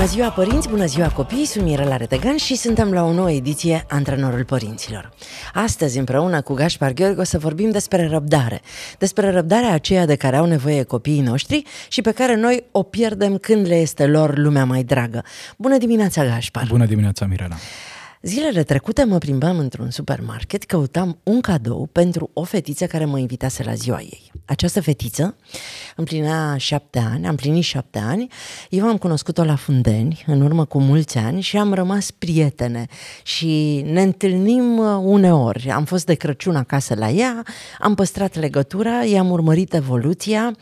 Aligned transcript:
Bună 0.00 0.12
ziua 0.12 0.30
părinți, 0.30 0.68
bună 0.68 0.84
ziua 0.86 1.08
copii, 1.08 1.44
sunt 1.44 1.64
Mirela 1.64 1.96
Retegan 1.96 2.36
și 2.36 2.54
suntem 2.54 2.92
la 2.92 3.04
o 3.04 3.12
nouă 3.12 3.30
ediție 3.30 3.84
Antrenorul 3.88 4.44
Părinților. 4.44 5.12
Astăzi, 5.54 5.98
împreună 5.98 6.40
cu 6.40 6.54
Gaspar 6.54 6.92
Gheorghe, 6.92 7.20
o 7.20 7.24
să 7.24 7.38
vorbim 7.38 7.70
despre 7.70 8.08
răbdare. 8.08 8.60
Despre 8.98 9.30
răbdarea 9.30 9.72
aceea 9.72 10.06
de 10.06 10.14
care 10.16 10.36
au 10.36 10.46
nevoie 10.46 10.82
copiii 10.82 11.20
noștri 11.20 11.62
și 11.88 12.00
pe 12.00 12.12
care 12.12 12.36
noi 12.36 12.64
o 12.70 12.82
pierdem 12.82 13.36
când 13.36 13.66
le 13.66 13.74
este 13.74 14.06
lor 14.06 14.38
lumea 14.38 14.64
mai 14.64 14.82
dragă. 14.82 15.24
Bună 15.56 15.78
dimineața, 15.78 16.24
Gaspar! 16.24 16.66
Bună 16.68 16.86
dimineața, 16.86 17.26
Mirela! 17.26 17.56
Zilele 18.22 18.62
trecute 18.62 19.04
mă 19.04 19.18
plimbam 19.18 19.58
într-un 19.58 19.90
supermarket, 19.90 20.64
căutam 20.64 21.18
un 21.22 21.40
cadou 21.40 21.88
pentru 21.92 22.30
o 22.32 22.44
fetiță 22.44 22.86
care 22.86 23.04
mă 23.04 23.18
invitase 23.18 23.62
la 23.62 23.74
ziua 23.74 24.00
ei. 24.00 24.32
Această 24.44 24.80
fetiță 24.80 25.36
împlinea 25.96 26.56
șapte 26.56 26.98
ani, 26.98 27.26
am 27.26 27.34
plinit 27.34 27.62
șapte 27.62 27.98
ani, 27.98 28.26
eu 28.70 28.86
am 28.86 28.96
cunoscut-o 28.96 29.44
la 29.44 29.54
Fundeni 29.54 30.24
în 30.26 30.40
urmă 30.40 30.64
cu 30.64 30.80
mulți 30.80 31.18
ani 31.18 31.40
și 31.40 31.56
am 31.56 31.72
rămas 31.72 32.10
prietene 32.10 32.86
și 33.22 33.84
ne 33.86 34.02
întâlnim 34.02 34.78
uh, 34.78 35.00
uneori. 35.02 35.70
Am 35.70 35.84
fost 35.84 36.06
de 36.06 36.14
Crăciun 36.14 36.56
acasă 36.56 36.94
la 36.94 37.08
ea, 37.08 37.42
am 37.78 37.94
păstrat 37.94 38.36
legătura, 38.36 39.04
i-am 39.04 39.30
urmărit 39.30 39.74
evoluția, 39.74 40.56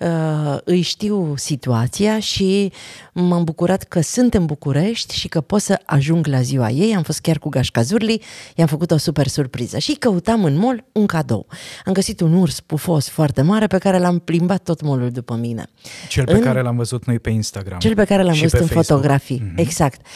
uh, 0.00 0.58
îi 0.64 0.80
știu 0.80 1.36
situația 1.36 2.18
și 2.18 2.72
m-am 3.12 3.44
bucurat 3.44 3.82
că 3.82 4.00
sunt 4.00 4.34
în 4.34 4.46
București 4.46 5.14
și 5.14 5.28
că 5.28 5.40
pot 5.40 5.60
să 5.60 5.80
ajung 5.84 6.26
la 6.26 6.40
ziua 6.40 6.70
ei. 6.70 6.98
Am 7.00 7.06
fost 7.06 7.20
chiar 7.20 7.38
cu 7.38 7.48
Gașca 7.48 7.82
Zurli, 7.82 8.22
i-am 8.56 8.66
făcut 8.66 8.90
o 8.90 8.96
super 8.96 9.26
surpriză 9.26 9.78
și 9.78 9.92
căutam 9.92 10.44
în 10.44 10.56
mall 10.56 10.84
un 10.92 11.06
cadou. 11.06 11.46
Am 11.84 11.92
găsit 11.92 12.20
un 12.20 12.34
urs 12.34 12.60
pufos 12.60 13.08
foarte 13.08 13.42
mare 13.42 13.66
pe 13.66 13.78
care 13.78 13.98
l-am 13.98 14.18
plimbat 14.18 14.62
tot 14.62 14.82
mallul 14.82 15.10
după 15.10 15.34
mine. 15.34 15.66
Cel 16.08 16.24
pe 16.24 16.32
în... 16.32 16.40
care 16.40 16.60
l-am 16.62 16.76
văzut 16.76 17.04
noi 17.04 17.18
pe 17.18 17.30
Instagram. 17.30 17.78
Cel 17.78 17.94
pe 17.94 18.04
care 18.04 18.22
l-am 18.22 18.32
văzut 18.32 18.60
în 18.60 18.66
Facebook. 18.66 18.84
fotografii, 18.84 19.40
mm-hmm. 19.40 19.54
exact. 19.56 20.06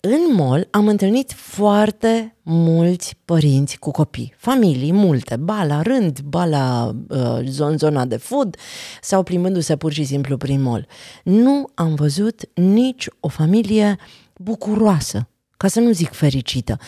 În 0.00 0.34
mall 0.34 0.68
am 0.70 0.88
întâlnit 0.88 1.32
foarte 1.32 2.36
mulți 2.42 3.16
părinți 3.24 3.78
cu 3.78 3.90
copii, 3.90 4.34
familii 4.36 4.92
multe, 4.92 5.36
ba 5.36 5.64
la 5.64 5.82
rând, 5.82 6.20
ba 6.20 6.44
la 6.44 6.94
uh, 7.08 7.38
zon, 7.44 7.78
zona 7.78 8.04
de 8.04 8.16
food 8.16 8.56
sau 9.00 9.22
plimbându-se 9.22 9.76
pur 9.76 9.92
și 9.92 10.04
simplu 10.04 10.36
prin 10.36 10.62
mall. 10.62 10.86
Nu 11.22 11.64
am 11.74 11.94
văzut 11.94 12.40
nici 12.54 13.08
o 13.20 13.28
familie 13.28 13.96
bucuroasă, 14.36 15.28
ca 15.64 15.70
să 15.70 15.80
nu 15.80 15.92
zic 15.92 16.12
fericită 16.12 16.78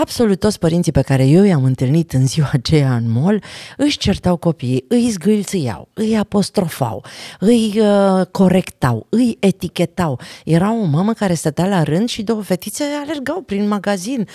absolut 0.00 0.38
toți 0.38 0.58
părinții 0.58 0.92
pe 0.92 1.02
care 1.02 1.26
eu 1.26 1.42
i-am 1.44 1.64
întâlnit 1.64 2.12
în 2.12 2.26
ziua 2.26 2.50
aceea 2.62 2.94
în 2.94 3.10
mall 3.10 3.42
își 3.76 3.98
certau 3.98 4.36
copiii, 4.36 4.84
îi 4.88 5.10
zgâlțâiau, 5.10 5.88
îi 5.94 6.18
apostrofau, 6.18 7.04
îi 7.38 7.80
uh, 7.80 8.26
corectau, 8.30 9.06
îi 9.08 9.36
etichetau. 9.40 10.20
Era 10.44 10.72
o 10.72 10.84
mamă 10.84 11.12
care 11.12 11.34
stătea 11.34 11.66
la 11.66 11.82
rând 11.82 12.08
și 12.08 12.22
două 12.22 12.42
fetițe 12.42 12.84
alergau 13.02 13.40
prin 13.40 13.68
magazin. 13.68 14.26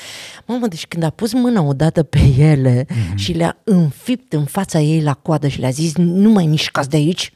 Mamă, 0.45 0.67
deci 0.67 0.87
când 0.87 1.03
a 1.03 1.09
pus 1.09 1.33
mâna 1.33 1.61
odată 1.61 2.03
pe 2.03 2.19
ele 2.37 2.85
mm-hmm. 2.85 3.15
și 3.15 3.31
le-a 3.31 3.57
înfipt 3.63 4.33
în 4.33 4.45
fața 4.45 4.79
ei 4.79 5.01
la 5.01 5.13
coadă 5.13 5.47
și 5.47 5.59
le-a 5.59 5.69
zis 5.69 5.95
nu 5.95 6.29
mai 6.29 6.45
mișcați 6.45 6.89
de 6.89 6.95
aici, 6.95 7.31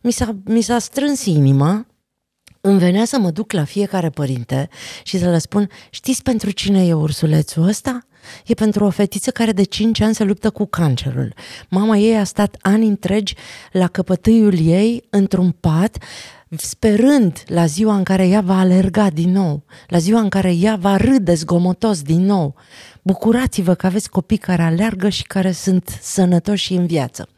mi 0.00 0.12
s-a, 0.12 0.36
mi 0.44 0.60
s-a 0.60 0.78
strâns 0.78 1.24
inima 1.24 1.86
îmi 2.60 2.78
venea 2.78 3.04
să 3.04 3.18
mă 3.18 3.30
duc 3.30 3.52
la 3.52 3.64
fiecare 3.64 4.10
părinte 4.10 4.68
și 5.02 5.18
să 5.18 5.30
le 5.30 5.38
spun, 5.38 5.68
știți 5.90 6.22
pentru 6.22 6.50
cine 6.50 6.86
e 6.86 6.92
ursulețul 6.92 7.62
ăsta? 7.62 7.98
E 8.46 8.54
pentru 8.54 8.84
o 8.84 8.90
fetiță 8.90 9.30
care 9.30 9.52
de 9.52 9.62
5 9.62 10.00
ani 10.00 10.14
se 10.14 10.24
luptă 10.24 10.50
cu 10.50 10.66
cancerul. 10.66 11.34
Mama 11.68 11.96
ei 11.96 12.16
a 12.16 12.24
stat 12.24 12.56
ani 12.60 12.86
întregi 12.86 13.34
la 13.72 13.86
căpătâiul 13.86 14.66
ei 14.66 15.04
într-un 15.10 15.50
pat, 15.50 15.98
sperând 16.56 17.42
la 17.46 17.66
ziua 17.66 17.96
în 17.96 18.02
care 18.02 18.28
ea 18.28 18.40
va 18.40 18.58
alerga 18.58 19.10
din 19.10 19.32
nou, 19.32 19.64
la 19.86 19.98
ziua 19.98 20.20
în 20.20 20.28
care 20.28 20.54
ea 20.54 20.76
va 20.76 20.96
râde 20.96 21.34
zgomotos 21.34 22.02
din 22.02 22.24
nou. 22.24 22.54
Bucurați-vă 23.02 23.74
că 23.74 23.86
aveți 23.86 24.10
copii 24.10 24.36
care 24.36 24.62
aleargă 24.62 25.08
și 25.08 25.22
care 25.22 25.52
sunt 25.52 25.98
sănătoși 26.02 26.72
în 26.72 26.86
viață. 26.86 27.28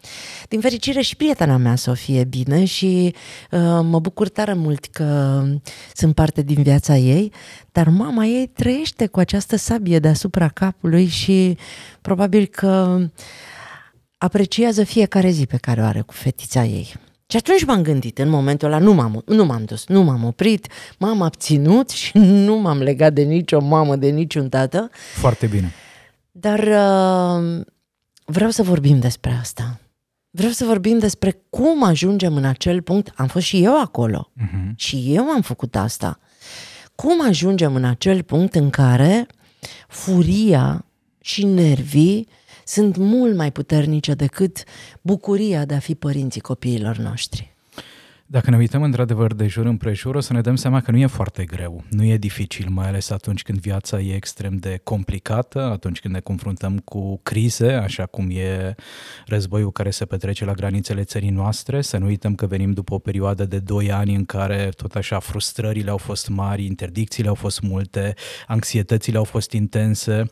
Din 0.49 0.61
fericire 0.61 1.01
și 1.01 1.17
prietena 1.17 1.57
mea 1.57 1.77
să 1.77 1.91
o 1.91 1.95
fie 1.95 2.25
bine 2.25 2.65
și 2.65 3.15
uh, 3.51 3.61
mă 3.83 3.99
bucur 3.99 4.29
tare 4.29 4.53
mult 4.53 4.85
că 4.85 5.43
sunt 5.95 6.15
parte 6.15 6.43
din 6.43 6.63
viața 6.63 6.97
ei, 6.97 7.33
dar 7.73 7.89
mama 7.89 8.25
ei 8.25 8.47
trăiește 8.47 9.07
cu 9.07 9.19
această 9.19 9.57
sabie 9.57 9.99
deasupra 9.99 10.49
capului 10.49 11.07
și 11.07 11.57
probabil 12.01 12.47
că 12.47 12.99
apreciază 14.19 14.85
fiecare 14.85 15.31
zi 15.31 15.47
pe 15.47 15.57
care 15.57 15.81
o 15.81 15.85
are 15.85 16.01
cu 16.01 16.13
fetița 16.13 16.65
ei. 16.65 16.95
Și 17.31 17.37
atunci 17.37 17.65
m-am 17.65 17.83
gândit, 17.83 18.19
în 18.19 18.29
momentul 18.29 18.69
ăla 18.69 18.79
nu 18.79 18.93
m-am, 18.93 19.23
nu 19.27 19.45
m-am 19.45 19.65
dus, 19.65 19.87
nu 19.87 20.03
m-am 20.03 20.25
oprit, 20.25 20.67
m-am 20.99 21.23
abținut 21.23 21.91
și 22.01 22.19
nu 22.19 22.57
m-am 22.57 22.79
legat 22.79 23.13
de 23.13 23.23
nicio 23.23 23.61
mamă, 23.61 23.97
de 23.97 24.09
niciun 24.09 24.49
tată. 24.49 24.91
Foarte 25.15 25.47
bine. 25.47 25.73
Dar 26.31 26.59
uh, 26.59 27.65
vreau 28.25 28.51
să 28.51 28.63
vorbim 28.63 28.99
despre 28.99 29.39
asta. 29.41 29.81
Vreau 30.31 30.53
să 30.53 30.65
vorbim 30.65 30.99
despre 30.99 31.43
cum 31.51 31.85
ajungem 31.85 32.37
în 32.37 32.45
acel 32.45 32.83
punct. 32.83 33.13
Am 33.17 33.27
fost 33.27 33.47
și 33.47 33.63
eu 33.65 33.81
acolo. 33.81 34.31
Uh-huh. 34.43 34.75
Și 34.77 35.15
eu 35.15 35.25
am 35.29 35.41
făcut 35.43 35.77
asta. 35.77 36.19
Cum 36.95 37.27
ajungem 37.27 37.75
în 37.75 37.85
acel 37.85 38.23
punct 38.23 38.55
în 38.55 38.71
care 38.71 39.27
furia 39.89 40.85
și 41.21 41.45
nervii 41.45 42.29
sunt 42.71 42.97
mult 42.97 43.37
mai 43.37 43.53
puternice 43.53 44.15
decât 44.15 44.65
bucuria 45.03 45.65
de 45.65 45.75
a 45.75 45.79
fi 45.79 45.95
părinții 45.95 46.41
copiilor 46.41 46.97
noștri. 46.97 47.57
Dacă 48.33 48.51
ne 48.51 48.57
uităm 48.57 48.83
într-adevăr 48.83 49.35
de 49.35 49.47
jur 49.47 49.67
împrejur, 49.67 50.15
o 50.15 50.21
să 50.21 50.33
ne 50.33 50.41
dăm 50.41 50.57
seama 50.57 50.81
că 50.81 50.91
nu 50.91 50.97
e 50.97 51.07
foarte 51.07 51.45
greu, 51.45 51.85
nu 51.89 52.05
e 52.05 52.17
dificil, 52.17 52.67
mai 52.69 52.89
ales 52.89 53.11
atunci 53.11 53.43
când 53.43 53.59
viața 53.59 54.01
e 54.01 54.15
extrem 54.15 54.57
de 54.57 54.81
complicată, 54.85 55.61
atunci 55.61 56.01
când 56.01 56.15
ne 56.15 56.21
confruntăm 56.21 56.79
cu 56.79 57.21
crize, 57.23 57.73
așa 57.73 58.07
cum 58.07 58.31
e 58.31 58.75
războiul 59.27 59.73
care 59.73 59.91
se 59.91 60.05
petrece 60.05 60.45
la 60.45 60.53
granițele 60.53 61.03
țării 61.03 61.31
noastre, 61.31 61.81
să 61.81 61.97
nu 61.97 62.07
uităm 62.07 62.35
că 62.35 62.47
venim 62.47 62.73
după 62.73 62.95
o 62.95 62.99
perioadă 62.99 63.45
de 63.45 63.59
2 63.59 63.93
ani 63.93 64.15
în 64.15 64.25
care 64.25 64.69
tot 64.77 64.95
așa 64.95 65.19
frustrările 65.19 65.91
au 65.91 65.97
fost 65.97 66.29
mari, 66.29 66.65
interdicțiile 66.65 67.29
au 67.29 67.35
fost 67.35 67.61
multe, 67.61 68.15
anxietățile 68.47 69.17
au 69.17 69.25
fost 69.25 69.53
intense 69.53 70.29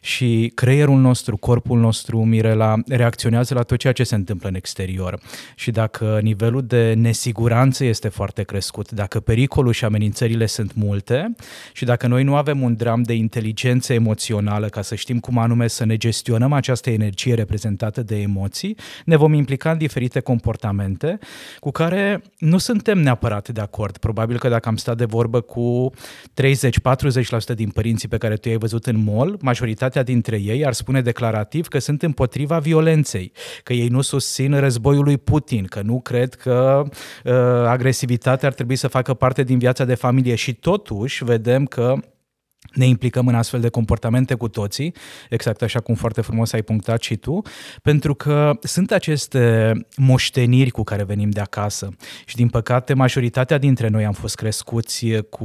și 0.00 0.52
creierul 0.54 0.98
nostru, 0.98 1.36
corpul 1.36 1.78
nostru, 1.78 2.24
Mirela, 2.24 2.74
reacționează 2.86 3.54
la 3.54 3.62
tot 3.62 3.78
ceea 3.78 3.92
ce 3.92 4.04
se 4.04 4.14
întâmplă 4.14 4.48
în 4.48 4.54
exterior. 4.54 5.20
Și 5.54 5.70
dacă 5.70 6.18
nivelul 6.22 6.66
de 6.66 6.94
nesiguranță 6.94 7.38
siguranță 7.40 7.84
este 7.84 8.08
foarte 8.08 8.42
crescut, 8.42 8.90
dacă 8.90 9.20
pericolul 9.20 9.72
și 9.72 9.84
amenințările 9.84 10.46
sunt 10.46 10.74
multe 10.74 11.34
și 11.72 11.84
dacă 11.84 12.06
noi 12.06 12.24
nu 12.24 12.36
avem 12.36 12.62
un 12.62 12.74
dram 12.76 13.02
de 13.02 13.12
inteligență 13.12 13.92
emoțională 13.92 14.66
ca 14.68 14.82
să 14.82 14.94
știm 14.94 15.18
cum 15.20 15.38
anume 15.38 15.66
să 15.66 15.84
ne 15.84 15.96
gestionăm 15.96 16.52
această 16.52 16.90
energie 16.90 17.34
reprezentată 17.34 18.02
de 18.02 18.20
emoții, 18.20 18.76
ne 19.04 19.16
vom 19.16 19.32
implica 19.32 19.70
în 19.70 19.78
diferite 19.78 20.20
comportamente 20.20 21.18
cu 21.60 21.70
care 21.70 22.22
nu 22.38 22.58
suntem 22.58 22.98
neapărat 22.98 23.48
de 23.48 23.60
acord. 23.60 23.96
Probabil 23.96 24.38
că 24.38 24.48
dacă 24.48 24.68
am 24.68 24.76
stat 24.76 24.96
de 24.96 25.04
vorbă 25.04 25.40
cu 25.40 25.92
30-40% 27.52 27.54
din 27.54 27.68
părinții 27.68 28.08
pe 28.08 28.18
care 28.18 28.36
tu 28.36 28.48
i-ai 28.48 28.58
văzut 28.58 28.86
în 28.86 29.04
mall, 29.04 29.36
majoritatea 29.40 30.02
dintre 30.02 30.36
ei 30.36 30.66
ar 30.66 30.72
spune 30.72 31.00
declarativ 31.00 31.66
că 31.66 31.78
sunt 31.78 32.02
împotriva 32.02 32.58
violenței, 32.58 33.32
că 33.62 33.72
ei 33.72 33.88
nu 33.88 34.00
susțin 34.00 34.58
războiul 34.58 35.04
lui 35.04 35.18
Putin, 35.18 35.64
că 35.64 35.80
nu 35.82 36.00
cred 36.00 36.34
că 36.34 36.84
Uh, 37.24 37.29
agresivitatea 37.66 38.48
ar 38.48 38.54
trebui 38.54 38.76
să 38.76 38.88
facă 38.88 39.14
parte 39.14 39.42
din 39.42 39.58
viața 39.58 39.84
de 39.84 39.94
familie. 39.94 40.34
Și 40.34 40.54
totuși 40.54 41.24
vedem 41.24 41.64
că 41.64 41.94
ne 42.74 42.86
implicăm 42.86 43.26
în 43.26 43.34
astfel 43.34 43.60
de 43.60 43.68
comportamente 43.68 44.34
cu 44.34 44.48
toții, 44.48 44.94
exact 45.30 45.62
așa 45.62 45.80
cum 45.80 45.94
foarte 45.94 46.20
frumos 46.20 46.52
ai 46.52 46.62
punctat 46.62 47.02
și 47.02 47.16
tu, 47.16 47.42
pentru 47.82 48.14
că 48.14 48.58
sunt 48.62 48.92
aceste 48.92 49.72
moșteniri 49.96 50.70
cu 50.70 50.82
care 50.82 51.04
venim 51.04 51.30
de 51.30 51.40
acasă. 51.40 51.88
Și 52.24 52.36
din 52.36 52.48
păcate 52.48 52.94
majoritatea 52.94 53.58
dintre 53.58 53.88
noi 53.88 54.04
am 54.04 54.12
fost 54.12 54.34
crescuți 54.34 55.06
cu 55.30 55.44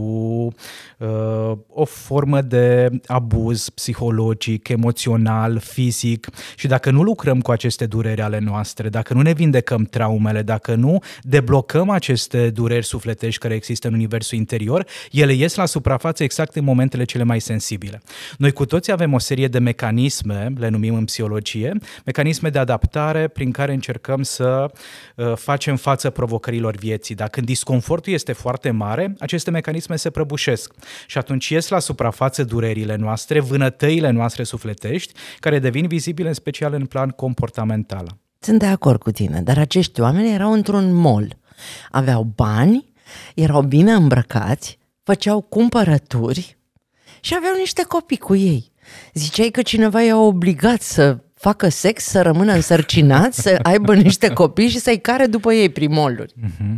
uh, 0.97 1.51
o 1.67 1.85
formă 1.85 2.41
de 2.41 2.89
abuz 3.05 3.69
psihologic, 3.69 4.67
emoțional, 4.67 5.59
fizic. 5.59 6.27
Și 6.55 6.67
dacă 6.67 6.91
nu 6.91 7.03
lucrăm 7.03 7.41
cu 7.41 7.51
aceste 7.51 7.85
dureri 7.85 8.21
ale 8.21 8.39
noastre, 8.39 8.89
dacă 8.89 9.13
nu 9.13 9.21
ne 9.21 9.33
vindecăm 9.33 9.83
traumele, 9.83 10.41
dacă 10.41 10.75
nu 10.75 10.99
deblocăm 11.21 11.89
aceste 11.89 12.49
dureri 12.49 12.85
sufletești 12.85 13.39
care 13.39 13.53
există 13.53 13.87
în 13.87 13.93
universul 13.93 14.37
interior, 14.37 14.85
ele 15.11 15.33
ies 15.33 15.55
la 15.55 15.65
suprafață 15.65 16.23
exact 16.23 16.55
în 16.55 16.63
momentele 16.63 17.04
cele 17.05 17.23
mai 17.23 17.39
sensibile. 17.39 18.01
Noi 18.37 18.51
cu 18.51 18.65
toții 18.65 18.91
avem 18.91 19.13
o 19.13 19.19
serie 19.19 19.47
de 19.47 19.59
mecanisme, 19.59 20.53
le 20.57 20.69
numim 20.69 20.95
în 20.95 21.05
psihologie, 21.05 21.77
mecanisme 22.05 22.49
de 22.49 22.59
adaptare 22.59 23.27
prin 23.27 23.51
care 23.51 23.73
încercăm 23.73 24.23
să 24.23 24.71
uh, 25.15 25.33
facem 25.35 25.75
față 25.75 26.09
provocărilor 26.09 26.75
vieții. 26.75 27.15
Dar 27.15 27.29
când 27.29 27.45
disconfortul 27.45 28.13
este 28.13 28.33
foarte 28.33 28.71
mare, 28.71 29.15
aceste 29.19 29.51
mecanisme 29.51 29.95
se 29.95 30.09
prăbușesc 30.09 30.73
și 31.07 31.17
atunci 31.17 31.49
ies 31.49 31.67
la 31.67 31.79
suprafață 31.79 32.43
durerile 32.43 32.95
noastre, 32.95 33.39
vânătăile 33.39 34.09
noastre 34.09 34.43
sufletești, 34.43 35.13
care 35.39 35.59
devin 35.59 35.87
vizibile 35.87 36.27
în 36.27 36.33
special 36.33 36.73
în 36.73 36.85
plan 36.85 37.09
comportamental. 37.09 38.17
Sunt 38.39 38.59
de 38.59 38.65
acord 38.65 38.99
cu 38.99 39.11
tine, 39.11 39.41
dar 39.41 39.57
acești 39.57 40.01
oameni 40.01 40.33
erau 40.33 40.51
într-un 40.51 40.93
mall. 40.93 41.37
Aveau 41.91 42.23
bani, 42.35 42.93
erau 43.35 43.61
bine 43.61 43.91
îmbrăcați, 43.91 44.77
făceau 45.03 45.41
cumpărături 45.41 46.57
și 47.25 47.33
aveau 47.35 47.55
niște 47.55 47.83
copii 47.83 48.17
cu 48.17 48.35
ei. 48.35 48.71
Ziceai 49.13 49.49
că 49.49 49.61
cineva 49.61 50.01
i-a 50.01 50.17
obligat 50.17 50.81
să 50.81 51.17
facă 51.33 51.69
sex, 51.69 52.03
să 52.03 52.21
rămână 52.21 52.53
însărcinat, 52.53 53.33
să 53.33 53.59
aibă 53.61 53.95
niște 53.95 54.33
copii 54.33 54.67
și 54.67 54.79
să-i 54.79 55.01
care 55.01 55.25
după 55.25 55.53
ei 55.53 55.69
prin 55.69 55.93
moluri. 55.93 56.33
Uh-huh. 56.33 56.75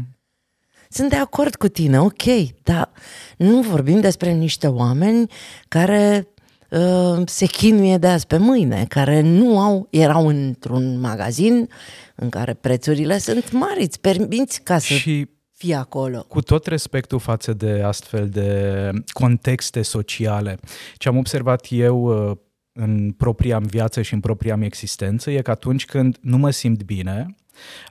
Sunt 0.89 1.09
de 1.09 1.15
acord 1.15 1.55
cu 1.55 1.67
tine, 1.67 1.99
ok, 1.99 2.23
dar 2.63 2.91
nu 3.38 3.61
vorbim 3.61 3.99
despre 3.99 4.31
niște 4.31 4.67
oameni 4.67 5.31
care 5.67 6.27
uh, 6.69 7.21
se 7.25 7.45
chinuie 7.45 7.97
de 7.97 8.07
azi 8.07 8.27
pe 8.27 8.38
mâine, 8.38 8.85
care 8.89 9.21
nu 9.21 9.59
au, 9.59 9.88
erau 9.89 10.27
într-un 10.27 11.00
magazin 11.00 11.69
în 12.15 12.29
care 12.29 12.53
prețurile 12.53 13.17
sunt 13.17 13.51
mari, 13.51 13.81
îți 13.83 14.00
permiți 14.00 14.61
ca 14.61 14.77
să 14.77 14.93
și 14.93 15.27
fie 15.57 15.75
acolo. 15.75 16.25
Cu 16.27 16.42
tot 16.42 16.65
respectul 16.65 17.19
față 17.19 17.54
de 17.54 17.81
astfel 17.81 18.30
de 18.30 18.92
contexte 19.07 19.81
sociale, 19.81 20.59
ce 20.98 21.07
am 21.07 21.18
observat 21.18 21.65
eu 21.69 22.30
uh, 22.30 22.38
în 22.71 23.12
propria 23.12 23.59
viață 23.59 24.01
și 24.01 24.13
în 24.13 24.19
propria 24.19 24.56
mea 24.56 24.65
existență 24.65 25.31
e 25.31 25.42
că 25.42 25.51
atunci 25.51 25.86
când 25.86 26.18
nu 26.21 26.38
mă 26.38 26.50
simt 26.50 26.83
bine, 26.83 27.36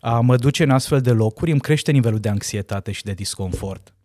a 0.00 0.20
mă 0.20 0.36
duce 0.36 0.62
în 0.62 0.70
astfel 0.70 1.00
de 1.00 1.10
locuri 1.10 1.50
îmi 1.50 1.60
crește 1.60 1.92
nivelul 1.92 2.18
de 2.18 2.28
anxietate 2.28 2.92
și 2.92 3.04
de 3.04 3.12
disconfort 3.12 3.95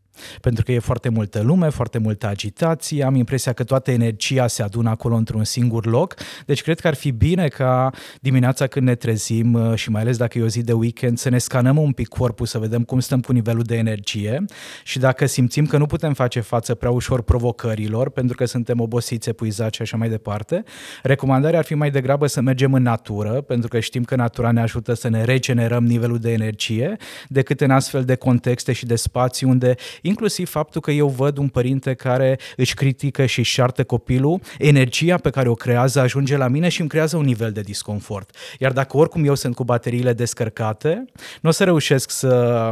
pentru 0.41 0.63
că 0.63 0.71
e 0.71 0.79
foarte 0.79 1.09
multă 1.09 1.41
lume, 1.41 1.69
foarte 1.69 1.97
multă 1.97 2.27
agitație, 2.27 3.03
am 3.03 3.15
impresia 3.15 3.53
că 3.53 3.63
toată 3.63 3.91
energia 3.91 4.47
se 4.47 4.63
adună 4.63 4.89
acolo 4.89 5.15
într-un 5.15 5.43
singur 5.43 5.85
loc, 5.85 6.15
deci 6.45 6.61
cred 6.61 6.79
că 6.79 6.87
ar 6.87 6.93
fi 6.93 7.11
bine 7.11 7.47
ca 7.47 7.89
dimineața 8.21 8.67
când 8.67 8.85
ne 8.87 8.95
trezim 8.95 9.53
uh, 9.53 9.75
și 9.75 9.89
mai 9.89 10.01
ales 10.01 10.17
dacă 10.17 10.37
e 10.37 10.43
o 10.43 10.47
zi 10.47 10.63
de 10.63 10.73
weekend 10.73 11.17
să 11.17 11.29
ne 11.29 11.37
scanăm 11.37 11.77
un 11.77 11.91
pic 11.91 12.07
corpul, 12.07 12.45
să 12.45 12.57
vedem 12.57 12.83
cum 12.83 12.99
stăm 12.99 13.19
cu 13.21 13.31
nivelul 13.31 13.63
de 13.63 13.75
energie. 13.75 14.45
Și 14.83 14.99
dacă 14.99 15.25
simțim 15.25 15.65
că 15.65 15.77
nu 15.77 15.85
putem 15.85 16.13
face 16.13 16.39
față 16.39 16.75
prea 16.75 16.91
ușor 16.91 17.21
provocărilor, 17.21 18.09
pentru 18.09 18.35
că 18.35 18.45
suntem 18.45 18.79
obosiți, 18.79 19.29
epuizați 19.29 19.75
și 19.75 19.81
așa 19.81 19.97
mai 19.97 20.09
departe, 20.09 20.63
recomandarea 21.03 21.59
ar 21.59 21.65
fi 21.65 21.73
mai 21.73 21.91
degrabă 21.91 22.27
să 22.27 22.41
mergem 22.41 22.73
în 22.73 22.81
natură, 22.81 23.41
pentru 23.41 23.67
că 23.67 23.79
știm 23.79 24.03
că 24.03 24.15
natura 24.15 24.51
ne 24.51 24.61
ajută 24.61 24.93
să 24.93 25.09
ne 25.09 25.23
regenerăm 25.23 25.85
nivelul 25.85 26.17
de 26.17 26.31
energie, 26.31 26.97
decât 27.27 27.61
în 27.61 27.71
astfel 27.71 28.03
de 28.03 28.15
contexte 28.15 28.73
și 28.73 28.85
de 28.85 28.95
spații 28.95 29.47
unde 29.47 29.75
inclusiv 30.01 30.49
faptul 30.49 30.81
că 30.81 30.91
eu 30.91 31.07
văd 31.07 31.37
un 31.37 31.47
părinte 31.47 31.93
care 31.93 32.39
își 32.55 32.73
critică 32.73 33.25
și 33.25 33.39
își 33.39 33.51
șartă 33.51 33.83
copilul, 33.83 34.41
energia 34.57 35.17
pe 35.17 35.29
care 35.29 35.49
o 35.49 35.53
creează 35.53 35.99
ajunge 35.99 36.37
la 36.37 36.47
mine 36.47 36.69
și 36.69 36.79
îmi 36.79 36.89
creează 36.89 37.17
un 37.17 37.25
nivel 37.25 37.51
de 37.51 37.61
disconfort. 37.61 38.35
Iar 38.59 38.71
dacă 38.71 38.97
oricum 38.97 39.25
eu 39.25 39.35
sunt 39.35 39.55
cu 39.55 39.63
bateriile 39.63 40.13
descărcate, 40.13 41.05
nu 41.41 41.49
o 41.49 41.51
să 41.51 41.63
reușesc 41.63 42.09
să 42.09 42.71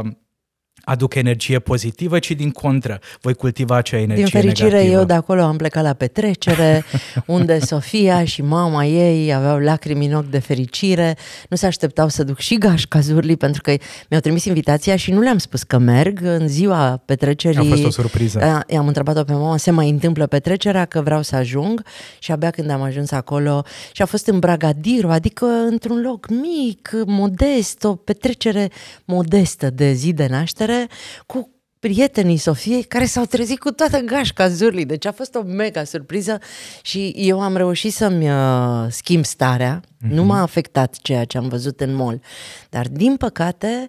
aduc 0.90 1.14
energie 1.14 1.58
pozitivă, 1.58 2.18
ci 2.18 2.30
din 2.30 2.50
contră, 2.50 3.00
voi 3.20 3.34
cultiva 3.34 3.76
acea 3.76 3.96
energie 3.96 4.24
Din 4.24 4.40
fericire, 4.40 4.70
negativă. 4.70 4.98
eu 4.98 5.04
de 5.04 5.12
acolo 5.12 5.42
am 5.42 5.56
plecat 5.56 5.82
la 5.82 5.92
petrecere, 5.92 6.84
unde 7.26 7.58
Sofia 7.58 8.24
și 8.24 8.42
mama 8.42 8.84
ei 8.84 9.34
aveau 9.34 9.58
lacrimi 9.58 10.06
în 10.06 10.14
ochi 10.14 10.30
de 10.30 10.38
fericire, 10.38 11.16
nu 11.48 11.56
se 11.56 11.66
așteptau 11.66 12.08
să 12.08 12.24
duc 12.24 12.38
și 12.38 12.58
gașca 12.58 13.00
Zurli, 13.00 13.36
pentru 13.36 13.62
că 13.62 13.70
mi-au 14.08 14.20
trimis 14.20 14.44
invitația 14.44 14.96
și 14.96 15.10
nu 15.10 15.20
le-am 15.20 15.38
spus 15.38 15.62
că 15.62 15.78
merg 15.78 16.20
în 16.22 16.48
ziua 16.48 17.02
petrecerii. 17.04 17.58
A 17.58 17.62
fost 17.62 17.84
o 17.84 17.90
surpriză. 17.90 18.64
I-am 18.68 18.86
întrebat-o 18.86 19.24
pe 19.24 19.32
mama, 19.32 19.56
se 19.56 19.70
mai 19.70 19.88
întâmplă 19.88 20.26
petrecerea, 20.26 20.84
că 20.84 21.00
vreau 21.00 21.22
să 21.22 21.36
ajung 21.36 21.82
și 22.18 22.32
abia 22.32 22.50
când 22.50 22.70
am 22.70 22.82
ajuns 22.82 23.10
acolo 23.10 23.64
și 23.92 24.02
a 24.02 24.06
fost 24.06 24.26
în 24.26 24.38
Bragadiru, 24.38 25.08
adică 25.08 25.46
într-un 25.70 26.00
loc 26.00 26.26
mic, 26.28 26.90
modest, 27.06 27.84
o 27.84 27.94
petrecere 27.94 28.70
modestă 29.04 29.70
de 29.70 29.92
zi 29.92 30.12
de 30.12 30.26
naștere, 30.30 30.79
cu 31.26 31.60
prietenii 31.80 32.36
Sofiei 32.36 32.82
care 32.82 33.04
s-au 33.04 33.24
trezit 33.24 33.58
cu 33.58 33.70
toată 33.70 33.98
gașca 33.98 34.48
zurlii. 34.48 34.84
Deci 34.84 35.06
a 35.06 35.12
fost 35.12 35.34
o 35.34 35.42
mega 35.42 35.84
surpriză 35.84 36.38
și 36.82 37.12
eu 37.16 37.40
am 37.40 37.56
reușit 37.56 37.92
să-mi 37.92 38.30
uh, 38.30 38.86
schimb 38.88 39.24
starea. 39.24 39.80
Mm-hmm. 39.80 40.10
Nu 40.10 40.24
m-a 40.24 40.42
afectat 40.42 40.96
ceea 41.02 41.24
ce 41.24 41.38
am 41.38 41.48
văzut 41.48 41.80
în 41.80 41.94
mall. 41.94 42.20
Dar, 42.68 42.88
din 42.88 43.16
păcate, 43.16 43.88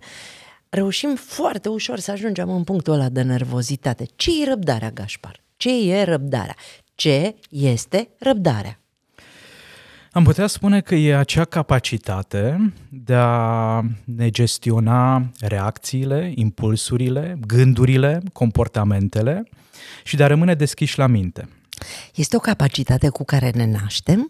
reușim 0.69 1.15
foarte 1.15 1.69
ușor 1.69 1.99
să 1.99 2.11
ajungem 2.11 2.49
în 2.49 2.63
punctul 2.63 2.93
ăla 2.93 3.09
de 3.09 3.21
nervozitate. 3.21 4.05
Ce 4.15 4.41
e 4.41 4.49
răbdarea, 4.49 4.91
Gașpar? 4.91 5.43
Ce 5.57 5.91
e 5.91 6.03
răbdarea? 6.03 6.55
Ce 6.95 7.35
este 7.49 8.09
răbdarea? 8.19 8.80
Am 10.13 10.23
putea 10.23 10.47
spune 10.47 10.81
că 10.81 10.95
e 10.95 11.17
acea 11.17 11.45
capacitate 11.45 12.73
de 12.89 13.13
a 13.13 13.81
ne 14.05 14.29
gestiona 14.29 15.29
reacțiile, 15.39 16.31
impulsurile, 16.35 17.37
gândurile, 17.47 18.21
comportamentele 18.33 19.43
și 20.03 20.15
de 20.15 20.23
a 20.23 20.27
rămâne 20.27 20.53
deschiși 20.53 20.97
la 20.97 21.07
minte. 21.07 21.47
Este 22.15 22.35
o 22.35 22.39
capacitate 22.39 23.09
cu 23.09 23.23
care 23.23 23.51
ne 23.55 23.65
naștem 23.65 24.27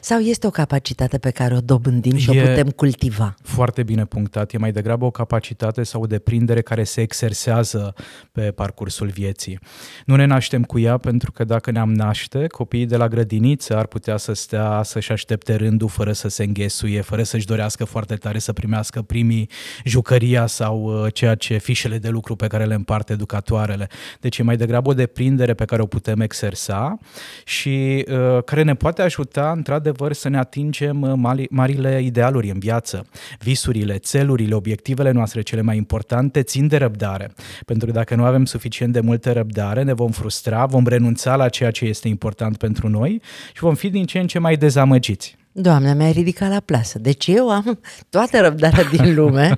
sau 0.00 0.18
este 0.18 0.46
o 0.46 0.50
capacitate 0.50 1.18
pe 1.18 1.30
care 1.30 1.54
o 1.54 1.60
dobândim 1.60 2.16
și 2.16 2.36
e 2.36 2.42
o 2.42 2.46
putem 2.46 2.68
cultiva? 2.70 3.34
Foarte 3.42 3.82
bine 3.82 4.04
punctat. 4.04 4.52
E 4.52 4.58
mai 4.58 4.72
degrabă 4.72 5.04
o 5.04 5.10
capacitate 5.10 5.82
sau 5.82 6.02
o 6.02 6.06
deprindere 6.06 6.60
care 6.60 6.84
se 6.84 7.00
exersează 7.00 7.94
pe 8.32 8.40
parcursul 8.40 9.06
vieții. 9.06 9.58
Nu 10.06 10.16
ne 10.16 10.24
naștem 10.24 10.62
cu 10.62 10.78
ea 10.78 10.96
pentru 10.96 11.32
că 11.32 11.44
dacă 11.44 11.70
ne-am 11.70 11.92
naște, 11.92 12.46
copiii 12.46 12.86
de 12.86 12.96
la 12.96 13.08
grădiniță 13.08 13.76
ar 13.76 13.86
putea 13.86 14.16
să 14.16 14.32
stea 14.32 14.82
să-și 14.84 15.12
aștepte 15.12 15.54
rândul 15.54 15.88
fără 15.88 16.12
să 16.12 16.28
se 16.28 16.44
înghesuie, 16.44 17.00
fără 17.00 17.22
să-și 17.22 17.46
dorească 17.46 17.84
foarte 17.84 18.14
tare 18.14 18.38
să 18.38 18.52
primească 18.52 19.02
primii 19.02 19.48
jucăria 19.84 20.46
sau 20.46 20.82
uh, 20.82 21.12
ceea 21.12 21.34
ce 21.34 21.58
fișele 21.58 21.98
de 21.98 22.08
lucru 22.08 22.36
pe 22.36 22.46
care 22.46 22.64
le 22.64 22.74
împarte 22.74 23.12
educatoarele. 23.12 23.88
Deci 24.20 24.38
e 24.38 24.42
mai 24.42 24.56
degrabă 24.56 24.90
o 24.90 24.94
deprindere 24.94 25.54
pe 25.54 25.64
care 25.64 25.82
o 25.82 25.86
putem 25.86 26.20
exersa 26.20 26.98
și 27.44 28.04
uh, 28.08 28.42
care 28.44 28.62
ne 28.62 28.74
poate 28.74 29.02
ajuta 29.02 29.50
într-adevăr 29.64 30.12
să 30.12 30.28
ne 30.28 30.38
atingem 30.38 31.00
uh, 31.02 31.12
mari, 31.16 31.46
marile 31.50 32.02
idealuri 32.02 32.50
în 32.50 32.58
viață. 32.58 33.06
Visurile, 33.38 33.98
țelurile, 33.98 34.54
obiectivele 34.54 35.10
noastre 35.10 35.42
cele 35.42 35.60
mai 35.60 35.76
importante 35.76 36.42
țin 36.42 36.66
de 36.66 36.76
răbdare. 36.76 37.32
Pentru 37.66 37.86
că 37.86 37.92
dacă 37.92 38.14
nu 38.14 38.24
avem 38.24 38.44
suficient 38.44 38.92
de 38.92 39.00
multă 39.00 39.32
răbdare, 39.32 39.82
ne 39.82 39.92
vom 39.92 40.10
frustra, 40.10 40.66
vom 40.66 40.86
renunța 40.86 41.36
la 41.36 41.48
ceea 41.48 41.70
ce 41.70 41.84
este 41.84 42.08
important 42.08 42.56
pentru 42.56 42.88
noi 42.88 43.22
și 43.54 43.60
vom 43.60 43.74
fi 43.74 43.90
din 43.90 44.04
ce 44.04 44.18
în 44.18 44.26
ce 44.26 44.38
mai 44.38 44.56
dezamăgiți. 44.56 45.36
Doamne, 45.56 45.94
mi-ai 45.94 46.12
ridicat 46.12 46.50
la 46.50 46.60
plasă. 46.60 46.98
Deci 46.98 47.26
eu 47.26 47.50
am 47.50 47.80
toată 48.10 48.40
răbdarea 48.40 48.84
din 48.84 49.14
lume. 49.14 49.56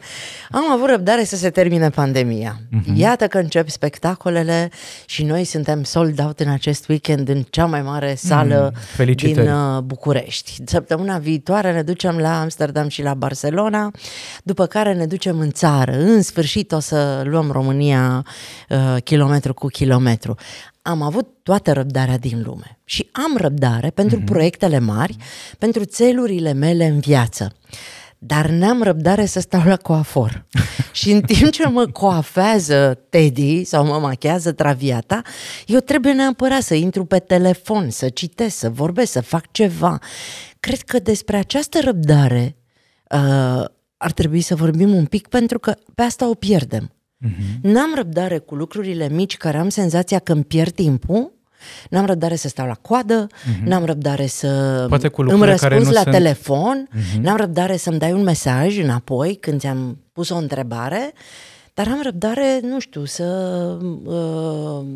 Am 0.51 0.71
avut 0.73 0.89
răbdare 0.89 1.25
să 1.25 1.37
se 1.37 1.51
termine 1.51 1.91
pandemia. 1.91 2.61
Uh-huh. 2.61 2.95
Iată 2.95 3.27
că 3.27 3.39
încep 3.39 3.69
spectacolele 3.69 4.71
și 5.07 5.25
noi 5.25 5.45
suntem 5.45 5.83
sold 5.83 6.21
out 6.21 6.41
în 6.41 6.49
acest 6.49 6.89
weekend 6.89 7.29
în 7.29 7.43
cea 7.51 7.67
mai 7.67 7.83
mare 7.83 8.15
sală 8.15 8.73
mm, 8.99 9.13
din 9.15 9.39
uh, 9.39 9.81
București. 9.81 10.59
Săptămâna 10.67 11.19
viitoare 11.19 11.73
ne 11.73 11.83
ducem 11.83 12.19
la 12.19 12.41
Amsterdam 12.41 12.89
și 12.89 13.03
la 13.03 13.15
Barcelona, 13.15 13.91
după 14.43 14.67
care 14.67 14.95
ne 14.95 15.07
ducem 15.07 15.39
în 15.39 15.51
țară. 15.51 15.93
În 15.93 16.23
sfârșit 16.23 16.73
o 16.73 16.79
să 16.79 17.23
luăm 17.25 17.51
România 17.51 18.25
uh, 18.69 19.03
kilometru 19.03 19.55
cu 19.55 19.67
kilometru 19.67 20.37
am 20.87 21.03
avut 21.03 21.29
toată 21.43 21.73
răbdarea 21.73 22.19
din 22.19 22.43
lume 22.43 22.79
și 22.85 23.09
am 23.13 23.37
răbdare 23.37 23.91
pentru 23.91 24.21
mm-hmm. 24.21 24.25
proiectele 24.25 24.79
mari, 24.79 25.17
pentru 25.59 25.85
țelurile 25.85 26.53
mele 26.53 26.87
în 26.87 26.99
viață. 26.99 27.53
Dar 28.19 28.49
n-am 28.49 28.83
răbdare 28.83 29.27
să 29.27 29.41
stau 29.41 29.63
la 29.65 29.77
coafor. 29.77 30.47
și 30.93 31.11
în 31.11 31.21
timp 31.21 31.51
ce 31.51 31.69
mă 31.69 31.87
coafează 31.87 33.01
Teddy 33.09 33.65
sau 33.65 33.87
mă 33.87 33.99
machează 33.99 34.53
traviata, 34.53 35.23
eu 35.67 35.81
trebuie 35.81 36.13
neapărat 36.13 36.63
să 36.63 36.75
intru 36.75 37.05
pe 37.05 37.19
telefon, 37.19 37.91
să 37.91 38.09
citesc, 38.09 38.57
să 38.57 38.71
vorbesc, 38.71 39.13
să 39.13 39.21
fac 39.21 39.53
ceva. 39.53 39.99
Cred 40.61 40.81
că 40.81 40.99
despre 40.99 41.37
această 41.37 41.79
răbdare 41.81 42.57
uh, 43.11 43.65
ar 43.97 44.13
trebui 44.15 44.41
să 44.41 44.55
vorbim 44.55 44.95
un 44.95 45.05
pic 45.07 45.29
pentru 45.29 45.59
că 45.59 45.75
pe 45.95 46.03
asta 46.03 46.29
o 46.29 46.35
pierdem. 46.35 46.91
Uh-huh. 47.25 47.61
N-am 47.63 47.95
răbdare 47.95 48.39
cu 48.39 48.55
lucrurile 48.55 49.09
mici 49.09 49.37
care 49.37 49.59
am 49.59 49.69
senzația 49.69 50.19
că 50.19 50.33
îmi 50.33 50.45
pierd 50.45 50.73
timpul, 50.73 51.35
N-am 51.91 52.07
răbdare 52.07 52.37
să 52.37 52.49
stau 52.49 52.67
la 52.67 52.75
coadă, 52.75 53.27
uh-huh. 53.27 53.65
n-am 53.65 53.85
răbdare 53.85 54.27
să 54.27 54.85
Poate 54.89 55.09
cu 55.09 55.23
îmi 55.23 55.45
răspuns 55.45 55.91
la 55.91 56.01
sunt... 56.01 56.15
telefon, 56.15 56.89
uh-huh. 56.89 57.21
n-am 57.21 57.37
răbdare 57.37 57.77
să-mi 57.77 57.99
dai 57.99 58.13
un 58.13 58.23
mesaj 58.23 58.79
înapoi 58.79 59.37
când 59.41 59.61
ți-am 59.61 59.99
pus 60.13 60.29
o 60.29 60.37
întrebare, 60.37 61.13
dar 61.75 61.89
am 61.89 62.01
răbdare, 62.03 62.61
nu 62.63 62.81
știu, 62.81 63.05
să 63.05 63.25
uh, 64.05 64.87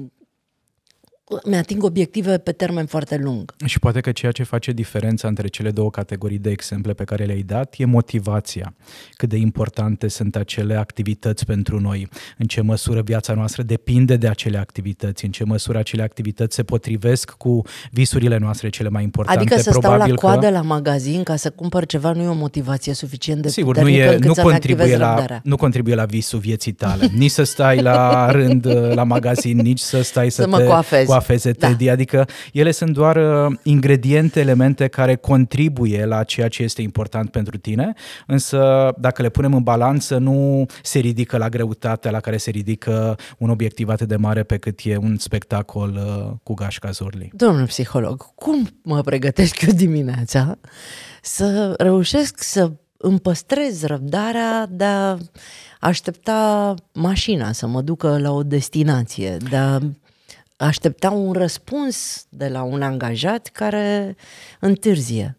mi-ating 1.45 1.83
obiective 1.83 2.39
pe 2.39 2.53
termen 2.53 2.87
foarte 2.87 3.17
lung. 3.17 3.55
Și 3.65 3.79
poate 3.79 4.01
că 4.01 4.13
ceea 4.13 4.33
ce 4.33 4.43
face 4.43 4.73
diferența 4.73 5.29
între 5.29 5.49
cele 5.49 5.71
două 5.71 5.91
categorii 5.91 6.39
de 6.39 6.51
exemple 6.51 6.93
pe 6.93 7.05
care 7.05 7.25
le-ai 7.25 7.43
dat 7.43 7.75
e 7.79 7.85
motivația. 7.85 8.75
Cât 9.13 9.29
de 9.29 9.37
importante 9.37 10.09
sunt 10.09 10.37
acele 10.37 10.75
activități 10.75 11.45
pentru 11.47 11.81
noi, 11.81 12.09
în 12.39 12.47
ce 12.47 12.61
măsură 12.61 13.03
viața 13.03 13.35
noastră 13.35 13.63
depinde 13.63 14.17
de 14.17 14.29
acele 14.29 14.59
activități, 14.59 15.25
în 15.25 15.31
ce 15.31 15.45
măsură 15.45 15.79
acele 15.79 16.03
activități 16.03 16.55
se 16.55 16.63
potrivesc 16.63 17.31
cu 17.31 17.63
visurile 17.91 18.39
noastre 18.39 18.69
cele 18.69 18.89
mai 18.89 19.03
importante. 19.03 19.41
Adică 19.41 19.61
să 19.61 19.71
Probabil 19.71 20.01
stau 20.01 20.09
la 20.09 20.15
coadă 20.15 20.47
că... 20.47 20.53
la 20.53 20.63
magazin 20.63 21.23
ca 21.23 21.37
să 21.37 21.51
cumpăr 21.51 21.87
ceva 21.87 22.13
nu 22.13 22.23
e 22.23 22.27
o 22.27 22.35
motivație 22.35 22.95
suficient 22.95 23.43
de 23.43 23.49
Sigur, 23.49 23.77
nu, 23.77 23.83
puternică 23.83 24.05
e, 24.05 24.15
încât 24.15 24.27
nu, 24.27 24.35
să-mi 24.35 24.47
contribuie 24.51 24.85
activez 24.85 25.01
la, 25.01 25.15
răbdarea. 25.15 25.41
nu 25.45 25.57
contribuie 25.57 25.95
la 25.95 26.05
visul 26.05 26.39
vieții 26.39 26.73
tale. 26.73 27.09
Nici 27.15 27.31
să 27.31 27.43
stai 27.43 27.83
la 27.83 28.31
rând 28.31 28.65
uh, 28.65 28.95
la 28.95 29.05
magazin, 29.05 29.57
nici 29.57 29.79
să 29.79 30.03
stai 30.03 30.31
să, 30.31 30.43
Să 30.43 30.49
mă 30.49 30.59
te 30.59 30.65
coafezi. 30.65 31.07
Coafeze 31.21 31.51
Da. 31.53 31.67
Teddy. 31.67 31.89
Adică 31.89 32.29
ele 32.53 32.71
sunt 32.71 32.93
doar 32.93 33.17
uh, 33.17 33.57
ingrediente, 33.63 34.41
elemente 34.41 34.89
care 34.89 35.17
contribuie 35.17 36.05
la 36.05 36.23
ceea 36.23 36.49
ce 36.49 36.63
este 36.63 36.83
important 36.83 37.31
pentru 37.31 37.59
tine, 37.59 37.93
însă 38.27 38.91
dacă 38.99 39.23
le 39.23 39.29
punem 39.29 39.55
în 39.55 39.63
balanță, 39.63 40.19
nu 40.19 40.67
se 40.83 40.99
ridică 40.99 41.37
la 41.37 41.49
greutatea 41.49 42.11
la 42.11 42.21
care 42.21 42.37
se 42.37 42.51
ridică 42.51 43.19
un 43.39 43.51
obiectiv 43.51 43.89
atât 43.89 44.09
de 44.09 44.17
mare 44.17 44.43
pe 44.43 44.57
cât 44.57 44.81
e 44.83 44.97
un 44.97 45.17
spectacol 45.19 45.91
uh, 45.95 46.33
cu 46.43 46.55
gașca 46.55 46.91
Zorli. 46.91 47.31
Domnul 47.33 47.67
psiholog, 47.67 48.35
cum 48.35 48.69
mă 48.83 49.01
pregătesc 49.01 49.61
eu 49.61 49.73
dimineața 49.73 50.59
să 51.23 51.75
reușesc 51.79 52.43
să 52.43 52.71
îmi 52.97 53.21
păstrez 53.21 53.83
răbdarea 53.85 54.67
de 54.71 54.85
a 54.85 55.19
aștepta 55.81 56.75
mașina 56.93 57.53
să 57.53 57.67
mă 57.67 57.81
ducă 57.81 58.19
la 58.19 58.31
o 58.33 58.43
destinație, 58.43 59.37
de 59.51 59.57
a 59.57 59.79
aștepta 60.67 61.11
un 61.11 61.33
răspuns 61.33 62.27
de 62.29 62.49
la 62.49 62.63
un 62.63 62.83
angajat 62.83 63.47
care 63.47 64.17
întârzie. 64.61 65.39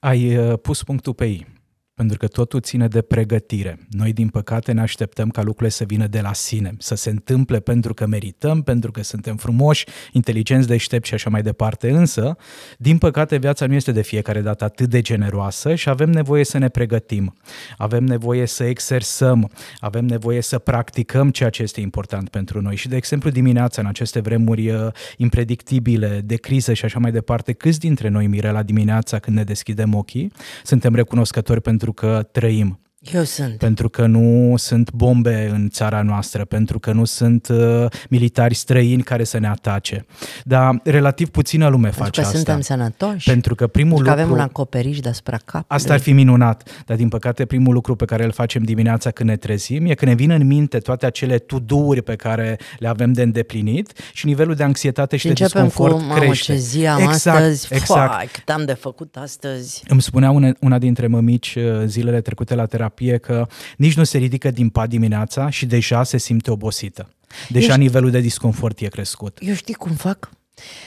Ai 0.00 0.36
uh, 0.36 0.58
pus 0.62 0.82
punctul 0.82 1.14
pe 1.14 1.24
ei. 1.24 1.46
Pentru 1.94 2.18
că 2.18 2.26
totul 2.26 2.60
ține 2.60 2.88
de 2.88 3.02
pregătire. 3.02 3.78
Noi, 3.90 4.12
din 4.12 4.28
păcate, 4.28 4.72
ne 4.72 4.80
așteptăm 4.80 5.28
ca 5.28 5.42
lucrurile 5.42 5.68
să 5.68 5.84
vină 5.84 6.06
de 6.06 6.20
la 6.20 6.32
sine, 6.32 6.74
să 6.78 6.94
se 6.94 7.10
întâmple 7.10 7.60
pentru 7.60 7.94
că 7.94 8.06
merităm, 8.06 8.62
pentru 8.62 8.90
că 8.90 9.02
suntem 9.02 9.36
frumoși, 9.36 9.84
inteligenți, 10.12 10.68
deștepți 10.68 11.08
și 11.08 11.14
așa 11.14 11.30
mai 11.30 11.42
departe. 11.42 11.90
Însă, 11.90 12.36
din 12.78 12.98
păcate, 12.98 13.36
viața 13.36 13.66
nu 13.66 13.74
este 13.74 13.92
de 13.92 14.02
fiecare 14.02 14.40
dată 14.40 14.64
atât 14.64 14.88
de 14.88 15.00
generoasă 15.00 15.74
și 15.74 15.88
avem 15.88 16.10
nevoie 16.10 16.44
să 16.44 16.58
ne 16.58 16.68
pregătim. 16.68 17.34
Avem 17.76 18.04
nevoie 18.04 18.46
să 18.46 18.64
exersăm, 18.64 19.50
avem 19.80 20.04
nevoie 20.04 20.40
să 20.40 20.58
practicăm 20.58 21.30
ceea 21.30 21.50
ce 21.50 21.62
este 21.62 21.80
important 21.80 22.28
pentru 22.28 22.60
noi. 22.60 22.76
Și, 22.76 22.88
de 22.88 22.96
exemplu, 22.96 23.30
dimineața, 23.30 23.80
în 23.80 23.86
aceste 23.86 24.20
vremuri 24.20 24.70
uh, 24.70 24.86
impredictibile, 25.16 26.20
de 26.24 26.36
criză 26.36 26.72
și 26.72 26.84
așa 26.84 26.98
mai 26.98 27.12
departe, 27.12 27.52
câți 27.52 27.78
dintre 27.78 28.08
noi, 28.08 28.26
Mirela, 28.26 28.62
dimineața 28.62 29.18
când 29.18 29.36
ne 29.36 29.44
deschidem 29.44 29.94
ochii, 29.94 30.32
suntem 30.62 30.94
recunoscători 30.94 31.60
pentru 31.60 31.81
că 31.90 32.28
trăim, 32.32 32.81
Eu 33.10 33.22
sunt. 33.22 33.54
pentru 33.56 33.88
că 33.88 34.06
nu 34.06 34.54
sunt 34.56 34.92
bombe 34.92 35.48
în 35.52 35.68
țara 35.68 36.02
noastră, 36.02 36.44
pentru 36.44 36.78
că 36.78 36.92
nu 36.92 37.04
sunt 37.04 37.48
uh, 37.48 37.86
militari 38.08 38.54
străini 38.54 39.02
care 39.02 39.24
să 39.24 39.38
ne 39.38 39.48
atace. 39.48 40.06
Dar 40.44 40.80
relativ 40.84 41.28
puțină 41.28 41.68
lume 41.68 41.82
Pentru 41.88 42.02
face 42.02 42.20
că 42.20 42.26
asta. 42.26 42.36
suntem 42.36 42.60
sănătoși. 42.60 43.28
Pentru 43.30 43.54
că 43.54 43.66
primul 43.66 43.94
pentru 43.94 44.04
că 44.12 44.18
lucru... 44.18 44.32
avem 44.32 44.42
un 44.44 44.50
acoperiș 44.50 45.00
deasupra 45.00 45.36
capului. 45.36 45.66
Asta 45.68 45.92
ar 45.92 46.00
fi 46.00 46.12
minunat, 46.12 46.82
dar 46.86 46.96
din 46.96 47.08
păcate 47.08 47.44
primul 47.44 47.74
lucru 47.74 47.96
pe 47.96 48.04
care 48.04 48.24
îl 48.24 48.32
facem 48.32 48.62
dimineața 48.62 49.10
când 49.10 49.28
ne 49.28 49.36
trezim 49.36 49.86
e 49.86 49.94
că 49.94 50.04
ne 50.04 50.14
vin 50.14 50.30
în 50.30 50.46
minte 50.46 50.78
toate 50.78 51.06
acele 51.06 51.38
to-do-uri 51.38 52.02
pe 52.02 52.16
care 52.16 52.58
le 52.78 52.88
avem 52.88 53.12
de 53.12 53.22
îndeplinit 53.22 53.92
și 54.12 54.26
nivelul 54.26 54.54
de 54.54 54.62
anxietate 54.62 55.16
și, 55.16 55.28
Și 55.28 55.32
de 55.34 55.42
începem 55.42 55.62
cu, 55.62 55.68
disconfort 55.68 56.08
mamă, 56.08 56.20
crește. 56.20 56.52
ce 56.52 56.58
zi 56.58 56.86
am 56.86 57.00
exact, 57.00 57.38
astăzi, 57.38 57.74
exact. 57.74 58.12
Fai, 58.12 58.28
cât 58.32 58.48
am 58.48 58.64
de 58.64 58.72
făcut 58.72 59.16
astăzi. 59.16 59.82
Îmi 59.88 60.02
spunea 60.02 60.30
una, 60.30 60.52
una 60.60 60.78
dintre 60.78 61.06
mămici 61.06 61.54
uh, 61.54 61.82
zilele 61.86 62.20
trecute 62.20 62.54
la 62.54 62.66
terapie 62.66 62.90
că 63.20 63.46
nici 63.76 63.96
nu 63.96 64.04
se 64.04 64.18
ridică 64.18 64.50
din 64.50 64.68
pat 64.68 64.88
dimineața 64.88 65.50
și 65.50 65.66
deja 65.66 66.02
se 66.02 66.18
simte 66.18 66.50
obosită. 66.50 67.08
Deja 67.48 67.72
Ești- 67.74 67.78
nivelul 67.78 68.10
de 68.10 68.20
disconfort 68.20 68.80
e 68.80 68.86
crescut. 68.86 69.38
Eu 69.40 69.54
știi 69.54 69.74
cum 69.74 69.92
fac? 69.92 70.28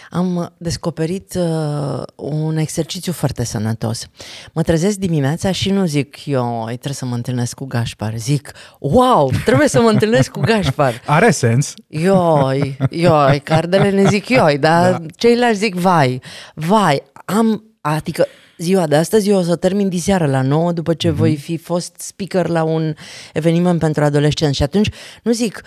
Am 0.10 0.54
descoperit 0.58 1.34
uh, 1.38 2.04
un 2.16 2.58
exercițiu 2.58 3.12
foarte 3.12 3.44
sănătos. 3.46 4.08
Mă 4.54 4.62
trezesc 4.62 4.98
dimineața 4.98 5.52
și 5.52 5.70
nu 5.70 5.86
zic, 5.86 6.26
eu 6.26 6.66
trebuie 6.66 6.94
să 6.94 7.06
mă 7.06 7.16
întâlnesc 7.16 7.56
cu 7.56 7.66
Gașpar. 7.66 8.14
Zic, 8.18 8.52
wow, 8.80 9.32
trebuie 9.46 9.68
să 9.68 9.82
mă 9.82 9.90
întâlnesc 9.90 10.32
cu 10.32 10.40
Gașpar. 10.40 11.02
Are 11.06 11.32
sens. 11.32 11.74
Ioi, 11.88 12.78
ioi, 12.90 13.40
cardele 13.40 13.90
ne 13.90 14.10
zic 14.10 14.30
ioi, 14.30 14.58
dar 14.58 14.92
da. 14.92 15.06
ceilalți 15.16 15.60
zic 15.60 15.76
vai, 15.76 16.22
vai, 16.54 17.02
am, 17.26 17.64
adică 17.82 18.28
ziua 18.58 18.88
de 18.88 18.96
astăzi 18.96 19.30
eu 19.30 19.38
o 19.38 19.42
să 19.42 19.56
termin 19.56 19.90
diseară 19.90 20.26
la 20.26 20.42
9 20.42 20.72
după 20.72 20.94
ce 20.94 21.10
mm-hmm. 21.10 21.16
voi 21.16 21.36
fi 21.36 21.58
fost 21.58 21.96
speaker 21.98 22.48
la 22.48 22.64
un 22.64 22.94
eveniment 23.34 23.80
pentru 23.80 24.04
adolescenți 24.04 24.56
și 24.56 24.64
atunci 24.64 24.90
nu 25.24 25.32
zic 25.32 25.62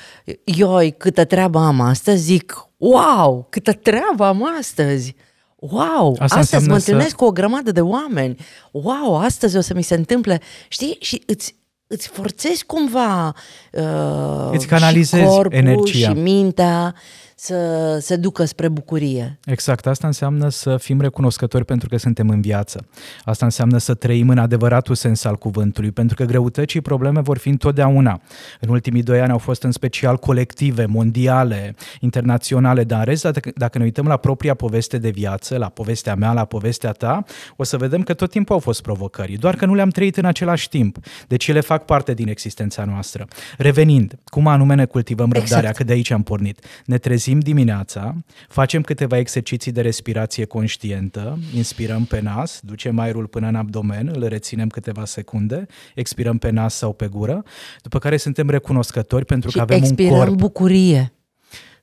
ioi, 0.45 0.95
câtă 0.97 1.25
treabă 1.25 1.59
am 1.59 1.80
astăzi, 1.80 2.23
zic 2.23 2.68
wow, 2.76 3.47
câtă 3.50 3.73
treabă 3.73 4.25
am 4.25 4.57
astăzi. 4.59 5.14
Wow, 5.57 6.11
Asta 6.11 6.25
Asta 6.25 6.25
astăzi 6.25 6.38
înseamnă 6.38 6.73
mă 6.73 6.78
să- 6.78 6.90
întâlnesc 6.90 7.16
cu 7.16 7.25
o 7.25 7.30
grămadă 7.33 7.73
de 7.73 7.80
oameni. 7.80 8.37
Wow, 8.73 9.16
astăzi 9.16 9.57
o 9.57 9.61
să 9.61 9.75
mi 9.75 9.83
se 9.83 9.95
întâmple. 9.95 10.40
Știi? 10.68 10.97
Și 11.00 11.23
îți, 11.26 11.54
îți 11.87 12.09
forțezi 12.09 12.64
cumva 12.64 13.35
uh, 13.73 14.50
Îți 14.52 14.66
canalizezi 14.66 15.23
și 15.23 15.28
corpul 15.28 15.59
energia. 15.59 16.09
și 16.09 16.14
mintea 16.14 16.95
să 17.40 17.99
se 18.00 18.16
ducă 18.16 18.45
spre 18.45 18.68
bucurie. 18.68 19.38
Exact, 19.45 19.87
asta 19.87 20.07
înseamnă 20.07 20.49
să 20.49 20.76
fim 20.76 21.00
recunoscători 21.00 21.64
pentru 21.64 21.88
că 21.88 21.97
suntem 21.97 22.28
în 22.28 22.40
viață. 22.40 22.87
Asta 23.25 23.45
înseamnă 23.45 23.78
să 23.78 23.95
trăim 23.95 24.28
în 24.28 24.38
adevăratul 24.38 24.95
sens 24.95 25.25
al 25.25 25.37
cuvântului, 25.37 25.90
pentru 25.90 26.16
că 26.16 26.25
greutăți 26.25 26.73
și 26.73 26.80
probleme 26.80 27.21
vor 27.21 27.38
fi 27.38 27.49
întotdeauna. 27.49 28.21
În 28.61 28.68
ultimii 28.68 29.02
doi 29.02 29.21
ani 29.21 29.30
au 29.30 29.38
fost 29.38 29.62
în 29.62 29.73
special 29.73 30.16
colective, 30.16 30.87
mondiale, 30.87 31.75
internaționale, 32.00 32.85
dar 32.85 32.99
în 32.99 33.04
rest, 33.04 33.23
dacă- 33.23 33.50
dacă 33.54 33.78
ne 33.78 33.85
uităm 33.85 34.07
la 34.07 34.16
propria 34.16 34.54
poveste 34.54 34.99
de 34.99 35.11
viață, 35.11 35.57
la 35.57 35.68
povestea 35.68 36.14
mea, 36.14 36.33
la 36.33 36.45
povestea 36.45 36.92
ta, 36.92 37.25
o 37.57 37.64
să 37.64 37.76
vedem 37.76 38.02
că 38.02 38.14
tot 38.14 38.30
timpul 38.30 38.54
au 38.54 38.61
fost 38.61 38.83
provocări, 38.83 39.33
doar 39.33 39.54
că 39.57 39.66
nu 39.66 39.75
le-am 39.75 39.90
trăit 39.90 40.16
în 40.16 40.25
același 40.25 40.68
timp. 40.68 40.99
Deci 41.28 41.49
ele 41.49 41.61
fac 41.61 41.85
parte 41.85 42.14
din 42.14 42.28
existența 42.28 42.85
noastră. 42.85 43.26
Revenind, 43.59 44.18
cum 44.25 44.47
anume 44.47 44.75
ne 44.75 44.85
cultivăm 44.85 45.30
răbdarea, 45.33 45.59
Exact. 45.59 45.76
că 45.76 45.85
de 45.85 45.92
aici 45.92 46.11
am 46.11 46.23
pornit. 46.23 46.64
Ne 46.85 46.99
trezim 46.99 47.26
dimineața, 47.37 48.14
facem 48.49 48.82
câteva 48.82 49.18
exerciții 49.18 49.73
de 49.73 49.80
respirație 49.80 50.44
conștientă, 50.44 51.38
inspirăm 51.54 52.04
pe 52.04 52.20
nas, 52.20 52.61
ducem 52.62 52.99
aerul 52.99 53.26
până 53.26 53.49
în 53.49 53.54
abdomen, 53.54 54.11
îl 54.14 54.26
reținem 54.28 54.68
câteva 54.68 55.04
secunde, 55.04 55.66
expirăm 55.94 56.38
pe 56.38 56.50
nas 56.50 56.75
sau 56.75 56.92
pe 56.92 57.06
gură, 57.06 57.42
după 57.82 57.99
care 57.99 58.16
suntem 58.16 58.50
recunoscători 58.50 59.25
pentru 59.25 59.50
Și 59.50 59.56
că 59.56 59.62
avem 59.62 59.76
un 59.76 59.82
expirăm 59.85 60.16
corp. 60.16 60.35
bucurie. 60.35 61.12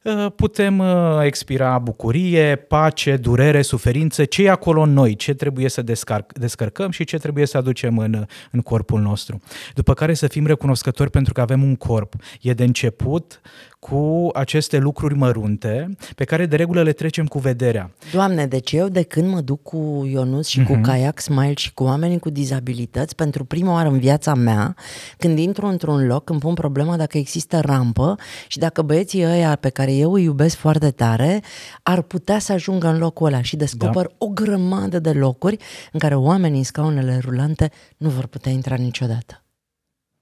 Uh, 0.03 0.25
Putem 0.35 0.79
uh, 0.79 0.87
expira 1.23 1.77
bucurie, 1.79 2.55
pace, 2.55 3.17
durere, 3.17 3.61
suferință, 3.61 4.25
ce 4.25 4.43
e 4.43 4.49
acolo 4.49 4.81
în 4.81 4.93
noi, 4.93 5.15
ce 5.15 5.33
trebuie 5.33 5.69
să 5.69 5.81
descar- 5.81 6.25
descărcăm 6.33 6.91
și 6.91 7.03
ce 7.03 7.17
trebuie 7.17 7.45
să 7.45 7.57
aducem 7.57 7.97
în, 7.97 8.25
în 8.51 8.61
corpul 8.61 9.01
nostru. 9.01 9.39
După 9.73 9.93
care 9.93 10.13
să 10.13 10.27
fim 10.27 10.45
recunoscători 10.45 11.09
pentru 11.09 11.33
că 11.33 11.41
avem 11.41 11.63
un 11.63 11.75
corp. 11.75 12.13
E 12.41 12.53
de 12.53 12.63
început 12.63 13.41
cu 13.79 14.29
aceste 14.33 14.77
lucruri 14.77 15.15
mărunte 15.15 15.89
pe 16.15 16.23
care 16.23 16.45
de 16.45 16.55
regulă 16.55 16.81
le 16.81 16.91
trecem 16.91 17.25
cu 17.25 17.39
vederea. 17.39 17.91
Doamne, 18.11 18.45
deci 18.45 18.71
eu 18.71 18.87
de 18.87 19.01
când 19.01 19.29
mă 19.29 19.41
duc 19.41 19.61
cu 19.61 20.07
Ionuț 20.11 20.47
și 20.47 20.59
Mhm. 20.59 20.73
cu 20.73 20.79
Kayak 20.81 21.19
Smile 21.19 21.53
și 21.55 21.73
cu 21.73 21.83
oamenii 21.83 22.19
cu 22.19 22.29
dizabilități, 22.29 23.15
pentru 23.15 23.45
prima 23.45 23.71
oară 23.73 23.89
în 23.89 23.99
viața 23.99 24.33
mea, 24.33 24.75
când 25.17 25.37
intru 25.39 25.65
într-un 25.65 26.05
loc, 26.05 26.29
îmi 26.29 26.39
pun 26.39 26.53
problema 26.53 26.97
dacă 26.97 27.17
există 27.17 27.59
rampă 27.59 28.15
și 28.47 28.57
dacă 28.57 28.81
băieții 28.81 29.25
ăia 29.25 29.55
pe 29.55 29.69
care 29.69 29.93
eu 29.93 30.13
îi 30.13 30.23
iubesc 30.23 30.55
foarte 30.55 30.91
tare 30.91 31.41
ar 31.83 32.01
putea 32.01 32.39
să 32.39 32.51
ajungă 32.51 32.87
în 32.87 32.97
locul 32.97 33.27
ăla 33.27 33.41
și 33.41 33.55
descoper 33.55 34.05
da. 34.05 34.15
o 34.17 34.27
grămadă 34.27 34.99
de 34.99 35.11
locuri 35.11 35.57
în 35.91 35.99
care 35.99 36.15
oamenii 36.15 36.57
în 36.57 36.63
scaunele 36.63 37.19
rulante 37.23 37.71
nu 37.97 38.09
vor 38.09 38.25
putea 38.25 38.51
intra 38.51 38.75
niciodată. 38.75 39.43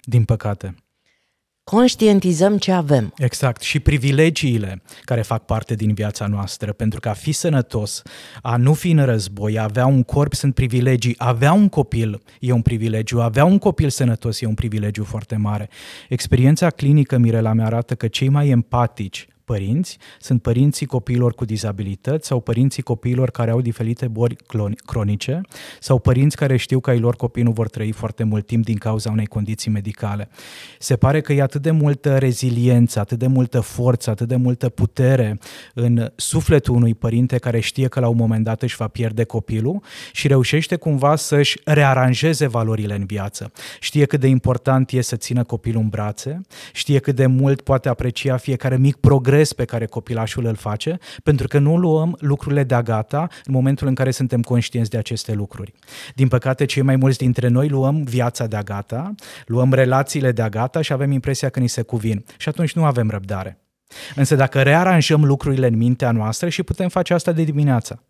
Din 0.05 0.23
păcate. 0.23 0.75
Conștientizăm 1.63 2.57
ce 2.57 2.71
avem. 2.71 3.13
Exact. 3.17 3.61
Și 3.61 3.79
privilegiile 3.79 4.81
care 5.03 5.21
fac 5.21 5.45
parte 5.45 5.75
din 5.75 5.93
viața 5.93 6.27
noastră. 6.27 6.73
Pentru 6.73 6.99
că 6.99 7.09
a 7.09 7.13
fi 7.13 7.31
sănătos, 7.31 8.01
a 8.41 8.57
nu 8.57 8.73
fi 8.73 8.91
în 8.91 9.05
război, 9.05 9.59
a 9.59 9.63
avea 9.63 9.85
un 9.85 10.03
corp 10.03 10.33
sunt 10.33 10.53
privilegii, 10.53 11.15
a 11.17 11.27
avea 11.27 11.53
un 11.53 11.69
copil 11.69 12.21
e 12.39 12.51
un 12.51 12.61
privilegiu, 12.61 13.19
a 13.19 13.23
avea 13.23 13.45
un 13.45 13.57
copil 13.57 13.89
sănătos 13.89 14.41
e 14.41 14.45
un 14.45 14.53
privilegiu 14.53 15.03
foarte 15.03 15.35
mare. 15.35 15.69
Experiența 16.09 16.69
clinică, 16.69 17.17
Mirela, 17.17 17.53
mi 17.53 17.63
arată 17.63 17.95
că 17.95 18.07
cei 18.07 18.29
mai 18.29 18.49
empatici 18.49 19.27
părinți 19.45 19.97
sunt 20.19 20.41
părinții 20.41 20.85
copiilor 20.85 21.33
cu 21.33 21.45
dizabilități 21.45 22.27
sau 22.27 22.39
părinții 22.39 22.83
copiilor 22.83 23.29
care 23.29 23.51
au 23.51 23.61
diferite 23.61 24.07
boli 24.07 24.35
cronice 24.85 25.41
sau 25.79 25.99
părinți 25.99 26.35
care 26.35 26.57
știu 26.57 26.79
că 26.79 26.89
ai 26.89 26.99
lor 26.99 27.15
copii 27.15 27.43
nu 27.43 27.51
vor 27.51 27.69
trăi 27.69 27.91
foarte 27.91 28.23
mult 28.23 28.45
timp 28.45 28.65
din 28.65 28.77
cauza 28.77 29.09
unei 29.11 29.25
condiții 29.25 29.71
medicale. 29.71 30.29
Se 30.79 30.95
pare 30.95 31.21
că 31.21 31.33
e 31.33 31.41
atât 31.41 31.61
de 31.61 31.71
multă 31.71 32.17
reziliență, 32.17 32.99
atât 32.99 33.19
de 33.19 33.27
multă 33.27 33.59
forță, 33.59 34.09
atât 34.09 34.27
de 34.27 34.35
multă 34.35 34.69
putere 34.69 35.39
în 35.73 36.11
sufletul 36.15 36.75
unui 36.75 36.93
părinte 36.93 37.37
care 37.37 37.59
știe 37.59 37.87
că 37.87 37.99
la 37.99 38.07
un 38.07 38.15
moment 38.15 38.43
dat 38.43 38.61
își 38.61 38.75
va 38.75 38.87
pierde 38.87 39.23
copilul 39.23 39.81
și 40.11 40.27
reușește 40.27 40.75
cumva 40.75 41.15
să-și 41.15 41.59
rearanjeze 41.65 42.47
valorile 42.47 42.95
în 42.95 43.05
viață. 43.05 43.51
Știe 43.79 44.05
cât 44.05 44.19
de 44.19 44.27
important 44.27 44.91
e 44.91 45.01
să 45.01 45.15
țină 45.15 45.43
copilul 45.43 45.81
în 45.81 45.87
brațe, 45.89 46.41
știe 46.73 46.99
cât 46.99 47.15
de 47.15 47.25
mult 47.25 47.61
poate 47.61 47.89
aprecia 47.89 48.37
fiecare 48.37 48.77
mic 48.77 48.95
progres 49.33 49.53
pe 49.53 49.65
care 49.65 49.85
copilașul 49.85 50.45
îl 50.45 50.55
face, 50.55 50.97
pentru 51.23 51.47
că 51.47 51.59
nu 51.59 51.77
luăm 51.77 52.17
lucrurile 52.19 52.63
de-a 52.63 52.81
gata 52.81 53.27
în 53.45 53.53
momentul 53.53 53.87
în 53.87 53.95
care 53.95 54.11
suntem 54.11 54.41
conștienți 54.41 54.89
de 54.89 54.97
aceste 54.97 55.33
lucruri. 55.33 55.73
Din 56.15 56.27
păcate, 56.27 56.65
cei 56.65 56.81
mai 56.81 56.95
mulți 56.95 57.17
dintre 57.17 57.47
noi 57.47 57.69
luăm 57.69 58.03
viața 58.03 58.47
de-a 58.47 58.61
gata, 58.61 59.15
luăm 59.45 59.73
relațiile 59.73 60.31
de-a 60.31 60.49
gata 60.49 60.81
și 60.81 60.93
avem 60.93 61.11
impresia 61.11 61.49
că 61.49 61.59
ni 61.59 61.67
se 61.67 61.81
cuvin. 61.81 62.25
Și 62.37 62.49
atunci 62.49 62.73
nu 62.73 62.85
avem 62.85 63.09
răbdare. 63.09 63.57
Însă 64.15 64.35
dacă 64.35 64.61
rearanjăm 64.61 65.25
lucrurile 65.25 65.67
în 65.67 65.77
mintea 65.77 66.11
noastră 66.11 66.49
și 66.49 66.63
putem 66.63 66.89
face 66.89 67.13
asta 67.13 67.31
de 67.31 67.43
dimineață, 67.43 68.03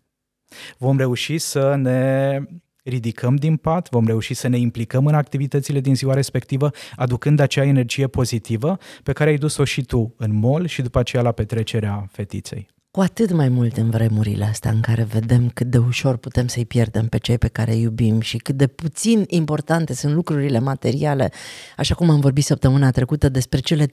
vom 0.78 0.98
reuși 0.98 1.38
să 1.38 1.74
ne 1.76 2.38
ridicăm 2.84 3.36
din 3.36 3.56
pat, 3.56 3.90
vom 3.90 4.06
reuși 4.06 4.34
să 4.34 4.48
ne 4.48 4.58
implicăm 4.58 5.06
în 5.06 5.14
activitățile 5.14 5.80
din 5.80 5.94
ziua 5.94 6.14
respectivă, 6.14 6.70
aducând 6.96 7.40
acea 7.40 7.64
energie 7.64 8.06
pozitivă 8.06 8.78
pe 9.02 9.12
care 9.12 9.30
ai 9.30 9.36
dus-o 9.36 9.64
și 9.64 9.82
tu 9.82 10.14
în 10.16 10.34
mol 10.34 10.66
și 10.66 10.82
după 10.82 10.98
aceea 10.98 11.22
la 11.22 11.32
petrecerea 11.32 12.06
fetiței. 12.10 12.73
Cu 12.94 13.00
atât 13.00 13.32
mai 13.32 13.48
mult 13.48 13.76
în 13.76 13.90
vremurile 13.90 14.44
astea 14.44 14.70
în 14.70 14.80
care 14.80 15.02
vedem 15.02 15.50
cât 15.54 15.66
de 15.66 15.78
ușor 15.78 16.16
putem 16.16 16.46
să-i 16.46 16.64
pierdem 16.64 17.06
pe 17.06 17.18
cei 17.18 17.38
pe 17.38 17.48
care 17.48 17.72
îi 17.72 17.80
iubim 17.80 18.20
și 18.20 18.36
cât 18.36 18.56
de 18.56 18.66
puțin 18.66 19.24
importante 19.28 19.94
sunt 19.94 20.14
lucrurile 20.14 20.58
materiale, 20.58 21.32
așa 21.76 21.94
cum 21.94 22.10
am 22.10 22.20
vorbit 22.20 22.44
săptămâna 22.44 22.90
trecută 22.90 23.28
despre 23.28 23.58
cele 23.58 23.86
3-4 23.86 23.90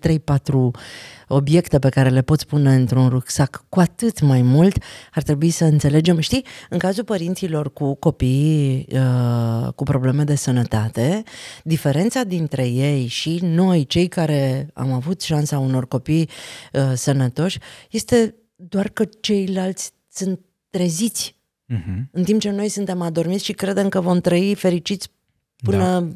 obiecte 1.27 1.79
pe 1.79 1.89
care 1.89 2.09
le 2.09 2.21
poți 2.21 2.47
pune 2.47 2.73
într-un 2.75 3.09
rucsac, 3.09 3.65
cu 3.69 3.79
atât 3.79 4.21
mai 4.21 4.41
mult 4.41 4.77
ar 5.13 5.23
trebui 5.23 5.49
să 5.49 5.63
înțelegem. 5.63 6.19
Știi, 6.19 6.45
în 6.69 6.77
cazul 6.77 7.03
părinților 7.03 7.73
cu 7.73 7.95
copii 7.95 8.87
uh, 8.91 9.73
cu 9.75 9.83
probleme 9.83 10.23
de 10.23 10.35
sănătate, 10.35 11.23
diferența 11.63 12.23
dintre 12.23 12.67
ei 12.67 13.07
și 13.07 13.39
noi, 13.41 13.85
cei 13.85 14.07
care 14.07 14.69
am 14.73 14.91
avut 14.91 15.21
șansa 15.21 15.59
unor 15.59 15.87
copii 15.87 16.29
uh, 16.73 16.91
sănătoși, 16.93 17.59
este 17.89 18.35
doar 18.69 18.89
că 18.89 19.05
ceilalți 19.19 19.91
sunt 20.11 20.39
treziți, 20.69 21.35
uh-huh. 21.73 22.09
în 22.11 22.23
timp 22.23 22.39
ce 22.39 22.49
noi 22.49 22.69
suntem 22.69 23.01
adormiți 23.01 23.45
și 23.45 23.53
credem 23.53 23.89
că 23.89 24.01
vom 24.01 24.19
trăi 24.19 24.55
fericiți 24.55 25.09
până 25.63 25.99
da. 25.99 26.07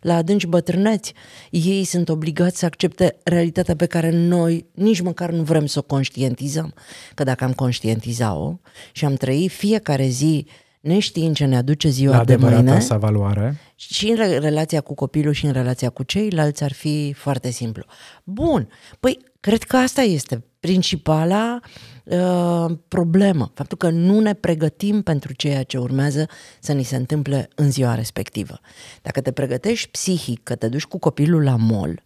la 0.00 0.14
adânci 0.14 0.46
bătrâneți. 0.46 1.14
Ei 1.50 1.84
sunt 1.84 2.08
obligați 2.08 2.58
să 2.58 2.64
accepte 2.64 3.16
realitatea 3.22 3.76
pe 3.76 3.86
care 3.86 4.10
noi 4.10 4.66
nici 4.74 5.00
măcar 5.00 5.30
nu 5.30 5.42
vrem 5.42 5.66
să 5.66 5.78
o 5.78 5.82
conștientizăm. 5.82 6.74
Că 7.14 7.22
dacă 7.22 7.44
am 7.44 7.52
conștientiza-o 7.52 8.58
și 8.92 9.04
am 9.04 9.14
trăit 9.14 9.50
fiecare 9.50 10.06
zi 10.06 10.46
neștiind 10.80 11.34
ce 11.34 11.44
ne 11.44 11.56
aduce 11.56 11.88
ziua 11.88 12.16
la 12.16 12.24
de 12.24 12.36
mâine 12.36 12.80
sa 12.80 12.96
valoare. 12.96 13.56
și 13.74 14.08
în 14.08 14.16
relația 14.40 14.80
cu 14.80 14.94
copilul 14.94 15.32
și 15.32 15.46
în 15.46 15.52
relația 15.52 15.90
cu 15.90 16.02
ceilalți 16.02 16.64
ar 16.64 16.72
fi 16.72 17.12
foarte 17.12 17.50
simplu. 17.50 17.84
Bun, 18.24 18.68
păi 19.00 19.18
cred 19.40 19.62
că 19.62 19.76
asta 19.76 20.02
este 20.02 20.44
principala 20.60 21.60
uh, 22.04 22.76
problemă, 22.88 23.50
faptul 23.54 23.78
că 23.78 23.90
nu 23.90 24.20
ne 24.20 24.34
pregătim 24.34 25.02
pentru 25.02 25.32
ceea 25.32 25.62
ce 25.62 25.78
urmează 25.78 26.28
să 26.60 26.72
ni 26.72 26.82
se 26.82 26.96
întâmple 26.96 27.48
în 27.54 27.70
ziua 27.70 27.94
respectivă. 27.94 28.60
Dacă 29.02 29.20
te 29.20 29.32
pregătești 29.32 29.88
psihic, 29.88 30.42
că 30.42 30.54
te 30.54 30.68
duci 30.68 30.84
cu 30.84 30.98
copilul 30.98 31.42
la 31.42 31.56
mol, 31.56 32.02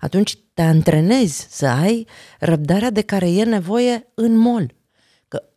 atunci 0.00 0.36
te 0.54 0.62
antrenezi 0.62 1.46
să 1.50 1.66
ai 1.66 2.06
răbdarea 2.40 2.90
de 2.90 3.00
care 3.00 3.30
e 3.30 3.44
nevoie 3.44 4.06
în 4.14 4.36
mol 4.36 4.74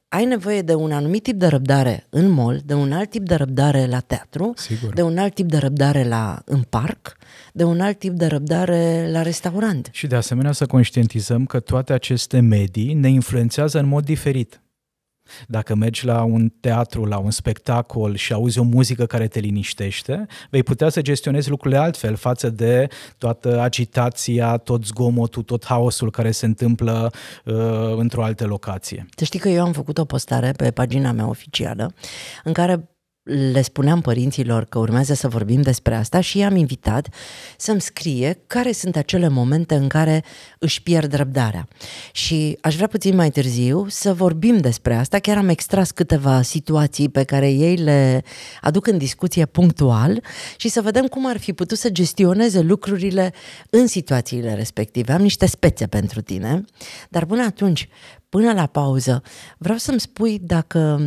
ai 0.10 0.26
nevoie 0.26 0.62
de 0.62 0.74
un 0.74 0.92
anumit 0.92 1.24
tip 1.24 1.36
de 1.36 1.48
răbdare 1.48 2.06
în 2.10 2.30
mall, 2.30 2.62
de 2.66 2.74
un 2.74 2.92
alt 2.92 3.10
tip 3.10 3.28
de 3.28 3.36
răbdare 3.36 3.86
la 3.86 4.00
teatru, 4.00 4.54
Sigur. 4.56 4.94
de 4.94 5.02
un 5.02 5.18
alt 5.18 5.34
tip 5.34 5.50
de 5.50 5.58
răbdare 5.58 6.04
la 6.04 6.42
în 6.46 6.62
parc, 6.62 7.18
de 7.54 7.64
un 7.64 7.80
alt 7.82 8.00
tip 8.00 8.14
de 8.14 8.26
răbdare 8.26 9.08
la 9.12 9.22
restaurant. 9.22 9.90
Și 9.92 10.08
de 10.08 10.16
asemenea 10.16 10.52
să 10.52 10.66
conștientizăm 10.66 11.46
că 11.46 11.60
toate 11.60 11.94
aceste 11.94 12.40
medii 12.40 12.94
ne 12.94 13.10
influențează 13.10 13.80
în 13.80 13.86
mod 13.86 14.06
diferit. 14.06 14.62
Dacă 15.48 15.76
mergi 15.76 16.06
la 16.06 16.24
un 16.24 16.52
teatru, 16.60 17.06
la 17.06 17.18
un 17.18 17.32
spectacol 17.32 18.16
și 18.16 18.34
auzi 18.34 18.60
o 18.60 18.64
muzică 18.64 19.06
care 19.06 19.28
te 19.28 19.40
liniștește, 19.40 20.26
vei 20.50 20.64
putea 20.64 20.90
să 20.90 21.02
gestionezi 21.02 21.50
lucrurile 21.50 21.80
altfel 21.80 22.16
față 22.16 22.50
de 22.50 22.88
toată 23.18 23.60
agitația, 23.60 24.58
tot 24.58 24.86
zgomotul, 24.86 25.44
tot 25.44 25.66
haosul 25.66 26.12
care 26.12 26.32
se 26.32 26.46
întâmplă 26.46 27.12
uh, 27.46 27.54
într-o 27.98 28.24
altă 28.24 28.46
locație. 28.46 29.06
Să 29.16 29.24
știi 29.24 29.40
că 29.40 29.50
eu 29.50 29.66
am 29.66 29.72
făcut 29.72 29.98
o 29.98 30.06
postare 30.06 30.52
pe 30.52 30.72
pagina 30.72 31.12
mea 31.12 31.28
oficială 31.28 31.94
în 32.44 32.54
care 32.54 32.90
le 33.28 33.62
spuneam 33.62 34.02
părinților 34.02 34.66
că 34.66 34.80
urmează 34.80 35.14
să 35.14 35.28
vorbim 35.28 35.62
despre 35.62 35.96
asta 35.96 36.20
și 36.20 36.38
i-am 36.38 36.56
invitat 36.56 37.08
să-mi 37.58 37.82
scrie 37.82 38.40
care 38.48 38.72
sunt 38.72 38.96
acele 38.96 39.28
momente 39.28 39.76
în 39.76 39.88
care 39.88 40.24
își 40.60 40.84
pierd 40.84 41.14
răbdarea. 41.14 41.68
Și 42.12 42.58
aș 42.62 42.76
vrea 42.76 42.88
puțin 42.88 43.16
mai 43.16 43.30
târziu 43.30 43.86
să 43.90 44.14
vorbim 44.14 44.58
despre 44.58 44.96
asta. 44.96 45.20
Chiar 45.20 45.38
am 45.38 45.50
extras 45.50 45.92
câteva 45.92 46.42
situații 46.42 47.10
pe 47.10 47.24
care 47.24 47.50
ei 47.50 47.76
le 47.76 48.24
aduc 48.62 48.88
în 48.88 48.98
discuție 48.98 49.46
punctual 49.46 50.24
și 50.58 50.70
să 50.70 50.82
vedem 50.82 51.06
cum 51.06 51.28
ar 51.28 51.38
fi 51.38 51.54
putut 51.54 51.78
să 51.78 51.90
gestioneze 51.90 52.62
lucrurile 52.62 53.34
în 53.70 53.88
situațiile 53.88 54.54
respective. 54.54 55.12
Am 55.12 55.22
niște 55.22 55.46
spețe 55.46 55.88
pentru 55.88 56.22
tine, 56.22 56.66
dar 57.10 57.26
până 57.26 57.44
atunci, 57.44 57.90
până 58.30 58.54
la 58.54 58.66
pauză, 58.66 59.22
vreau 59.58 59.78
să-mi 59.78 60.00
spui 60.00 60.40
dacă 60.40 61.00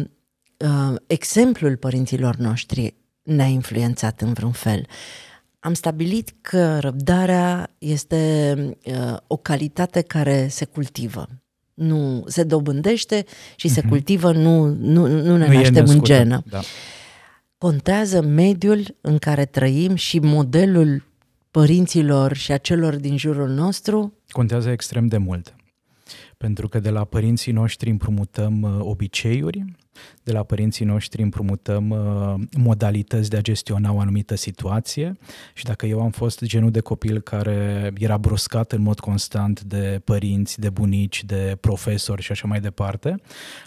uh, 0.64 0.96
exemplul 1.06 1.76
părinților 1.76 2.36
noștri 2.36 2.94
ne-a 3.22 3.46
influențat 3.46 4.20
în 4.20 4.32
vreun 4.32 4.52
fel. 4.52 4.86
Am 5.60 5.74
stabilit 5.74 6.34
că 6.40 6.78
răbdarea 6.78 7.70
este 7.78 8.54
uh, 8.84 9.16
o 9.26 9.36
calitate 9.36 10.00
care 10.00 10.48
se 10.48 10.64
cultivă. 10.64 11.26
Nu 11.74 12.24
se 12.26 12.42
dobândește 12.42 13.24
și 13.56 13.68
uh-huh. 13.68 13.72
se 13.72 13.80
mhm. 13.80 13.88
cultivă, 13.88 14.32
nu, 14.32 14.64
nu, 14.66 15.06
nu 15.06 15.36
ne 15.36 15.46
nu 15.46 15.52
naștem 15.52 15.86
în 15.86 16.02
genă. 16.02 16.42
Da. 16.48 16.60
Contează 17.58 18.22
mediul 18.22 18.96
în 19.00 19.18
care 19.18 19.44
trăim 19.44 19.94
și 19.94 20.18
modelul 20.18 21.04
părinților 21.50 22.36
și 22.36 22.52
a 22.52 22.56
celor 22.56 22.96
din 22.96 23.16
jurul 23.16 23.48
nostru? 23.48 24.12
Contează 24.28 24.70
extrem 24.70 25.06
de 25.06 25.16
mult. 25.16 25.54
Pentru 26.36 26.68
că 26.68 26.78
de 26.78 26.90
la 26.90 27.04
părinții 27.04 27.52
noștri 27.52 27.90
împrumutăm 27.90 28.62
uh, 28.62 28.76
obiceiuri, 28.78 29.64
de 30.22 30.32
la 30.32 30.42
părinții 30.42 30.84
noștri 30.84 31.22
împrumutăm 31.22 31.90
uh, 31.90 32.34
modalități 32.58 33.30
de 33.30 33.36
a 33.36 33.40
gestiona 33.40 33.92
o 33.92 34.00
anumită 34.00 34.34
situație 34.34 35.18
și 35.54 35.64
dacă 35.64 35.86
eu 35.86 36.00
am 36.00 36.10
fost 36.10 36.44
genul 36.44 36.70
de 36.70 36.80
copil 36.80 37.20
care 37.20 37.92
era 37.98 38.18
bruscat 38.18 38.72
în 38.72 38.82
mod 38.82 39.00
constant 39.00 39.60
de 39.60 40.00
părinți, 40.04 40.60
de 40.60 40.70
bunici, 40.70 41.24
de 41.24 41.56
profesori 41.60 42.22
și 42.22 42.32
așa 42.32 42.46
mai 42.46 42.60
departe, 42.60 43.14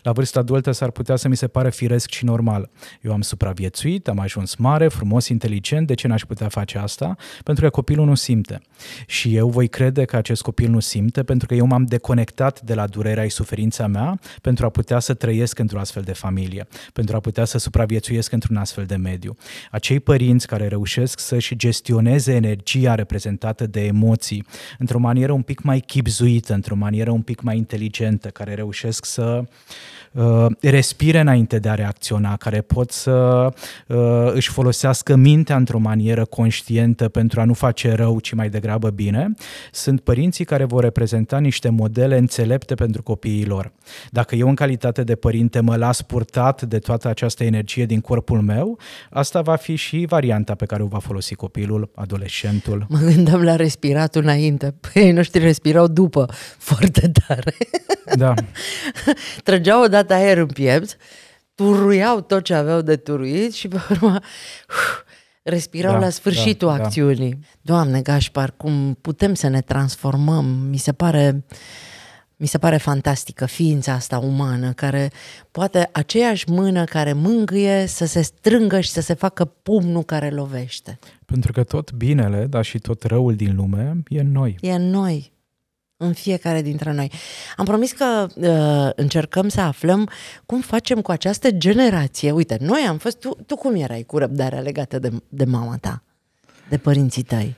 la 0.01 0.11
vârsta 0.11 0.39
adultă 0.39 0.71
s-ar 0.71 0.91
putea 0.91 1.15
să 1.15 1.27
mi 1.27 1.35
se 1.35 1.47
pare 1.47 1.69
firesc 1.69 2.09
și 2.09 2.25
normal. 2.25 2.69
Eu 3.01 3.11
am 3.11 3.21
supraviețuit, 3.21 4.07
am 4.07 4.19
ajuns 4.19 4.55
mare, 4.55 4.87
frumos, 4.87 5.27
inteligent, 5.27 5.87
de 5.87 5.93
ce 5.93 6.07
n-aș 6.07 6.21
putea 6.21 6.47
face 6.47 6.77
asta? 6.77 7.15
Pentru 7.43 7.63
că 7.63 7.69
copilul 7.69 8.05
nu 8.05 8.15
simte. 8.15 8.61
Și 9.05 9.35
eu 9.35 9.49
voi 9.49 9.67
crede 9.67 10.05
că 10.05 10.15
acest 10.15 10.41
copil 10.41 10.69
nu 10.69 10.79
simte 10.79 11.23
pentru 11.23 11.47
că 11.47 11.53
eu 11.53 11.65
m-am 11.65 11.83
deconectat 11.83 12.61
de 12.61 12.73
la 12.73 12.87
durerea 12.87 13.23
și 13.23 13.29
suferința 13.29 13.87
mea 13.87 14.19
pentru 14.41 14.65
a 14.65 14.69
putea 14.69 14.99
să 14.99 15.13
trăiesc 15.13 15.59
într-o 15.59 15.79
astfel 15.79 16.03
de 16.03 16.13
familie, 16.23 16.67
pentru 16.93 17.15
a 17.15 17.19
putea 17.19 17.45
să 17.45 17.57
supraviețuiesc 17.57 18.31
într-un 18.31 18.55
astfel 18.55 18.85
de 18.85 18.95
mediu. 18.95 19.35
Acei 19.71 19.99
părinți 19.99 20.47
care 20.47 20.67
reușesc 20.67 21.19
să-și 21.19 21.55
gestioneze 21.55 22.33
energia 22.33 22.95
reprezentată 22.95 23.67
de 23.67 23.85
emoții 23.85 24.45
într-o 24.77 24.99
manieră 24.99 25.31
un 25.31 25.41
pic 25.41 25.61
mai 25.61 25.79
chipzuită, 25.79 26.53
într-o 26.53 26.75
manieră 26.75 27.11
un 27.11 27.21
pic 27.21 27.41
mai 27.41 27.57
inteligentă, 27.57 28.27
care 28.27 28.53
reușesc 28.53 29.05
să 29.05 29.43
uh, 30.13 30.45
respire 30.59 31.19
înainte 31.19 31.59
de 31.59 31.69
a 31.69 31.73
reacționa, 31.73 32.35
care 32.35 32.61
pot 32.61 32.91
să 32.91 33.47
uh, 33.87 34.31
își 34.33 34.49
folosească 34.49 35.15
mintea 35.15 35.55
într-o 35.55 35.77
manieră 35.77 36.25
conștientă 36.25 37.09
pentru 37.09 37.39
a 37.39 37.43
nu 37.43 37.53
face 37.53 37.93
rău, 37.93 38.19
ci 38.19 38.33
mai 38.33 38.49
degrabă 38.49 38.89
bine, 38.89 39.33
sunt 39.71 40.01
părinții 40.01 40.45
care 40.45 40.63
vor 40.63 40.83
reprezenta 40.83 41.37
niște 41.37 41.69
modele 41.69 42.17
înțelepte 42.17 42.75
pentru 42.75 43.03
copiii 43.03 43.45
lor. 43.45 43.71
Dacă 44.09 44.35
eu 44.35 44.47
în 44.47 44.55
calitate 44.55 45.03
de 45.03 45.15
părinte 45.15 45.59
mă 45.59 45.75
las 45.75 46.01
purtat 46.01 46.61
de 46.61 46.79
toată 46.79 47.07
această 47.07 47.43
energie 47.43 47.85
din 47.85 48.01
corpul 48.01 48.41
meu, 48.41 48.77
asta 49.09 49.41
va 49.41 49.55
fi 49.55 49.75
și 49.75 50.05
varianta 50.09 50.55
pe 50.55 50.65
care 50.65 50.83
o 50.83 50.87
va 50.87 50.99
folosi 50.99 51.35
copilul, 51.35 51.91
adolescentul. 51.95 52.85
Mă 52.89 52.97
gândeam 52.97 53.41
la 53.41 53.55
respiratul 53.55 54.21
înainte. 54.21 54.73
Păi 54.79 55.03
ei 55.03 55.11
noștri 55.11 55.43
respirau 55.43 55.87
după 55.87 56.29
foarte 56.57 57.11
tare. 57.27 57.55
Da. 58.15 58.33
Trăgeau 59.43 59.85
odată 60.03 60.21
aer 60.21 60.37
în 60.37 60.45
piept, 60.45 60.97
turuiau 61.55 62.21
tot 62.21 62.43
ce 62.43 62.53
aveau 62.53 62.81
de 62.81 62.95
turuit 62.95 63.53
și 63.53 63.67
pe 63.67 63.79
urmă 63.89 64.19
respirau 65.43 65.91
da, 65.91 65.99
la 65.99 66.09
sfârșitul 66.09 66.67
da, 66.67 66.73
acțiunii. 66.73 67.31
Da. 67.31 67.47
Doamne, 67.61 68.01
Gașpar, 68.01 68.53
cum 68.57 68.97
putem 69.01 69.33
să 69.33 69.47
ne 69.47 69.61
transformăm? 69.61 70.45
Mi 70.45 70.77
se 70.77 70.91
pare 70.91 71.45
mi 72.35 72.49
se 72.49 72.57
pare 72.57 72.77
fantastică 72.77 73.45
ființa 73.45 73.93
asta 73.93 74.17
umană 74.17 74.71
care 74.71 75.11
poate 75.51 75.89
aceeași 75.91 76.49
mână 76.49 76.83
care 76.83 77.13
mângâie 77.13 77.85
să 77.85 78.05
se 78.05 78.21
strângă 78.21 78.79
și 78.79 78.89
să 78.89 79.01
se 79.01 79.13
facă 79.13 79.45
pumnul 79.45 80.03
care 80.03 80.29
lovește. 80.29 80.99
Pentru 81.25 81.51
că 81.51 81.63
tot 81.63 81.91
binele, 81.91 82.45
dar 82.45 82.65
și 82.65 82.79
tot 82.79 83.03
răul 83.03 83.35
din 83.35 83.55
lume 83.55 84.03
e 84.07 84.19
în 84.19 84.31
noi. 84.31 84.55
E 84.61 84.73
în 84.73 84.89
noi 84.89 85.32
în 86.03 86.13
fiecare 86.13 86.61
dintre 86.61 86.93
noi. 86.93 87.11
Am 87.55 87.65
promis 87.65 87.91
că 87.91 88.27
uh, 88.35 88.89
încercăm 88.95 89.47
să 89.47 89.61
aflăm 89.61 90.09
cum 90.45 90.61
facem 90.61 91.01
cu 91.01 91.11
această 91.11 91.51
generație. 91.51 92.31
Uite, 92.31 92.57
noi 92.59 92.85
am 92.87 92.97
fost, 92.97 93.19
tu, 93.19 93.37
tu 93.45 93.55
cum 93.55 93.75
erai 93.75 94.03
cu 94.07 94.17
răbdarea 94.17 94.59
legată 94.59 94.99
de, 94.99 95.09
de 95.29 95.45
mama 95.45 95.77
ta, 95.77 96.03
de 96.69 96.77
părinții 96.77 97.23
tăi? 97.23 97.55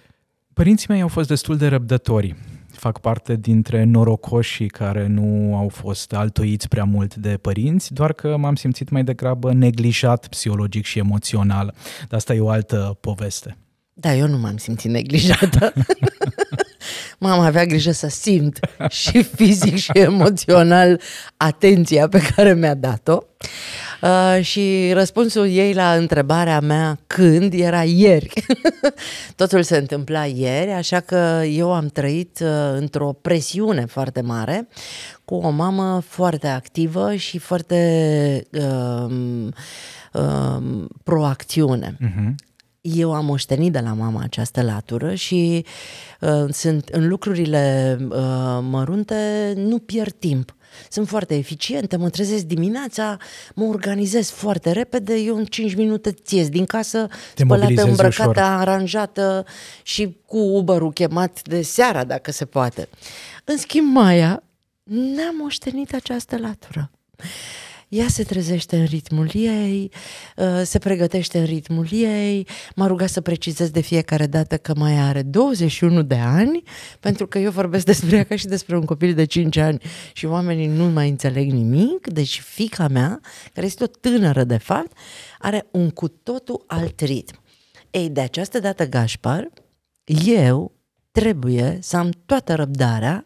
Părinții 0.53 0.87
mei 0.89 1.01
au 1.01 1.07
fost 1.07 1.27
destul 1.27 1.57
de 1.57 1.67
răbdători. 1.67 2.35
Fac 2.71 2.99
parte 2.99 3.35
dintre 3.35 3.83
norocoșii 3.83 4.67
care 4.67 5.07
nu 5.07 5.55
au 5.55 5.69
fost 5.69 6.13
altoiți 6.13 6.67
prea 6.67 6.83
mult 6.83 7.15
de 7.15 7.37
părinți, 7.41 7.93
doar 7.93 8.13
că 8.13 8.37
m-am 8.37 8.55
simțit 8.55 8.89
mai 8.89 9.03
degrabă 9.03 9.53
neglijat 9.53 10.27
psihologic 10.27 10.85
și 10.85 10.99
emoțional. 10.99 11.73
Dar 12.07 12.19
asta 12.19 12.33
e 12.33 12.39
o 12.39 12.49
altă 12.49 12.97
poveste. 13.01 13.57
Da, 13.93 14.15
eu 14.15 14.27
nu 14.27 14.37
m-am 14.37 14.57
simțit 14.57 14.91
neglijată. 14.91 15.73
Mama 17.17 17.45
avea 17.45 17.65
grijă 17.65 17.91
să 17.91 18.07
simt 18.07 18.59
și 19.01 19.23
fizic 19.23 19.75
și 19.75 19.91
emoțional 19.93 21.01
atenția 21.37 22.07
pe 22.07 22.21
care 22.35 22.53
mi-a 22.53 22.73
dat-o. 22.73 23.23
Uh, 24.01 24.43
și 24.43 24.91
răspunsul 24.93 25.47
ei 25.47 25.73
la 25.73 25.93
întrebarea 25.93 26.59
mea 26.59 26.99
când 27.07 27.53
era 27.53 27.83
ieri. 27.83 28.33
Totul 29.35 29.63
se 29.63 29.77
întâmpla 29.77 30.25
ieri, 30.25 30.71
așa 30.71 30.99
că 30.99 31.41
eu 31.49 31.73
am 31.73 31.87
trăit 31.87 32.39
uh, 32.41 32.49
într-o 32.75 33.17
presiune 33.21 33.85
foarte 33.85 34.21
mare 34.21 34.67
cu 35.25 35.35
o 35.35 35.49
mamă 35.49 36.03
foarte 36.07 36.47
activă 36.47 37.15
și 37.15 37.37
foarte 37.37 38.47
uh, 38.51 39.47
uh, 40.13 40.85
proacțiune. 41.03 41.97
Uh-huh 42.01 42.44
eu 42.93 43.13
am 43.13 43.25
moștenit 43.25 43.71
de 43.71 43.79
la 43.79 43.93
mama 43.93 44.21
această 44.23 44.61
latură 44.61 45.13
și 45.13 45.65
uh, 46.21 46.45
sunt 46.49 46.87
în 46.87 47.07
lucrurile 47.07 47.97
uh, 48.01 48.17
mărunte, 48.61 49.53
nu 49.55 49.79
pierd 49.79 50.13
timp. 50.13 50.55
Sunt 50.89 51.07
foarte 51.07 51.35
eficientă, 51.35 51.97
mă 51.97 52.09
trezesc 52.09 52.43
dimineața, 52.43 53.17
mă 53.55 53.63
organizez 53.63 54.29
foarte 54.29 54.71
repede, 54.71 55.15
eu 55.15 55.35
în 55.35 55.45
5 55.45 55.75
minute 55.75 56.11
țies 56.11 56.49
din 56.49 56.65
casă, 56.65 57.07
Te 57.35 57.43
spălată, 57.43 57.83
îmbrăcată, 57.83 58.29
ușor. 58.29 58.37
aranjată 58.37 59.45
și 59.83 60.17
cu 60.25 60.37
Uber-ul 60.37 60.93
chemat 60.93 61.41
de 61.47 61.61
seara, 61.61 62.03
dacă 62.03 62.31
se 62.31 62.45
poate. 62.45 62.89
În 63.43 63.57
schimb, 63.57 63.93
Maia 63.93 64.43
n-a 64.83 65.31
moștenit 65.37 65.93
această 65.93 66.37
latură 66.37 66.91
ea 67.95 68.07
se 68.07 68.23
trezește 68.23 68.77
în 68.77 68.85
ritmul 68.85 69.29
ei, 69.33 69.91
uh, 70.35 70.61
se 70.63 70.79
pregătește 70.79 71.39
în 71.39 71.45
ritmul 71.45 71.87
ei, 71.91 72.47
m-a 72.75 72.87
rugat 72.87 73.09
să 73.09 73.21
precizez 73.21 73.69
de 73.69 73.81
fiecare 73.81 74.27
dată 74.27 74.57
că 74.57 74.73
mai 74.77 74.97
are 74.97 75.21
21 75.21 76.01
de 76.01 76.15
ani, 76.15 76.63
pentru 76.99 77.27
că 77.27 77.37
eu 77.37 77.51
vorbesc 77.51 77.85
despre 77.85 78.15
ea 78.15 78.23
ca 78.23 78.35
și 78.35 78.45
despre 78.45 78.77
un 78.77 78.85
copil 78.85 79.13
de 79.13 79.25
5 79.25 79.57
ani 79.57 79.81
și 80.13 80.25
oamenii 80.25 80.67
nu 80.67 80.85
mai 80.85 81.09
înțeleg 81.09 81.51
nimic, 81.51 82.07
deci 82.07 82.39
fica 82.39 82.87
mea, 82.87 83.19
care 83.53 83.65
este 83.65 83.83
o 83.83 83.87
tânără 83.87 84.43
de 84.43 84.57
fapt, 84.57 84.91
are 85.39 85.67
un 85.71 85.89
cu 85.89 86.07
totul 86.07 86.63
alt 86.67 86.99
ritm. 86.99 87.39
Ei, 87.91 88.09
de 88.09 88.21
această 88.21 88.59
dată, 88.59 88.87
Gașpar, 88.87 89.49
eu 90.25 90.71
trebuie 91.11 91.79
să 91.81 91.97
am 91.97 92.09
toată 92.25 92.55
răbdarea 92.55 93.25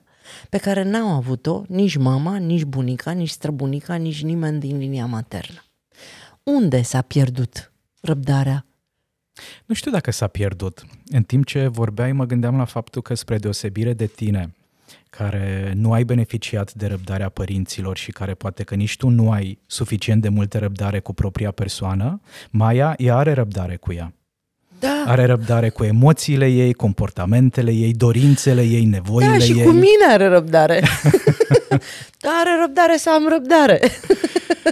pe 0.50 0.58
care 0.58 0.84
n-au 0.84 1.16
avut-o 1.16 1.64
nici 1.68 1.96
mama, 1.96 2.38
nici 2.38 2.64
bunica, 2.64 3.12
nici 3.12 3.30
străbunica, 3.30 3.96
nici 3.96 4.24
nimeni 4.24 4.60
din 4.60 4.78
linia 4.78 5.06
maternă. 5.06 5.64
Unde 6.44 6.82
s-a 6.82 7.02
pierdut 7.02 7.72
răbdarea? 8.02 8.66
Nu 9.66 9.76
știu 9.76 9.92
dacă 9.92 10.12
s-a 10.12 10.28
pierdut. 10.28 10.86
În 11.06 11.24
timp 11.24 11.46
ce 11.46 11.68
vorbeai, 11.68 12.12
mă 12.12 12.26
gândeam 12.26 12.58
la 12.58 12.66
faptul 12.66 13.02
că, 13.02 13.14
spre 13.14 13.38
deosebire 13.38 13.94
de 13.94 14.06
tine, 14.06 14.54
care 15.10 15.74
nu 15.76 15.94
ai 15.94 16.04
beneficiat 16.04 16.74
de 16.74 16.88
răbdarea 16.88 17.30
părinților 17.30 17.98
și 17.98 18.12
care 18.12 18.34
poate 18.34 18.64
că 18.64 18.76
nici 18.76 18.98
tu 18.98 19.10
nu 19.10 19.32
ai 19.32 19.60
suficient 19.66 20.22
de 20.22 20.30
multă 20.30 20.58
răbdare 20.58 21.00
cu 21.00 21.14
propria 21.14 21.52
persoană, 21.52 22.22
Maia, 22.50 22.94
ea 22.98 23.16
are 23.16 23.34
răbdare 23.34 23.76
cu 23.76 23.94
ea. 23.94 24.14
Da. 24.80 25.04
Are 25.06 25.26
răbdare 25.26 25.70
cu 25.70 25.84
emoțiile 25.84 26.48
ei, 26.48 26.74
comportamentele 26.74 27.72
ei, 27.72 27.94
dorințele 27.94 28.62
ei, 28.62 28.86
nevoile 28.86 29.32
ei. 29.32 29.38
Da, 29.38 29.44
și 29.44 29.52
ei. 29.52 29.64
cu 29.64 29.72
mine 29.72 30.06
are 30.10 30.28
răbdare. 30.28 30.82
da, 32.24 32.30
are 32.40 32.50
răbdare 32.62 32.98
să 32.98 33.10
am 33.10 33.28
răbdare. 33.30 33.80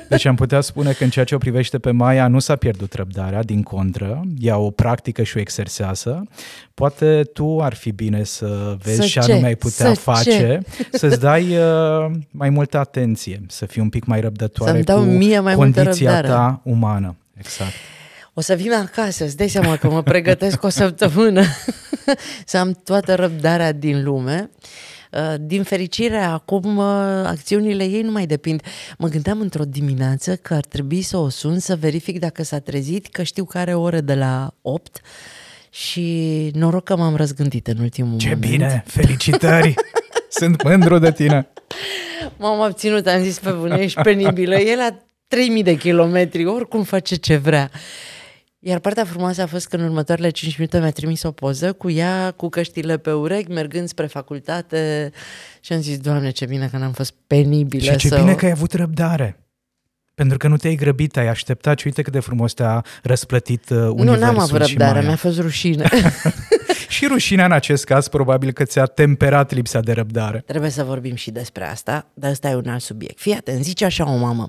deci 0.10 0.26
am 0.26 0.36
putea 0.36 0.62
spune 0.62 0.92
că 0.92 1.04
în 1.04 1.10
ceea 1.10 1.26
ce 1.26 1.36
o 1.36 1.38
privește 1.38 1.78
pe 1.78 1.92
Maia 1.92 2.28
nu 2.28 2.40
s-a 2.40 2.56
pierdut 2.56 2.94
răbdarea, 2.94 3.44
din 3.44 3.64
contră, 3.64 4.22
ea 4.40 4.58
o 4.58 4.70
practică 4.70 5.24
și 5.24 5.38
o 5.38 5.40
exersează. 5.40 6.28
Poate 6.74 7.30
tu 7.34 7.60
ar 7.62 7.74
fi 7.74 7.92
bine 7.92 8.24
să 8.24 8.78
vezi 8.84 9.02
să 9.02 9.06
ce 9.08 9.20
anume 9.20 9.48
ai 9.48 9.56
putea 9.56 9.94
să 9.94 10.00
face, 10.00 10.30
ce? 10.30 10.60
să-ți 10.92 11.20
dai 11.20 11.58
uh, 11.58 12.12
mai 12.32 12.50
multă 12.50 12.78
atenție, 12.78 13.42
să 13.48 13.66
fii 13.66 13.82
un 13.82 13.90
pic 13.90 14.06
mai 14.06 14.22
răbdătoare 14.22 14.84
cu 14.84 15.00
mie 15.00 15.40
mai 15.40 15.56
condiția 15.56 16.22
ta 16.22 16.62
umană. 16.64 17.16
Exact 17.38 17.74
o 18.38 18.42
să 18.42 18.54
vin 18.54 18.74
acasă, 18.74 19.24
îți 19.24 19.38
dai 19.38 19.48
seama 19.48 19.76
că 19.76 19.90
mă 19.90 20.04
pregătesc 20.04 20.64
o 20.64 20.70
săptămână 20.70 21.44
să 22.46 22.58
am 22.58 22.80
toată 22.84 23.16
răbdarea 23.16 23.72
din 23.72 24.04
lume. 24.04 24.50
Uh, 25.12 25.34
din 25.40 25.64
fericire, 25.64 26.18
acum 26.18 26.78
uh, 26.78 26.86
acțiunile 27.26 27.84
ei 27.84 28.02
nu 28.02 28.12
mai 28.12 28.26
depind. 28.26 28.62
Mă 28.98 29.08
gândeam 29.08 29.40
într-o 29.40 29.64
dimineață 29.64 30.36
că 30.36 30.54
ar 30.54 30.66
trebui 30.66 31.02
să 31.02 31.18
o 31.18 31.30
sun 31.30 31.60
să 31.60 31.76
verific 31.76 32.20
dacă 32.20 32.44
s-a 32.44 32.60
trezit, 32.60 33.08
că 33.08 33.24
știu 33.24 33.46
că 33.46 33.58
are 33.58 33.74
ore 33.74 34.02
de 34.02 34.14
la 34.14 34.54
8 34.62 35.02
și 35.70 36.50
noroc 36.54 36.84
că 36.84 36.96
m-am 36.96 37.16
răzgândit 37.16 37.68
în 37.68 37.78
ultimul 37.80 38.18
Ce 38.18 38.28
moment. 38.28 38.44
Ce 38.44 38.50
bine! 38.50 38.84
Felicitări! 39.02 39.74
Sunt 40.30 40.64
mândru 40.64 40.98
de 40.98 41.12
tine! 41.12 41.48
M-am 42.38 42.62
abținut, 42.62 43.08
am 43.08 43.22
zis 43.22 43.40
pe 43.40 43.50
bune, 43.50 43.78
ești 43.82 44.02
penibilă. 44.02 44.56
E 44.56 44.76
la 44.76 44.98
3000 45.28 45.64
de 45.64 45.78
kilometri, 45.78 46.46
oricum 46.46 46.84
face 46.84 47.16
ce 47.16 47.36
vrea. 47.36 47.72
Iar 48.68 48.80
partea 48.80 49.06
frumoasă 49.06 49.42
a 49.42 49.46
fost 49.46 49.68
că 49.68 49.76
în 49.76 49.84
următoarele 49.84 50.30
5 50.30 50.58
minute 50.58 50.80
mi-a 50.80 50.92
trimis 50.92 51.24
o 51.24 51.32
poză 51.32 51.74
cu 51.74 51.90
ea, 51.90 52.32
cu 52.32 52.50
căștile 52.50 52.98
pe 52.98 53.12
urechi, 53.12 53.52
mergând 53.52 53.88
spre 53.88 54.06
facultate 54.06 55.12
și 55.60 55.74
am 55.74 55.82
zis, 55.82 55.98
Doamne, 55.98 56.30
ce 56.30 56.46
bine 56.46 56.68
că 56.72 56.78
n-am 56.78 56.92
fost 56.92 57.14
penibilă 57.28 57.92
Și 57.92 57.96
ce 57.96 58.08
să 58.08 58.16
bine 58.16 58.36
că 58.36 58.46
ai 58.46 58.52
avut 58.52 58.74
răbdare. 58.74 59.40
Pentru 60.16 60.38
că 60.38 60.48
nu 60.48 60.58
te-ai 60.58 60.76
grăbit, 60.76 61.18
ai 61.18 61.28
așteptat 61.28 61.80
și 61.80 61.88
uite 61.88 62.02
cât 62.02 62.14
de 62.14 62.20
frumos 62.20 62.54
te-a 62.54 62.86
răsplătit 63.04 63.70
uh, 63.70 63.78
universul 63.78 64.06
Nu, 64.06 64.16
n-am 64.16 64.40
avut 64.40 64.58
răbdare, 64.58 65.02
mi-a 65.02 65.16
fost 65.16 65.40
rușine. 65.40 65.90
și 66.88 67.08
rușinea 67.08 67.46
în 67.46 67.52
acest 67.52 67.86
caz 67.86 68.08
probabil 68.08 68.52
că 68.52 68.64
ți-a 68.64 68.86
temperat 68.86 69.54
lipsa 69.54 69.80
de 69.80 69.92
răbdare. 69.92 70.44
Trebuie 70.46 70.70
să 70.70 70.84
vorbim 70.84 71.16
și 71.16 71.32
despre 71.32 71.66
asta, 71.66 72.08
dar 72.14 72.32
ăsta 72.32 72.50
e 72.50 72.56
un 72.56 72.68
alt 72.68 72.82
subiect. 72.82 73.20
Fii 73.20 73.34
atent, 73.34 73.64
zice 73.64 73.86
așa 73.86 74.10
o 74.10 74.18
mamă, 74.18 74.48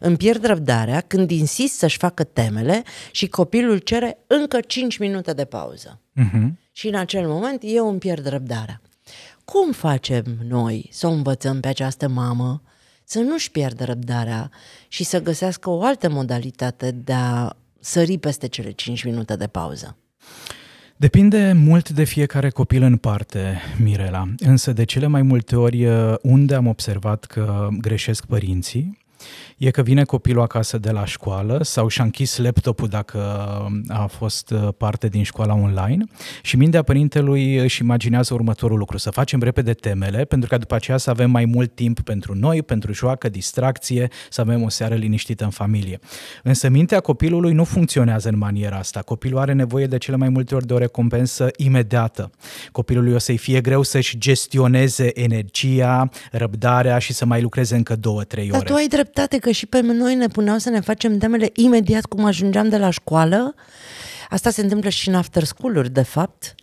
îmi 0.00 0.16
pierd 0.16 0.44
răbdarea 0.44 1.00
când 1.00 1.30
insist 1.30 1.74
să-și 1.74 1.98
facă 1.98 2.24
temele 2.24 2.82
și 3.10 3.28
copilul 3.28 3.78
cere 3.78 4.18
încă 4.26 4.60
5 4.60 4.98
minute 4.98 5.32
de 5.32 5.44
pauză. 5.44 6.00
Uh-huh. 6.16 6.48
Și 6.72 6.88
în 6.88 6.94
acel 6.94 7.28
moment 7.28 7.62
eu 7.64 7.88
îmi 7.88 7.98
pierd 7.98 8.28
răbdarea. 8.28 8.80
Cum 9.44 9.72
facem 9.72 10.24
noi 10.48 10.88
să 10.92 11.06
o 11.06 11.10
învățăm 11.10 11.60
pe 11.60 11.68
această 11.68 12.08
mamă 12.08 12.62
să 13.04 13.18
nu-și 13.18 13.50
pierdă 13.50 13.84
răbdarea 13.84 14.50
și 14.88 15.04
să 15.04 15.20
găsească 15.20 15.70
o 15.70 15.82
altă 15.82 16.08
modalitate 16.08 16.90
de 16.90 17.12
a 17.12 17.56
sări 17.80 18.18
peste 18.18 18.46
cele 18.46 18.70
5 18.70 19.04
minute 19.04 19.36
de 19.36 19.46
pauză? 19.46 19.96
Depinde 21.00 21.52
mult 21.52 21.88
de 21.88 22.04
fiecare 22.04 22.50
copil 22.50 22.82
în 22.82 22.96
parte, 22.96 23.60
Mirela, 23.78 24.28
însă 24.38 24.72
de 24.72 24.84
cele 24.84 25.06
mai 25.06 25.22
multe 25.22 25.56
ori 25.56 25.86
uh, 25.86 26.14
unde 26.22 26.54
am 26.54 26.66
observat 26.66 27.24
că 27.24 27.68
greșesc 27.80 28.26
părinții 28.26 28.98
e 29.56 29.70
că 29.70 29.82
vine 29.82 30.04
copilul 30.04 30.42
acasă 30.42 30.78
de 30.78 30.90
la 30.90 31.04
școală 31.04 31.58
sau 31.62 31.88
și-a 31.88 32.04
închis 32.04 32.36
laptopul 32.36 32.88
dacă 32.88 33.18
a 33.88 34.06
fost 34.06 34.50
uh, 34.50 34.68
parte 34.76 35.08
din 35.08 35.22
școala 35.22 35.54
online 35.54 36.04
și 36.42 36.56
mintea 36.56 36.82
părintelui 36.82 37.56
își 37.56 37.82
imaginează 37.82 38.34
următorul 38.34 38.78
lucru, 38.78 38.98
să 38.98 39.10
facem 39.10 39.42
repede 39.42 39.72
temele 39.72 40.24
pentru 40.24 40.48
că 40.48 40.56
după 40.56 40.74
aceea 40.74 40.96
să 40.96 41.10
avem 41.10 41.30
mai 41.30 41.44
mult 41.44 41.74
timp 41.74 42.00
pentru 42.00 42.34
noi, 42.34 42.62
pentru 42.62 42.92
joacă, 42.92 43.28
distracție, 43.28 44.08
să 44.30 44.40
avem 44.40 44.62
o 44.62 44.68
seară 44.68 44.94
liniștită 44.94 45.44
în 45.44 45.50
familie. 45.50 45.98
Însă 46.42 46.68
mintea 46.68 47.00
copilului 47.00 47.52
nu 47.52 47.64
funcționează 47.64 48.28
în 48.28 48.38
maniera 48.38 48.76
asta. 48.76 49.00
Copilul 49.00 49.38
are 49.38 49.52
nevoie 49.52 49.86
de 49.86 49.98
cele 49.98 50.16
mai 50.16 50.28
multe 50.28 50.54
ori 50.54 50.66
de 50.66 50.72
o 50.72 50.78
recompensă 50.78 51.48
imediată. 51.56 52.30
Copilului 52.72 53.12
o 53.12 53.18
să-i 53.18 53.36
fie 53.36 53.60
greu 53.60 53.82
să-și 53.82 54.18
gestioneze 54.18 55.20
energia, 55.20 56.08
răbdarea 56.32 56.98
și 56.98 57.12
să 57.12 57.26
mai 57.26 57.42
lucreze 57.42 57.76
încă 57.76 57.96
două, 57.96 58.22
trei 58.22 58.48
ore. 58.48 58.58
Dar 58.58 58.62
tu 58.62 58.74
ai 58.74 58.86
dreptate 59.12 59.38
că 59.38 59.50
și 59.50 59.66
pe 59.66 59.80
noi 59.80 60.14
ne 60.14 60.26
puneau 60.26 60.58
să 60.58 60.70
ne 60.70 60.80
facem 60.80 61.18
temele 61.18 61.50
imediat 61.54 62.04
cum 62.04 62.24
ajungeam 62.24 62.68
de 62.68 62.78
la 62.78 62.90
școală. 62.90 63.54
Asta 64.28 64.50
se 64.50 64.60
întâmplă 64.60 64.88
și 64.88 65.08
în 65.08 65.14
after 65.14 65.44
school-uri, 65.44 65.90
de 65.90 66.02
fapt 66.02 66.54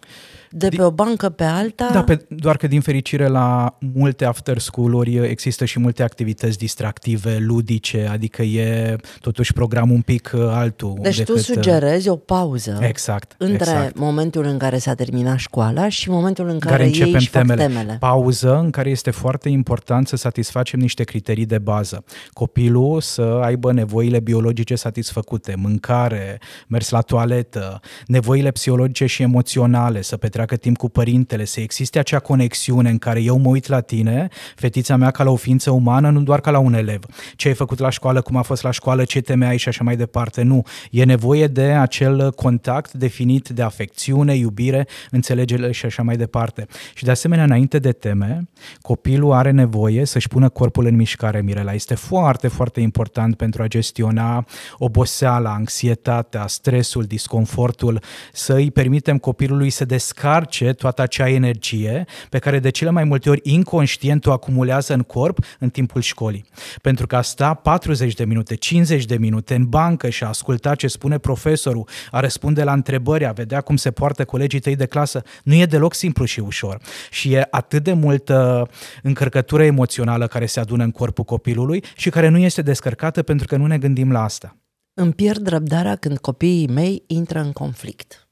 de 0.52 0.70
pe 0.70 0.82
o 0.82 0.92
bancă 0.92 1.30
pe 1.30 1.44
alta. 1.44 1.90
Da, 1.94 2.04
pe, 2.04 2.26
doar 2.30 2.58
că 2.58 2.68
din 2.68 2.82
fericire 2.82 3.28
la 3.28 3.78
multe 3.80 4.26
after 4.26 4.58
school-uri 4.58 5.16
există 5.16 5.66
și 5.66 5.80
multe 5.80 6.04
activități 6.04 6.58
distractive, 6.58 7.38
ludice, 7.40 8.08
adică 8.12 8.42
e 8.42 8.96
totuși 9.20 9.54
programul 9.54 9.96
un 9.96 10.02
pic 10.02 10.32
uh, 10.36 10.42
altul. 10.50 10.98
Deci 11.02 11.18
decât... 11.18 11.34
tu 11.34 11.40
uh, 11.40 11.46
sugerezi 11.46 12.10
o 12.10 12.16
pauză 12.16 12.78
exact, 12.82 13.36
între 13.38 13.72
exact. 13.72 13.98
momentul 13.98 14.46
în 14.46 14.58
care 14.58 14.78
s-a 14.78 14.94
terminat 14.94 15.38
școala 15.38 15.90
și 15.90 16.10
momentul 16.10 16.50
în 16.50 16.60
care, 16.60 16.76
care 16.76 16.86
începem 16.86 17.14
ei 17.14 17.28
temele. 17.32 17.68
temele. 17.68 17.98
Pauză 18.00 18.58
în 18.58 18.70
care 18.70 18.90
este 18.90 19.12
foarte 19.12 19.50
important 19.50 20.08
să 20.08 20.16
satisfacem 20.16 20.80
niște 20.80 21.04
criterii 21.04 21.46
de 21.46 21.58
bază. 21.58 22.04
Copilul 22.34 23.02
să 23.02 23.40
aibă 23.44 23.74
nevoile 23.74 24.20
biologice 24.20 24.76
satisfăcute, 24.76 25.56
mâncare, 25.58 26.40
mers 26.68 26.90
la 26.90 27.02
toaletă, 27.02 27.80
nevoile 28.08 28.52
psihologice 28.52 29.06
și 29.06 29.22
emoționale, 29.22 30.02
să 30.02 30.18
petreacă 30.18 30.37
petreacă 30.38 30.64
timp 30.64 30.78
cu 30.78 30.90
părintele, 30.90 31.46
să 31.46 31.60
existe 31.60 32.00
acea 32.00 32.20
conexiune 32.20 32.90
în 32.90 32.98
care 32.98 33.22
eu 33.22 33.38
mă 33.38 33.50
uit 33.50 33.68
la 33.68 33.82
tine, 33.82 34.28
fetița 34.56 34.96
mea, 34.96 35.12
ca 35.12 35.24
la 35.24 35.30
o 35.30 35.36
ființă 35.36 35.72
umană, 35.72 36.10
nu 36.10 36.22
doar 36.22 36.42
ca 36.42 36.52
la 36.52 36.60
un 36.60 36.74
elev. 36.74 37.04
Ce 37.36 37.48
ai 37.48 37.54
făcut 37.54 37.80
la 37.80 37.90
școală, 37.90 38.22
cum 38.22 38.36
a 38.36 38.42
fost 38.42 38.64
la 38.64 38.72
școală, 38.72 39.04
ce 39.04 39.22
teme 39.22 39.46
ai 39.46 39.58
și 39.58 39.68
așa 39.68 39.84
mai 39.84 39.96
departe. 39.96 40.42
Nu. 40.42 40.64
E 40.92 41.04
nevoie 41.04 41.48
de 41.48 41.62
acel 41.62 42.32
contact 42.32 42.94
definit 42.94 43.50
de 43.50 43.62
afecțiune, 43.62 44.36
iubire, 44.36 44.88
înțelegere 45.12 45.72
și 45.72 45.86
așa 45.86 46.04
mai 46.04 46.18
departe. 46.18 46.66
Și 46.94 47.04
de 47.04 47.12
asemenea, 47.12 47.44
înainte 47.44 47.80
de 47.80 47.92
teme, 47.92 48.50
copilul 48.82 49.32
are 49.32 49.52
nevoie 49.52 50.06
să-și 50.06 50.28
pună 50.28 50.50
corpul 50.50 50.86
în 50.86 50.96
mișcare, 50.96 51.42
Mirela. 51.42 51.74
Este 51.74 51.96
foarte, 51.96 52.48
foarte 52.48 52.80
important 52.80 53.36
pentru 53.36 53.62
a 53.62 53.68
gestiona 53.68 54.46
oboseala, 54.78 55.54
anxietatea, 55.54 56.48
stresul, 56.48 57.04
disconfortul, 57.04 58.02
să 58.34 58.54
îi 58.54 58.72
permitem 58.72 59.18
copilului 59.18 59.70
să 59.70 59.86
descarce 59.86 60.26
descarce 60.28 60.74
toată 60.74 61.02
acea 61.02 61.30
energie 61.30 62.06
pe 62.30 62.40
care 62.40 62.60
de 62.60 62.70
cele 62.70 62.90
mai 62.90 63.04
multe 63.04 63.30
ori 63.30 63.40
inconștient 63.44 64.26
o 64.26 64.32
acumulează 64.32 64.94
în 64.94 65.02
corp 65.02 65.38
în 65.60 65.70
timpul 65.70 66.02
școlii. 66.02 66.46
Pentru 66.82 67.08
că 67.08 67.16
a 67.16 67.22
sta 67.22 67.54
40 67.54 68.14
de 68.14 68.26
minute, 68.26 68.56
50 68.56 69.06
de 69.06 69.18
minute 69.18 69.56
în 69.56 69.66
bancă 69.66 70.10
și 70.10 70.24
a 70.24 70.28
asculta 70.28 70.76
ce 70.76 70.88
spune 70.88 71.18
profesorul, 71.18 71.88
a 72.12 72.20
răspunde 72.20 72.64
la 72.64 72.74
întrebări, 72.74 73.26
a 73.26 73.32
vedea 73.32 73.62
cum 73.62 73.76
se 73.76 73.92
poartă 73.92 74.26
colegii 74.26 74.60
tăi 74.60 74.76
de 74.76 74.86
clasă, 74.86 75.24
nu 75.44 75.54
e 75.54 75.66
deloc 75.66 75.94
simplu 75.94 76.26
și 76.26 76.40
ușor. 76.40 76.78
Și 77.10 77.34
e 77.34 77.48
atât 77.52 77.84
de 77.84 77.94
multă 77.94 78.68
încărcătură 79.04 79.64
emoțională 79.64 80.28
care 80.28 80.46
se 80.46 80.60
adună 80.60 80.84
în 80.84 80.92
corpul 80.92 81.24
copilului 81.24 81.84
și 81.96 82.10
care 82.10 82.28
nu 82.28 82.38
este 82.38 82.62
descărcată 82.62 83.24
pentru 83.24 83.48
că 83.48 83.56
nu 83.56 83.66
ne 83.66 83.78
gândim 83.78 84.12
la 84.12 84.24
asta. 84.24 84.56
Îmi 84.94 85.14
pierd 85.14 85.48
răbdarea 85.48 85.96
când 85.96 86.18
copiii 86.18 86.68
mei 86.68 87.04
intră 87.08 87.40
în 87.40 87.52
conflict. 87.52 88.28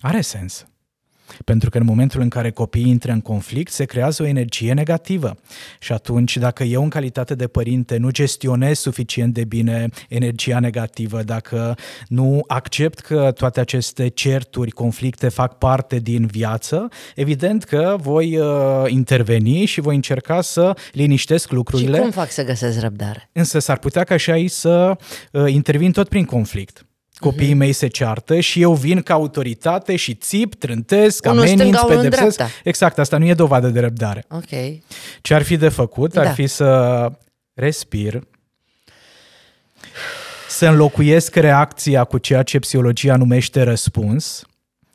Are 0.00 0.20
sens. 0.20 0.66
Pentru 1.44 1.70
că 1.70 1.78
în 1.78 1.84
momentul 1.84 2.20
în 2.20 2.28
care 2.28 2.50
copiii 2.50 2.88
intră 2.88 3.12
în 3.12 3.20
conflict, 3.20 3.72
se 3.72 3.84
creează 3.84 4.22
o 4.22 4.26
energie 4.26 4.72
negativă. 4.72 5.36
Și 5.78 5.92
atunci, 5.92 6.36
dacă 6.36 6.62
eu, 6.62 6.82
în 6.82 6.88
calitate 6.88 7.34
de 7.34 7.46
părinte, 7.46 7.96
nu 7.96 8.10
gestionez 8.10 8.78
suficient 8.78 9.34
de 9.34 9.44
bine 9.44 9.88
energia 10.08 10.58
negativă, 10.58 11.22
dacă 11.22 11.74
nu 12.08 12.44
accept 12.46 12.98
că 12.98 13.32
toate 13.34 13.60
aceste 13.60 14.08
certuri, 14.08 14.70
conflicte 14.70 15.28
fac 15.28 15.58
parte 15.58 15.98
din 15.98 16.26
viață, 16.26 16.88
evident 17.14 17.64
că 17.64 17.96
voi 18.00 18.38
uh, 18.38 18.46
interveni 18.86 19.64
și 19.64 19.80
voi 19.80 19.94
încerca 19.94 20.40
să 20.40 20.76
liniștesc 20.92 21.50
lucrurile. 21.50 21.96
Și 21.96 22.02
cum 22.02 22.10
fac 22.10 22.30
să 22.30 22.44
găsesc 22.44 22.80
răbdare? 22.80 23.28
Însă 23.32 23.58
s-ar 23.58 23.78
putea 23.78 24.04
ca 24.04 24.16
și 24.16 24.30
aici 24.30 24.50
să 24.50 24.96
uh, 25.32 25.52
intervin 25.52 25.92
tot 25.92 26.08
prin 26.08 26.24
conflict 26.24 26.86
copiii 27.22 27.54
mei 27.54 27.72
se 27.72 27.86
ceartă 27.86 28.40
și 28.40 28.60
eu 28.60 28.74
vin 28.74 29.02
ca 29.02 29.14
autoritate 29.14 29.96
și 29.96 30.14
țip, 30.14 30.54
trântesc, 30.54 31.24
unul 31.24 31.38
ameninț, 31.38 31.80
pedepsesc. 31.80 32.40
Exact, 32.64 32.98
asta 32.98 33.18
nu 33.18 33.26
e 33.26 33.34
dovadă 33.34 33.68
de 33.68 33.80
răbdare. 33.80 34.24
Ok. 34.30 34.80
Ce 35.20 35.34
ar 35.34 35.42
fi 35.42 35.56
de 35.56 35.68
făcut? 35.68 36.16
Ar 36.16 36.24
da. 36.24 36.30
fi 36.30 36.46
să 36.46 37.10
respir, 37.54 38.22
să 40.48 40.66
înlocuiesc 40.66 41.34
reacția 41.34 42.04
cu 42.04 42.18
ceea 42.18 42.42
ce 42.42 42.58
psihologia 42.58 43.16
numește 43.16 43.62
răspuns, 43.62 44.42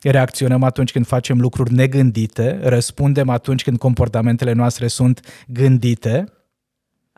reacționăm 0.02 0.62
atunci 0.62 0.92
când 0.92 1.06
facem 1.06 1.40
lucruri 1.40 1.72
negândite, 1.72 2.58
răspundem 2.62 3.28
atunci 3.28 3.62
când 3.62 3.78
comportamentele 3.78 4.52
noastre 4.52 4.86
sunt 4.86 5.20
gândite 5.46 6.32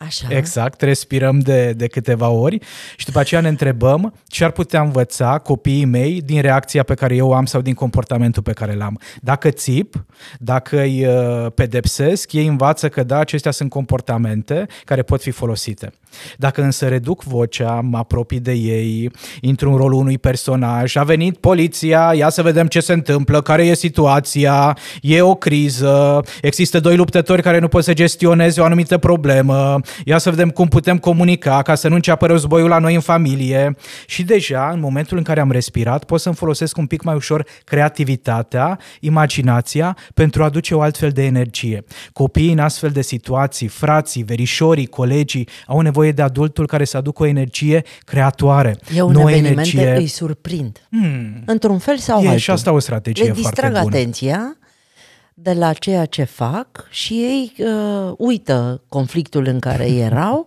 Așa. 0.07 0.27
Exact, 0.31 0.81
respirăm 0.81 1.39
de, 1.39 1.73
de 1.73 1.87
câteva 1.87 2.29
ori 2.29 2.59
și 2.97 3.05
după 3.05 3.19
aceea 3.19 3.41
ne 3.41 3.49
întrebăm 3.49 4.15
ce 4.27 4.45
ar 4.45 4.51
putea 4.51 4.81
învăța 4.81 5.39
copiii 5.39 5.85
mei 5.85 6.23
din 6.23 6.41
reacția 6.41 6.83
pe 6.83 6.95
care 6.95 7.15
eu 7.15 7.33
am 7.33 7.45
sau 7.45 7.61
din 7.61 7.75
comportamentul 7.75 8.43
pe 8.43 8.53
care 8.53 8.75
l-am. 8.75 9.01
Dacă 9.21 9.51
țip, 9.51 10.05
dacă 10.39 10.81
îi 10.81 11.07
uh, 11.07 11.47
pedepsesc, 11.55 12.33
ei 12.33 12.47
învață 12.47 12.89
că 12.89 13.03
da, 13.03 13.19
acestea 13.19 13.51
sunt 13.51 13.71
comportamente 13.71 14.67
care 14.85 15.03
pot 15.03 15.23
fi 15.23 15.31
folosite. 15.31 15.93
Dacă 16.37 16.63
însă 16.63 16.89
reduc 16.89 17.23
vocea, 17.23 17.81
mă 17.83 17.99
apropii 17.99 18.41
de 18.41 18.53
ei, 18.53 19.11
intru 19.41 19.71
în 19.71 19.77
rolul 19.77 20.01
unui 20.01 20.19
personaj, 20.19 20.97
a 20.97 21.03
venit 21.03 21.37
poliția, 21.37 22.13
ia 22.15 22.29
să 22.29 22.43
vedem 22.43 22.67
ce 22.67 22.81
se 22.81 22.93
întâmplă, 22.93 23.41
care 23.41 23.67
e 23.67 23.75
situația, 23.75 24.77
e 25.01 25.23
o 25.23 25.35
criză, 25.35 26.21
există 26.43 26.81
doi 26.81 26.97
luptători 26.97 27.43
care 27.43 27.59
nu 27.59 27.69
pot 27.69 27.85
să 27.85 27.93
gestioneze 27.93 28.61
o 28.61 28.65
anumită 28.65 28.99
problemă, 28.99 29.81
ia 30.05 30.19
să 30.19 30.31
vedem 30.31 30.49
cum 30.51 30.69
putem 30.69 30.99
comunica 30.99 31.63
ca 31.63 31.75
să 31.75 31.89
nu 31.89 31.95
înceapă 31.95 32.27
războiul 32.27 32.69
la 32.69 32.79
noi 32.79 32.95
în 32.95 33.01
familie. 33.01 33.77
Și 34.07 34.23
deja, 34.23 34.71
în 34.73 34.81
momentul 34.81 35.17
în 35.17 35.23
care 35.23 35.41
am 35.41 35.51
respirat, 35.51 36.05
pot 36.05 36.21
să-mi 36.21 36.35
folosesc 36.35 36.77
un 36.77 36.87
pic 36.87 37.03
mai 37.03 37.15
ușor 37.15 37.47
creativitatea, 37.65 38.79
imaginația, 39.01 39.97
pentru 40.15 40.43
a 40.43 40.45
aduce 40.45 40.75
o 40.75 40.81
altfel 40.81 41.11
de 41.11 41.25
energie. 41.25 41.85
Copiii 42.13 42.53
în 42.53 42.59
astfel 42.59 42.91
de 42.91 43.03
situații, 43.03 43.67
frații, 43.67 44.23
verișorii, 44.23 44.87
colegii, 44.87 45.49
au 45.67 45.81
nevoie 45.81 46.00
de 46.09 46.23
adultul 46.23 46.67
care 46.67 46.85
să 46.85 46.97
aducă 46.97 47.23
o 47.23 47.27
energie 47.27 47.85
creatoare. 48.05 48.77
E 48.95 49.03
un 49.03 49.13
nu 49.13 49.31
energie... 49.31 49.95
îi 49.97 50.07
surprind. 50.07 50.87
Hmm. 50.91 51.43
Într-un 51.47 51.79
fel 51.79 51.97
sau 51.97 52.21
e 52.23 52.25
altul. 52.25 52.39
și 52.39 52.51
asta 52.51 52.73
o 52.73 52.79
strategie 52.79 53.25
Le 53.25 53.33
foarte 53.33 53.67
bună. 53.67 53.79
atenția 53.79 54.55
de 55.43 55.53
la 55.53 55.73
ceea 55.73 56.05
ce 56.05 56.25
fac 56.25 56.87
și 56.91 57.13
ei 57.13 57.53
uh, 57.59 58.13
uită 58.17 58.83
conflictul 58.89 59.47
în 59.47 59.59
care 59.59 59.87
erau 60.09 60.47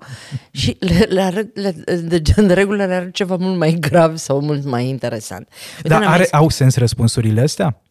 și 0.52 0.78
le, 0.80 1.08
le, 1.10 1.52
le, 1.54 1.72
de, 1.96 2.22
de 2.36 2.54
regulă 2.54 2.86
le 2.86 2.94
are 2.94 3.10
ceva 3.14 3.36
mult 3.36 3.58
mai 3.58 3.78
grav 3.80 4.18
sau 4.18 4.42
mult 4.42 4.64
mai 4.64 4.88
interesant. 4.88 5.48
Dar 5.82 6.04
are, 6.04 6.28
au 6.32 6.50
sens 6.50 6.76
răspunsurile 6.76 7.42
astea? 7.42 7.83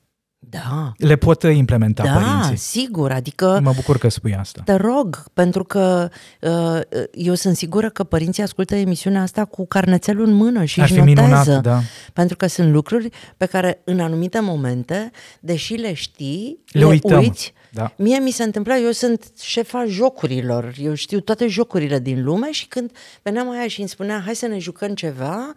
Da. 0.49 0.93
Le 0.97 1.17
pot 1.17 1.43
implementa 1.43 2.03
da, 2.03 2.13
părinții. 2.13 2.51
Da, 2.51 2.55
sigur, 2.55 3.11
adică... 3.11 3.61
Mă 3.63 3.73
bucur 3.75 3.99
că 3.99 4.09
spui 4.09 4.35
asta. 4.35 4.63
Te 4.65 4.75
rog, 4.75 5.25
pentru 5.35 5.65
că 5.65 6.09
uh, 6.41 6.81
eu 7.13 7.35
sunt 7.35 7.57
sigură 7.57 7.89
că 7.91 8.05
părinții 8.05 8.43
ascultă 8.43 8.75
emisiunea 8.75 9.23
asta 9.23 9.45
cu 9.45 9.67
carnețelul 9.67 10.27
în 10.27 10.33
mână 10.33 10.65
și 10.65 10.81
Ar 10.81 10.91
își 10.91 10.99
notează. 10.99 11.31
Minunat, 11.31 11.63
da. 11.63 11.81
Pentru 12.13 12.37
că 12.37 12.47
sunt 12.47 12.73
lucruri 12.73 13.09
pe 13.37 13.47
care 13.47 13.81
în 13.85 14.01
anumite 14.01 14.41
momente, 14.41 15.11
deși 15.41 15.75
le 15.75 15.93
știi, 15.93 16.59
le, 16.73 16.81
le 16.81 16.87
uităm. 16.87 17.19
uiți. 17.19 17.53
Da. 17.71 17.93
Mie 17.97 18.19
mi 18.19 18.31
se 18.31 18.43
întâmpla, 18.43 18.77
eu 18.77 18.91
sunt 18.91 19.31
șefa 19.43 19.85
jocurilor, 19.89 20.75
eu 20.79 20.95
știu 20.95 21.21
toate 21.21 21.47
jocurile 21.47 21.99
din 21.99 22.25
lume 22.25 22.51
și 22.51 22.67
când 22.67 22.91
veneam 23.23 23.51
aia 23.51 23.69
și 23.69 23.81
îmi 23.81 23.89
spunea 23.89 24.23
hai 24.25 24.35
să 24.35 24.47
ne 24.47 24.59
jucăm 24.59 24.95
ceva, 24.95 25.53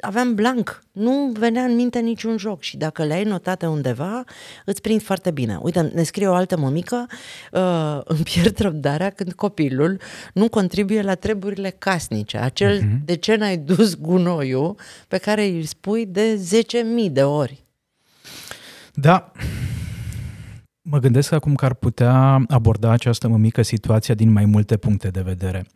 aveam 0.00 0.34
blank, 0.34 0.82
nu 0.92 1.32
venea 1.38 1.62
în 1.62 1.74
minte 1.74 1.98
niciun 1.98 2.36
joc 2.36 2.62
și 2.62 2.76
dacă 2.76 3.04
le-ai 3.04 3.24
notate 3.24 3.66
undeva, 3.66 4.24
îți 4.64 4.80
prind 4.80 5.02
foarte 5.02 5.30
bine. 5.30 5.58
Uite, 5.62 5.80
ne 5.94 6.02
scrie 6.02 6.28
o 6.28 6.34
altă 6.34 6.56
mămică, 6.56 7.06
uh, 7.52 8.00
îmi 8.04 8.22
pierd 8.22 8.58
răbdarea 8.58 9.10
când 9.10 9.32
copilul 9.32 10.00
nu 10.34 10.48
contribuie 10.48 11.02
la 11.02 11.14
treburile 11.14 11.74
casnice, 11.78 12.36
acel 12.36 12.80
uh-huh. 12.80 13.04
de 13.04 13.16
ce 13.16 13.36
n-ai 13.36 13.56
dus 13.56 13.94
gunoiul 13.94 14.76
pe 15.08 15.18
care 15.18 15.46
îl 15.46 15.62
spui 15.62 16.06
de 16.06 16.40
10.000 17.06 17.12
de 17.12 17.22
ori. 17.22 17.64
Da, 18.94 19.32
Mă 20.84 20.98
gândesc 20.98 21.32
acum 21.32 21.54
că 21.54 21.64
ar 21.64 21.74
putea 21.74 22.44
aborda 22.48 22.90
această 22.90 23.28
mămică 23.28 23.62
situația 23.62 24.14
din 24.14 24.32
mai 24.32 24.44
multe 24.44 24.76
puncte 24.76 25.08
de 25.08 25.20
vedere 25.20 25.66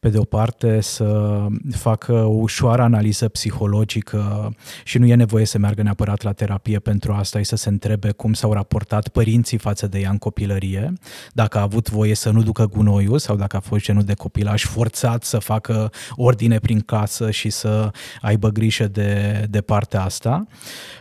pe 0.00 0.08
de 0.08 0.18
o 0.18 0.24
parte, 0.24 0.80
să 0.80 1.46
facă 1.70 2.12
o 2.12 2.28
ușoară 2.28 2.82
analiză 2.82 3.28
psihologică 3.28 4.52
și 4.84 4.98
nu 4.98 5.06
e 5.06 5.14
nevoie 5.14 5.44
să 5.44 5.58
meargă 5.58 5.82
neapărat 5.82 6.22
la 6.22 6.32
terapie 6.32 6.78
pentru 6.78 7.12
asta, 7.12 7.38
e 7.38 7.42
să 7.42 7.56
se 7.56 7.68
întrebe 7.68 8.10
cum 8.10 8.32
s-au 8.32 8.52
raportat 8.52 9.08
părinții 9.08 9.58
față 9.58 9.86
de 9.86 9.98
ea 9.98 10.10
în 10.10 10.18
copilărie, 10.18 10.92
dacă 11.32 11.58
a 11.58 11.62
avut 11.62 11.90
voie 11.90 12.14
să 12.14 12.30
nu 12.30 12.42
ducă 12.42 12.66
gunoiul 12.66 13.18
sau 13.18 13.36
dacă 13.36 13.56
a 13.56 13.60
fost 13.60 13.84
genul 13.84 14.02
de 14.02 14.14
copilaj 14.14 14.64
forțat 14.64 15.24
să 15.24 15.38
facă 15.38 15.90
ordine 16.16 16.58
prin 16.58 16.80
casă 16.80 17.30
și 17.30 17.50
să 17.50 17.90
aibă 18.20 18.48
grijă 18.48 18.88
de, 18.88 19.44
de 19.50 19.60
partea 19.60 20.02
asta. 20.02 20.46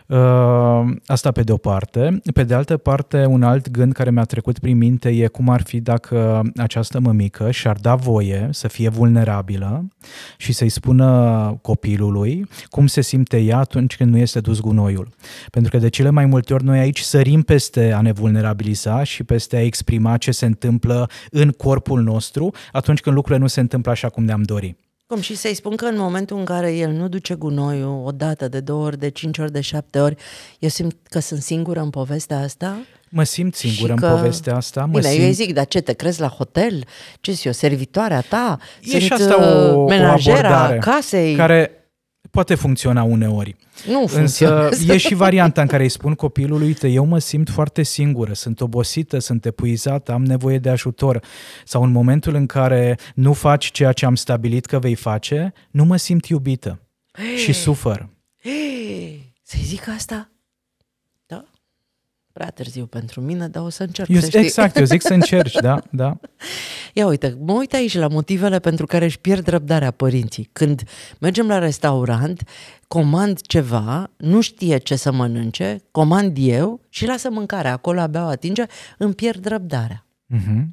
Uh, 0.08 0.82
asta 1.06 1.32
pe 1.32 1.42
de 1.42 1.52
o 1.52 1.58
parte. 1.58 2.20
Pe 2.34 2.44
de 2.44 2.54
altă 2.54 2.78
parte, 2.78 3.26
un 3.26 3.44
alt 3.44 3.70
gând 3.70 3.94
care 3.94 4.12
mi-a 4.12 4.24
trecut 4.24 4.60
prin 4.60 4.78
minte 4.78 5.10
e 5.10 5.28
cum 5.28 5.50
ar 5.50 5.62
fi 5.62 5.80
dacă 5.80 6.42
această 6.58 7.00
mămică 7.00 7.52
și-ar 7.52 7.78
da 7.82 7.96
voie 7.96 8.50
să 8.52 8.68
fie 8.68 8.87
vulnerabilă 8.90 9.88
și 10.38 10.54
să-i 10.54 10.70
spună 10.70 11.60
copilului 11.62 12.48
cum 12.70 12.88
se 12.88 13.02
simte 13.02 13.38
ea 13.38 13.58
atunci 13.58 13.96
când 13.96 14.12
nu 14.12 14.18
este 14.18 14.40
dus 14.40 14.60
gunoiul. 14.60 15.10
Pentru 15.52 15.72
că 15.72 15.78
de 15.78 15.90
cele 15.90 16.10
mai 16.10 16.26
multe 16.26 16.54
ori 16.54 16.64
noi 16.64 16.80
aici 16.80 17.00
sărim 17.00 17.42
peste 17.42 17.92
a 17.92 18.02
ne 18.02 18.12
vulnerabiliza 18.12 19.04
și 19.04 19.24
peste 19.24 19.56
a 19.56 19.62
exprima 19.62 20.18
ce 20.18 20.32
se 20.32 20.46
întâmplă 20.46 21.10
în 21.32 21.50
corpul 21.50 22.02
nostru 22.02 22.54
atunci 22.72 23.00
când 23.00 23.16
lucrurile 23.16 23.44
nu 23.44 23.50
se 23.50 23.60
întâmplă 23.60 23.92
așa 23.92 24.10
cum 24.10 24.24
ne-am 24.24 24.42
dorit. 24.42 24.87
Cum 25.08 25.22
și 25.22 25.36
să-i 25.36 25.54
spun 25.54 25.76
că 25.76 25.86
în 25.86 25.98
momentul 25.98 26.38
în 26.38 26.46
care 26.46 26.76
el 26.76 26.92
nu 26.92 27.08
duce 27.08 27.34
gunoiul 27.34 28.02
o 28.06 28.12
dată, 28.12 28.48
de 28.48 28.60
două 28.60 28.86
ori, 28.86 29.00
de 29.00 29.10
cinci 29.10 29.38
ori, 29.38 29.52
de 29.52 29.62
șapte 29.62 30.00
ori, 30.00 30.16
eu 30.60 30.70
simt 30.70 30.96
că 31.10 31.20
sunt 31.20 31.42
singură 31.42 31.80
în 31.80 31.90
povestea 31.90 32.40
asta. 32.40 32.78
Mă 33.10 33.24
simt 33.24 33.56
singură 33.56 33.94
că... 33.94 34.06
în 34.06 34.16
povestea 34.16 34.56
asta. 34.56 34.86
Mă 34.86 35.00
Bine, 35.00 35.12
simt... 35.12 35.24
eu 35.24 35.32
zic, 35.32 35.54
dar 35.54 35.66
ce, 35.66 35.82
te 35.82 35.94
crezi 35.94 36.20
la 36.20 36.28
hotel? 36.28 36.84
Ce 37.22 37.32
sunt 37.32 37.46
eu, 37.46 37.52
servitoarea 37.52 38.22
ta? 38.22 38.58
E 38.82 38.90
sunt 38.90 39.02
și 39.02 39.14
asta 39.14 39.74
o, 39.74 39.86
menajera 39.86 40.74
o 40.76 40.78
casei? 40.78 41.36
Care 41.36 41.87
poate 42.32 42.56
funcționa 42.56 43.04
uneori. 43.04 43.56
Nu 43.88 44.10
Însă 44.14 44.70
e 44.88 44.98
și 44.98 45.14
varianta 45.14 45.62
în 45.62 45.68
care 45.68 45.84
îi 45.84 45.90
spun 45.90 46.14
copilului, 46.14 46.68
uite, 46.68 46.88
eu 46.88 47.06
mă 47.06 47.20
simt 47.20 47.50
foarte 47.50 47.84
singură, 47.84 48.34
sunt 48.34 48.62
obosită, 48.62 49.20
sunt 49.20 49.46
epuizată, 49.46 50.12
am 50.12 50.26
nevoie 50.26 50.58
de 50.58 50.70
ajutor. 50.70 51.24
Sau 51.66 51.84
în 51.84 51.92
momentul 51.92 52.36
în 52.36 52.46
care 52.46 52.98
nu 53.16 53.34
faci 53.34 53.72
ceea 53.72 53.92
ce 53.92 54.06
am 54.06 54.16
stabilit 54.16 54.66
că 54.66 54.80
vei 54.80 54.96
face, 54.96 55.54
nu 55.72 55.86
mă 55.86 55.96
simt 55.96 56.26
iubită 56.26 56.82
hey. 57.12 57.38
și 57.38 57.54
sufăr. 57.54 58.10
Hey. 58.44 59.34
Să-i 59.44 59.64
zic 59.64 59.88
asta? 59.96 60.32
Da? 62.38 62.44
Prea 62.44 62.50
târziu 62.50 62.86
pentru 62.86 63.22
mine, 63.22 63.48
dar 63.48 63.64
o 63.64 63.70
să 63.70 63.84
încerc 63.84 64.10
eu, 64.10 64.20
să 64.20 64.26
știi. 64.26 64.40
Exact, 64.40 64.78
eu 64.78 64.84
zic 64.84 65.02
să 65.02 65.14
încerci, 65.14 65.54
da, 65.54 65.82
da. 65.92 66.18
Ia 66.94 67.08
uite, 67.08 67.38
mă 67.40 67.54
uit 67.54 67.74
aici 67.74 67.98
la 67.98 68.08
motivele 68.08 68.60
pentru 68.60 68.86
care 68.86 69.06
își 69.06 69.20
pierd 69.20 69.48
răbdarea 69.48 69.92
părinții. 69.92 70.50
Când 70.52 70.84
mergem 71.20 71.48
la 71.48 71.58
restaurant, 71.60 72.44
comand 72.88 73.42
ceva, 73.42 74.12
nu 74.18 74.42
știe 74.42 74.78
ce 74.78 74.96
să 74.96 75.12
mănânce, 75.12 75.78
comand 75.92 76.38
eu 76.40 76.82
și 76.90 77.06
lasă 77.06 77.30
mâncarea 77.30 77.72
acolo, 77.72 78.00
abia 78.00 78.26
o 78.26 78.28
atinge, 78.28 78.64
îmi 78.98 79.14
pierd 79.14 79.46
răbdarea. 79.46 80.06
Mm-hmm. 80.36 80.66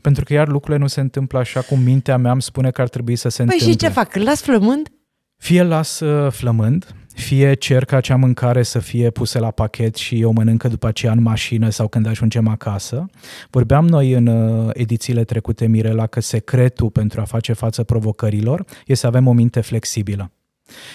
Pentru 0.00 0.24
că 0.24 0.32
iar 0.32 0.48
lucrurile 0.48 0.82
nu 0.82 0.86
se 0.86 1.00
întâmplă 1.00 1.38
așa 1.38 1.60
cum 1.60 1.80
mintea 1.80 2.16
mea 2.16 2.32
îmi 2.32 2.42
spune 2.42 2.70
că 2.70 2.80
ar 2.80 2.88
trebui 2.88 3.16
să 3.16 3.28
se 3.28 3.36
păi 3.36 3.44
întâmple. 3.44 3.70
și 3.72 3.78
ce 3.78 3.88
fac? 3.88 4.14
Las 4.14 4.42
flămând? 4.42 4.88
Fie 5.36 5.62
las 5.62 6.00
uh, 6.00 6.32
flămând, 6.32 6.94
fie 7.14 7.54
cer 7.54 7.84
ca 7.84 7.96
acea 7.96 8.16
mâncare 8.16 8.62
să 8.62 8.78
fie 8.78 9.10
pusă 9.10 9.38
la 9.38 9.50
pachet 9.50 9.94
și 9.94 10.20
eu 10.20 10.32
mănâncă 10.32 10.68
după 10.68 10.86
aceea 10.86 11.12
în 11.12 11.22
mașină 11.22 11.68
sau 11.68 11.88
când 11.88 12.06
ajungem 12.06 12.48
acasă. 12.48 13.06
Vorbeam 13.50 13.88
noi 13.88 14.12
în 14.12 14.26
uh, 14.26 14.70
edițiile 14.72 15.24
trecute, 15.24 15.66
Mirela, 15.66 16.06
că 16.06 16.20
secretul 16.20 16.90
pentru 16.90 17.20
a 17.20 17.24
face 17.24 17.52
față 17.52 17.84
provocărilor 17.84 18.64
este 18.78 18.94
să 18.94 19.06
avem 19.06 19.26
o 19.26 19.32
minte 19.32 19.60
flexibilă. 19.60 20.30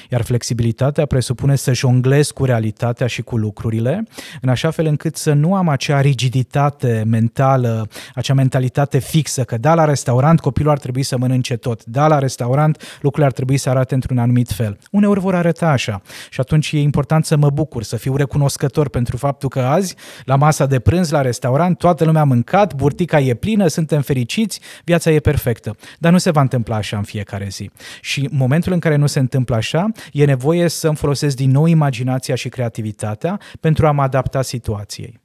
Iar 0.10 0.22
flexibilitatea 0.22 1.06
presupune 1.06 1.56
să 1.56 1.74
jonglez 1.74 2.32
cu 2.32 2.46
realitatea 2.46 3.08
și 3.08 3.22
cu 3.22 3.38
lucrurile, 3.38 4.04
în 4.42 4.50
așa 4.50 4.70
fel 4.70 4.86
încât 4.86 5.16
să 5.16 5.34
nu 5.34 5.56
am 5.56 5.70
acea 5.70 6.02
rigiditate 6.02 7.04
mentală, 7.08 7.88
acea 8.16 8.34
mentalitate 8.34 9.00
fixă, 9.00 9.44
că 9.44 9.58
da, 9.58 9.74
la 9.74 9.86
restaurant 9.86 10.40
copilul 10.40 10.72
ar 10.72 10.80
trebui 10.80 11.04
să 11.04 11.18
mănânce 11.18 11.56
tot, 11.56 11.86
da, 11.86 12.08
la 12.08 12.20
restaurant 12.20 12.82
lucrurile 13.02 13.26
ar 13.26 13.32
trebui 13.32 13.58
să 13.58 13.70
arate 13.70 13.94
într-un 13.94 14.18
anumit 14.18 14.52
fel. 14.52 14.78
Uneori 14.92 15.20
vor 15.20 15.36
arăta 15.36 15.68
așa 15.70 16.02
și 16.30 16.40
atunci 16.40 16.72
e 16.72 16.80
important 16.80 17.26
să 17.26 17.38
mă 17.38 17.50
bucur, 17.50 17.84
să 17.84 17.96
fiu 17.96 18.16
recunoscător 18.16 18.90
pentru 18.90 19.18
faptul 19.18 19.50
că 19.50 19.60
azi, 19.60 19.96
la 20.26 20.36
masa 20.36 20.66
de 20.66 20.80
prânz, 20.80 21.10
la 21.10 21.22
restaurant, 21.22 21.78
toată 21.78 22.06
lumea 22.06 22.22
a 22.22 22.26
mâncat, 22.26 22.76
burtica 22.76 23.20
e 23.20 23.34
plină, 23.34 23.68
suntem 23.68 24.02
fericiți, 24.02 24.60
viața 24.84 25.12
e 25.12 25.20
perfectă. 25.20 25.76
Dar 26.00 26.12
nu 26.12 26.18
se 26.18 26.32
va 26.32 26.42
întâmpla 26.42 26.76
așa 26.76 26.98
în 26.98 27.04
fiecare 27.04 27.48
zi. 27.50 27.70
Și 28.02 28.30
momentul 28.32 28.74
în 28.74 28.80
care 28.80 28.96
nu 28.96 29.08
se 29.08 29.20
întâmplă 29.20 29.56
așa, 29.60 29.92
e 30.12 30.26
nevoie 30.26 30.68
să-mi 30.68 30.96
folosesc 30.96 31.36
din 31.36 31.52
nou 31.52 31.66
imaginația 31.66 32.36
și 32.36 32.50
creativitatea 32.50 33.40
pentru 33.60 33.88
a 33.88 33.92
mă 33.92 34.02
adapta 34.02 34.42
situației. 34.42 35.20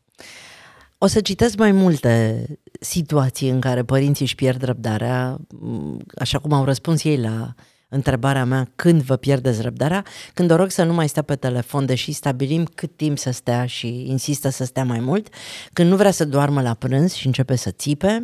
O 0.98 1.06
să 1.06 1.20
citesc 1.20 1.56
mai 1.56 1.72
multe 1.72 2.44
situații 2.80 3.48
în 3.48 3.60
care 3.60 3.82
părinții 3.82 4.24
își 4.24 4.34
pierd 4.34 4.62
răbdarea, 4.62 5.36
așa 6.18 6.38
cum 6.38 6.52
au 6.52 6.64
răspuns 6.64 7.04
ei 7.04 7.16
la 7.16 7.54
întrebarea 7.94 8.44
mea 8.44 8.68
când 8.76 9.02
vă 9.02 9.16
pierdeți 9.16 9.62
răbdarea, 9.62 10.04
când 10.34 10.50
o 10.50 10.56
rog 10.56 10.70
să 10.70 10.82
nu 10.82 10.92
mai 10.92 11.08
stea 11.08 11.22
pe 11.22 11.34
telefon, 11.34 11.86
deși 11.86 12.12
stabilim 12.12 12.64
cât 12.74 12.96
timp 12.96 13.18
să 13.18 13.30
stea 13.30 13.66
și 13.66 14.04
insistă 14.08 14.48
să 14.48 14.64
stea 14.64 14.84
mai 14.84 15.00
mult, 15.00 15.28
când 15.72 15.90
nu 15.90 15.96
vrea 15.96 16.10
să 16.10 16.24
doarmă 16.24 16.60
la 16.60 16.74
prânz 16.74 17.12
și 17.12 17.26
începe 17.26 17.56
să 17.56 17.70
țipe, 17.70 18.22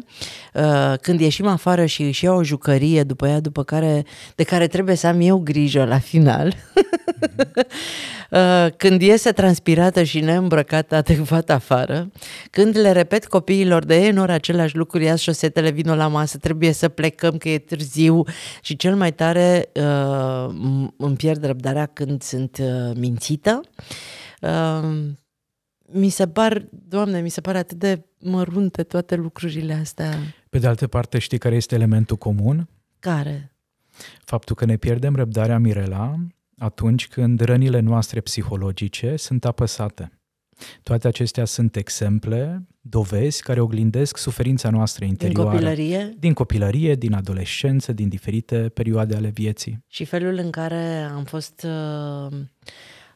uh, 0.55 0.95
când 1.01 1.21
ieșim 1.21 1.47
afară 1.47 1.87
și 1.87 2.03
își 2.03 2.25
ia 2.25 2.33
o 2.33 2.45
jucărie 2.45 3.03
după 3.03 3.29
ea, 3.29 3.41
după 3.41 3.63
care, 3.63 4.05
de 4.35 4.43
care 4.43 4.67
trebuie 4.67 4.97
să 4.97 5.07
am 5.07 5.21
eu 5.21 5.39
grijă 5.39 5.85
la 5.85 5.99
final, 5.99 6.55
uh, 8.31 8.67
când 8.77 9.03
iese 9.03 9.31
transpirată 9.31 10.03
și 10.03 10.21
neîmbrăcată 10.21 10.95
adecvat 10.95 11.51
afară, 11.51 12.11
când 12.51 12.79
le 12.79 12.93
repet 12.93 13.27
copiilor 13.27 13.85
de 13.85 13.97
ei 13.97 14.11
în 14.11 14.19
ori 14.19 14.33
aceleași 14.33 14.77
lucruri, 14.77 15.05
ia 15.05 15.17
șosetele, 15.17 15.71
vino 15.71 15.95
la 15.95 16.07
masă, 16.07 16.39
trebuie 16.39 16.73
să 16.73 16.89
plecăm 16.89 17.37
că 17.37 17.49
e 17.49 17.59
târziu 17.59 18.23
și 18.63 18.77
cel 18.77 18.97
mai 18.97 19.13
tare 19.13 19.60
uh, 19.75 20.55
îmi 20.97 21.17
pierd 21.17 21.45
răbdarea 21.45 21.87
când 21.87 22.23
sunt 22.23 22.59
uh, 22.61 22.97
mințită. 22.97 23.61
Uh, 24.41 25.09
mi 25.93 26.09
se 26.09 26.29
par, 26.29 26.67
Doamne, 26.71 27.21
mi 27.21 27.29
se 27.29 27.41
pare 27.41 27.59
atât 27.59 27.79
de 27.79 28.05
mărunte 28.19 28.83
toate 28.83 29.15
lucrurile 29.15 29.73
astea. 29.73 30.19
Pe 30.51 30.59
de 30.59 30.67
altă 30.67 30.87
parte, 30.87 31.19
știi 31.19 31.39
care 31.39 31.55
este 31.55 31.75
elementul 31.75 32.17
comun? 32.17 32.69
Care? 32.99 33.53
Faptul 34.25 34.57
că 34.57 34.65
ne 34.65 34.77
pierdem 34.77 35.17
răbdarea, 35.17 35.59
Mirela, 35.59 36.17
atunci 36.59 37.09
când 37.09 37.41
rănile 37.41 37.81
noastre 37.81 38.21
psihologice 38.21 39.17
sunt 39.17 39.45
apăsate. 39.45 40.13
Toate 40.83 41.09
acestea 41.09 41.45
sunt 41.45 41.77
exemple, 41.77 42.67
dovezi 42.81 43.43
care 43.43 43.61
oglindesc 43.61 44.17
suferința 44.17 44.71
noastră 44.71 45.05
interioară. 45.05 45.51
Din 45.51 45.59
copilărie? 45.59 46.15
Din 46.19 46.33
copilărie, 46.33 46.95
din 46.95 47.13
adolescență, 47.13 47.93
din 47.93 48.09
diferite 48.09 48.57
perioade 48.57 49.17
ale 49.17 49.29
vieții. 49.29 49.85
Și 49.87 50.05
felul 50.05 50.35
în 50.35 50.51
care 50.51 51.09
am 51.15 51.25
fost 51.25 51.67
uh, 51.67 52.39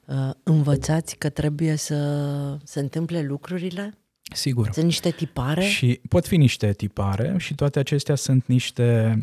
uh, 0.06 0.30
învățați 0.42 1.16
că 1.16 1.28
trebuie 1.28 1.76
să 1.76 2.58
se 2.64 2.80
întâmple 2.80 3.22
lucrurile? 3.22 3.98
Sigur. 4.32 4.70
Sunt 4.72 4.84
niște 4.84 5.10
tipare? 5.10 5.62
Și 5.62 6.00
pot 6.08 6.26
fi 6.26 6.36
niște 6.36 6.72
tipare 6.72 7.34
și 7.38 7.54
toate 7.54 7.78
acestea 7.78 8.14
sunt 8.14 8.46
niște 8.46 9.18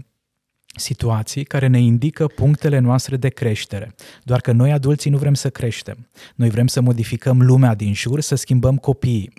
situații 0.75 1.43
care 1.43 1.67
ne 1.67 1.79
indică 1.79 2.27
punctele 2.27 2.79
noastre 2.79 3.17
de 3.17 3.29
creștere. 3.29 3.95
Doar 4.23 4.41
că 4.41 4.51
noi 4.51 4.71
adulții 4.71 5.09
nu 5.09 5.17
vrem 5.17 5.33
să 5.33 5.49
creștem. 5.49 6.09
Noi 6.35 6.49
vrem 6.49 6.67
să 6.67 6.81
modificăm 6.81 7.41
lumea 7.41 7.75
din 7.75 7.93
jur, 7.93 8.19
să 8.19 8.35
schimbăm 8.35 8.77
copiii. 8.77 9.33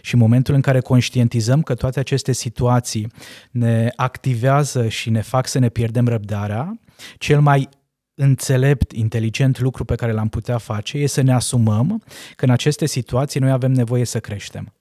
Și 0.00 0.14
în 0.14 0.20
momentul 0.20 0.54
în 0.54 0.60
care 0.60 0.80
conștientizăm 0.80 1.62
că 1.62 1.74
toate 1.74 1.98
aceste 1.98 2.32
situații 2.32 3.12
ne 3.50 3.92
activează 3.96 4.88
și 4.88 5.10
ne 5.10 5.20
fac 5.20 5.46
să 5.46 5.58
ne 5.58 5.68
pierdem 5.68 6.08
răbdarea, 6.08 6.80
cel 7.18 7.40
mai 7.40 7.68
înțelept, 8.14 8.92
inteligent 8.92 9.60
lucru 9.60 9.84
pe 9.84 9.94
care 9.94 10.12
l-am 10.12 10.28
putea 10.28 10.58
face 10.58 10.98
e 10.98 11.06
să 11.06 11.20
ne 11.20 11.32
asumăm 11.32 12.02
că 12.36 12.44
în 12.44 12.50
aceste 12.50 12.86
situații 12.86 13.40
noi 13.40 13.50
avem 13.50 13.72
nevoie 13.72 14.04
să 14.04 14.20
creștem. 14.20 14.72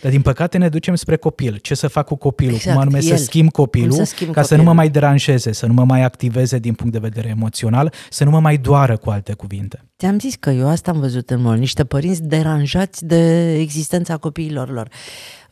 Dar 0.00 0.10
din 0.10 0.22
păcate 0.22 0.58
ne 0.58 0.68
ducem 0.68 0.94
spre 0.94 1.16
copil. 1.16 1.56
Ce 1.56 1.74
să 1.74 1.88
fac 1.88 2.06
cu 2.06 2.14
copilul? 2.14 2.54
Exact, 2.54 2.76
cum 2.76 2.80
anume 2.80 2.98
el. 2.98 3.16
să 3.16 3.22
schimb 3.24 3.50
copilul 3.50 3.92
să 3.92 4.04
schimb 4.04 4.32
ca 4.32 4.40
copilul. 4.40 4.44
să 4.44 4.56
nu 4.56 4.62
mă 4.62 4.72
mai 4.72 4.88
deranjeze, 4.88 5.52
să 5.52 5.66
nu 5.66 5.72
mă 5.72 5.84
mai 5.84 6.02
activeze 6.02 6.58
din 6.58 6.74
punct 6.74 6.92
de 6.92 6.98
vedere 6.98 7.28
emoțional, 7.28 7.92
să 8.10 8.24
nu 8.24 8.30
mă 8.30 8.40
mai 8.40 8.56
doară 8.56 8.96
cu 8.96 9.10
alte 9.10 9.32
cuvinte. 9.32 9.84
Ți-am 9.98 10.18
zis 10.18 10.34
că 10.34 10.50
eu 10.50 10.68
asta 10.68 10.90
am 10.90 11.00
văzut 11.00 11.30
în 11.30 11.40
mult, 11.40 11.58
niște 11.58 11.84
părinți 11.84 12.22
deranjați 12.22 13.04
de 13.04 13.54
existența 13.54 14.16
copiilor 14.16 14.70
lor. 14.70 14.88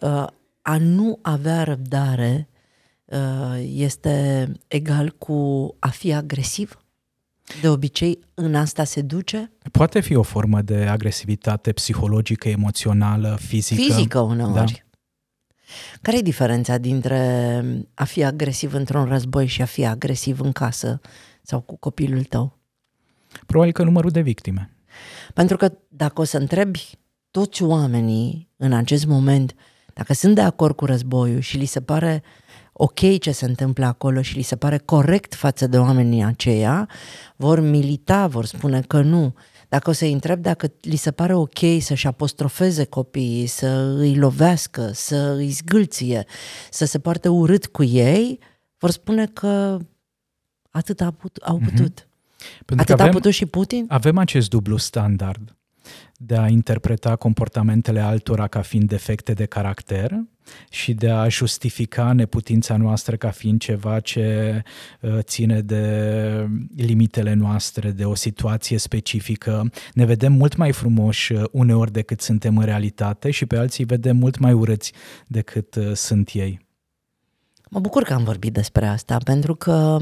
Uh, 0.00 0.26
a 0.62 0.76
nu 0.78 1.18
avea 1.22 1.62
răbdare 1.62 2.48
uh, 3.04 3.62
este 3.74 4.46
egal 4.66 5.14
cu 5.18 5.68
a 5.78 5.88
fi 5.88 6.14
agresiv? 6.14 6.78
De 7.60 7.68
obicei, 7.68 8.18
în 8.34 8.54
asta 8.54 8.84
se 8.84 9.02
duce? 9.02 9.52
Poate 9.72 10.00
fi 10.00 10.14
o 10.14 10.22
formă 10.22 10.62
de 10.62 10.76
agresivitate 10.76 11.72
psihologică, 11.72 12.48
emoțională, 12.48 13.38
fizică. 13.40 13.82
Fizică 13.82 14.20
uneori. 14.20 14.52
Da. 14.52 14.64
Care 16.02 16.16
e 16.16 16.22
diferența 16.22 16.78
dintre 16.78 17.64
a 17.94 18.04
fi 18.04 18.24
agresiv 18.24 18.74
într-un 18.74 19.04
război 19.04 19.46
și 19.46 19.62
a 19.62 19.64
fi 19.64 19.86
agresiv 19.86 20.40
în 20.40 20.52
casă 20.52 21.00
sau 21.42 21.60
cu 21.60 21.76
copilul 21.76 22.24
tău? 22.24 22.58
Probabil 23.46 23.72
că 23.72 23.82
numărul 23.82 24.10
de 24.10 24.20
victime. 24.20 24.70
Pentru 25.34 25.56
că 25.56 25.72
dacă 25.88 26.20
o 26.20 26.24
să 26.24 26.38
întrebi 26.38 26.90
toți 27.30 27.62
oamenii 27.62 28.48
în 28.56 28.72
acest 28.72 29.06
moment, 29.06 29.54
dacă 29.94 30.12
sunt 30.12 30.34
de 30.34 30.40
acord 30.40 30.76
cu 30.76 30.84
războiul 30.84 31.40
și 31.40 31.56
li 31.56 31.64
se 31.64 31.80
pare 31.80 32.22
ok 32.80 33.18
ce 33.18 33.30
se 33.30 33.44
întâmplă 33.44 33.84
acolo 33.84 34.22
și 34.22 34.36
li 34.36 34.42
se 34.42 34.56
pare 34.56 34.78
corect 34.78 35.34
față 35.34 35.66
de 35.66 35.78
oamenii 35.78 36.24
aceia, 36.24 36.88
vor 37.36 37.60
milita, 37.60 38.26
vor 38.26 38.44
spune 38.44 38.80
că 38.80 39.00
nu. 39.00 39.34
Dacă 39.68 39.90
o 39.90 39.92
să-i 39.92 40.12
întreb 40.12 40.42
dacă 40.42 40.72
li 40.80 40.96
se 40.96 41.10
pare 41.10 41.34
ok 41.34 41.58
să-și 41.80 42.06
apostrofeze 42.06 42.84
copiii, 42.84 43.46
să 43.46 43.94
îi 43.98 44.16
lovească, 44.16 44.90
să 44.92 45.34
îi 45.36 45.48
zgâlție, 45.48 46.26
să 46.70 46.84
se 46.84 46.98
poarte 46.98 47.28
urât 47.28 47.66
cu 47.66 47.82
ei, 47.82 48.38
vor 48.78 48.90
spune 48.90 49.26
că 49.26 49.78
atât 50.70 51.00
au 51.00 51.10
putut. 51.10 51.42
Au 51.42 51.58
mhm. 51.58 51.70
putut. 51.70 52.00
Mm-hmm. 52.00 52.64
Pentru 52.64 52.84
atât 52.84 53.00
avem, 53.00 53.06
a 53.06 53.10
putut 53.10 53.32
și 53.32 53.46
Putin? 53.46 53.84
Avem 53.88 54.18
acest 54.18 54.48
dublu 54.48 54.76
standard 54.76 55.57
de 56.16 56.36
a 56.36 56.48
interpreta 56.48 57.16
comportamentele 57.16 58.00
altora 58.00 58.46
ca 58.46 58.60
fiind 58.60 58.88
defecte 58.88 59.32
de 59.32 59.44
caracter 59.44 60.20
și 60.70 60.94
de 60.94 61.10
a 61.10 61.28
justifica 61.28 62.12
neputința 62.12 62.76
noastră 62.76 63.16
ca 63.16 63.30
fiind 63.30 63.60
ceva 63.60 64.00
ce 64.00 64.62
uh, 65.00 65.18
ține 65.20 65.60
de 65.60 66.48
limitele 66.76 67.32
noastre, 67.32 67.90
de 67.90 68.04
o 68.04 68.14
situație 68.14 68.78
specifică. 68.78 69.70
Ne 69.92 70.04
vedem 70.04 70.32
mult 70.32 70.56
mai 70.56 70.72
frumoși 70.72 71.32
uh, 71.32 71.44
uneori 71.52 71.92
decât 71.92 72.20
suntem 72.20 72.56
în 72.56 72.64
realitate 72.64 73.30
și 73.30 73.46
pe 73.46 73.56
alții 73.56 73.84
vedem 73.84 74.16
mult 74.16 74.38
mai 74.38 74.52
urâți 74.52 74.92
decât 75.26 75.74
uh, 75.74 75.92
sunt 75.94 76.30
ei. 76.32 76.66
Mă 77.70 77.80
bucur 77.80 78.02
că 78.02 78.12
am 78.12 78.24
vorbit 78.24 78.52
despre 78.52 78.86
asta, 78.86 79.16
pentru 79.24 79.54
că 79.54 79.96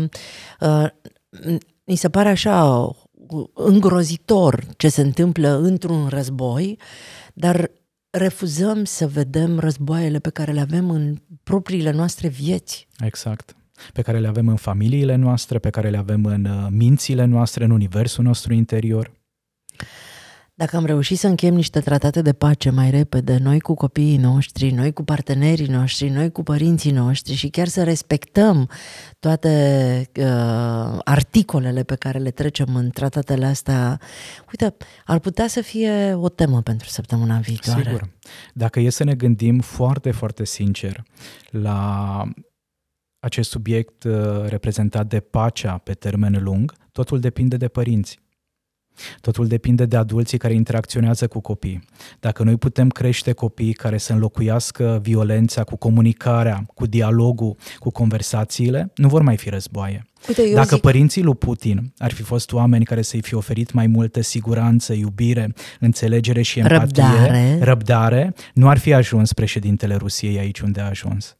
uh, 0.60 0.86
mi 1.84 1.96
se 1.96 2.08
pare 2.08 2.28
așa 2.28 2.88
îngrozitor 3.54 4.64
ce 4.76 4.88
se 4.88 5.00
întâmplă 5.00 5.58
într-un 5.58 6.08
război, 6.08 6.78
dar 7.34 7.70
refuzăm 8.10 8.84
să 8.84 9.06
vedem 9.06 9.58
războaiele 9.58 10.18
pe 10.18 10.30
care 10.30 10.52
le 10.52 10.60
avem 10.60 10.90
în 10.90 11.16
propriile 11.42 11.90
noastre 11.90 12.28
vieți. 12.28 12.88
Exact. 12.98 13.56
Pe 13.92 14.02
care 14.02 14.18
le 14.18 14.28
avem 14.28 14.48
în 14.48 14.56
familiile 14.56 15.14
noastre, 15.14 15.58
pe 15.58 15.70
care 15.70 15.90
le 15.90 15.96
avem 15.96 16.24
în 16.24 16.44
uh, 16.44 16.66
mințile 16.70 17.24
noastre, 17.24 17.64
în 17.64 17.70
universul 17.70 18.24
nostru 18.24 18.52
interior. 18.52 19.10
Dacă 20.58 20.76
am 20.76 20.84
reușit 20.84 21.18
să 21.18 21.26
încheiem 21.26 21.54
niște 21.54 21.80
tratate 21.80 22.22
de 22.22 22.32
pace 22.32 22.70
mai 22.70 22.90
repede, 22.90 23.38
noi 23.38 23.60
cu 23.60 23.74
copiii 23.74 24.16
noștri, 24.16 24.70
noi 24.70 24.92
cu 24.92 25.04
partenerii 25.04 25.66
noștri, 25.66 26.08
noi 26.08 26.30
cu 26.30 26.42
părinții 26.42 26.90
noștri 26.90 27.34
și 27.34 27.48
chiar 27.48 27.66
să 27.66 27.84
respectăm 27.84 28.68
toate 29.18 29.50
uh, 30.18 30.98
articolele 31.04 31.82
pe 31.82 31.94
care 31.94 32.18
le 32.18 32.30
trecem 32.30 32.74
în 32.74 32.90
tratatele 32.90 33.46
astea, 33.46 34.00
uite, 34.46 34.76
ar 35.04 35.18
putea 35.18 35.46
să 35.46 35.60
fie 35.60 36.14
o 36.14 36.28
temă 36.28 36.62
pentru 36.62 36.88
săptămâna 36.88 37.38
viitoare. 37.38 37.82
Sigur. 37.82 38.08
Dacă 38.54 38.80
e 38.80 38.90
să 38.90 39.04
ne 39.04 39.14
gândim 39.14 39.60
foarte, 39.60 40.10
foarte 40.10 40.44
sincer 40.44 41.02
la 41.50 42.22
acest 43.18 43.50
subiect 43.50 44.04
uh, 44.04 44.44
reprezentat 44.46 45.06
de 45.06 45.20
pacea 45.20 45.78
pe 45.78 45.92
termen 45.92 46.42
lung, 46.42 46.74
totul 46.92 47.20
depinde 47.20 47.56
de 47.56 47.68
părinți. 47.68 48.24
Totul 49.20 49.46
depinde 49.46 49.84
de 49.84 49.96
adulții 49.96 50.38
care 50.38 50.54
interacționează 50.54 51.26
cu 51.26 51.40
copii. 51.40 51.84
Dacă 52.20 52.42
noi 52.42 52.56
putem 52.56 52.88
crește 52.88 53.32
copii 53.32 53.72
care 53.72 53.98
să 53.98 54.12
înlocuiască 54.12 55.00
violența 55.02 55.64
cu 55.64 55.76
comunicarea, 55.76 56.64
cu 56.74 56.86
dialogul, 56.86 57.56
cu 57.78 57.90
conversațiile, 57.90 58.92
nu 58.94 59.08
vor 59.08 59.22
mai 59.22 59.36
fi 59.36 59.48
războaie. 59.48 60.06
Uite, 60.28 60.52
Dacă 60.54 60.74
zic... 60.74 60.80
părinții 60.80 61.22
lui 61.22 61.34
Putin 61.34 61.92
ar 61.98 62.12
fi 62.12 62.22
fost 62.22 62.52
oameni 62.52 62.84
care 62.84 63.02
să-i 63.02 63.22
fi 63.22 63.34
oferit 63.34 63.72
mai 63.72 63.86
multă 63.86 64.20
siguranță, 64.20 64.92
iubire, 64.92 65.54
înțelegere 65.80 66.42
și 66.42 66.58
empatie, 66.58 67.02
răbdare, 67.02 67.58
răbdare 67.60 68.34
nu 68.54 68.68
ar 68.68 68.78
fi 68.78 68.92
ajuns 68.92 69.32
președintele 69.32 69.94
Rusiei 69.94 70.38
aici 70.38 70.60
unde 70.60 70.80
a 70.80 70.86
ajuns. 70.86 71.36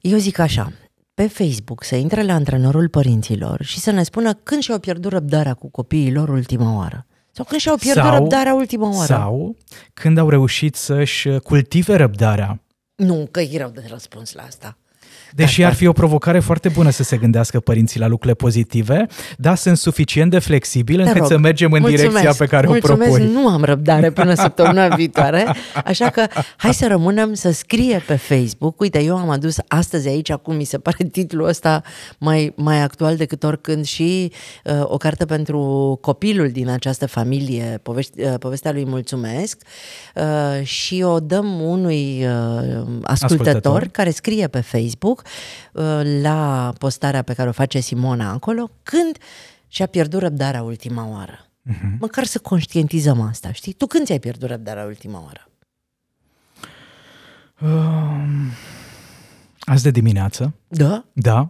Eu 0.00 0.18
zic 0.18 0.38
așa, 0.38 0.72
pe 1.18 1.26
Facebook 1.26 1.84
să 1.84 1.96
intre 1.96 2.22
la 2.22 2.32
antrenorul 2.32 2.88
părinților 2.88 3.62
și 3.62 3.78
să 3.78 3.90
ne 3.90 4.02
spună 4.02 4.34
când 4.34 4.62
și-au 4.62 4.78
pierdut 4.78 5.12
răbdarea 5.12 5.54
cu 5.54 5.70
copiii 5.70 6.12
lor 6.12 6.28
ultima 6.28 6.76
oară. 6.76 7.06
Sau 7.30 7.44
când 7.44 7.60
și-au 7.60 7.76
pierdut 7.76 8.02
sau, 8.02 8.14
răbdarea 8.14 8.54
ultima 8.54 8.88
oară. 8.88 9.04
Sau 9.04 9.56
când 9.94 10.18
au 10.18 10.28
reușit 10.28 10.74
să-și 10.74 11.28
cultive 11.28 11.94
răbdarea. 11.96 12.62
Nu, 12.94 13.28
că 13.30 13.40
e 13.40 13.58
rău 13.58 13.70
de 13.70 13.84
răspuns 13.88 14.32
la 14.32 14.42
asta. 14.42 14.78
Deși 15.34 15.64
ar 15.64 15.72
fi 15.72 15.86
o 15.86 15.92
provocare 15.92 16.38
foarte 16.38 16.68
bună 16.68 16.90
să 16.90 17.02
se 17.02 17.16
gândească 17.16 17.60
părinții 17.60 18.00
la 18.00 18.06
lucrurile 18.06 18.34
pozitive, 18.34 19.06
dar 19.36 19.56
sunt 19.56 19.76
suficient 19.76 20.30
de 20.30 20.38
flexibili 20.38 21.02
încât 21.02 21.26
să 21.26 21.38
mergem 21.38 21.72
în 21.72 21.80
mulțumesc, 21.80 22.08
direcția 22.08 22.32
pe 22.38 22.46
care 22.46 22.66
mulțumesc, 22.66 23.10
o 23.10 23.14
propui. 23.14 23.32
nu 23.32 23.48
am 23.48 23.64
răbdare 23.64 24.10
până 24.10 24.34
săptămâna 24.34 24.88
viitoare, 24.88 25.46
așa 25.84 26.10
că 26.10 26.26
hai 26.56 26.74
să 26.74 26.86
rămânem 26.86 27.34
să 27.34 27.50
scrie 27.50 28.02
pe 28.06 28.14
Facebook. 28.14 28.80
Uite, 28.80 29.02
eu 29.02 29.16
am 29.16 29.30
adus 29.30 29.56
astăzi 29.68 30.08
aici, 30.08 30.30
acum 30.30 30.56
mi 30.56 30.64
se 30.64 30.78
pare 30.78 31.04
titlul 31.04 31.48
ăsta 31.48 31.82
mai, 32.18 32.52
mai 32.56 32.82
actual 32.82 33.16
decât 33.16 33.42
oricând 33.42 33.84
și 33.84 34.32
uh, 34.64 34.80
o 34.82 34.96
carte 34.96 35.24
pentru 35.24 35.98
copilul 36.00 36.48
din 36.48 36.68
această 36.68 37.06
familie, 37.06 37.80
povești, 37.82 38.22
uh, 38.22 38.34
povestea 38.38 38.72
lui 38.72 38.86
Mulțumesc. 38.86 39.62
Uh, 40.14 40.66
și 40.66 41.02
o 41.02 41.20
dăm 41.20 41.60
unui 41.60 42.24
uh, 42.24 42.30
ascultător, 43.02 43.02
ascultător. 43.02 43.88
care 43.92 44.10
scrie 44.10 44.46
pe 44.46 44.60
Facebook 44.60 45.17
Facebook, 45.18 45.24
uh, 45.72 46.20
la 46.22 46.72
postarea 46.78 47.22
pe 47.22 47.34
care 47.34 47.48
o 47.48 47.52
face 47.52 47.80
Simona 47.80 48.30
acolo, 48.30 48.70
când 48.82 49.18
și-a 49.68 49.86
pierdut 49.86 50.20
răbdarea 50.20 50.62
ultima 50.62 51.08
oară. 51.08 51.46
Uh-huh. 51.70 51.98
Măcar 51.98 52.24
să 52.24 52.38
conștientizăm 52.38 53.20
asta, 53.20 53.52
știi? 53.52 53.72
Tu 53.72 53.86
când 53.86 54.06
ți-ai 54.06 54.18
pierdut 54.18 54.48
răbdarea 54.48 54.84
ultima 54.84 55.22
oară? 55.22 55.48
Uh, 57.60 58.52
azi 59.60 59.82
de 59.82 59.90
dimineață. 59.90 60.54
Da? 60.68 61.04
Da 61.12 61.48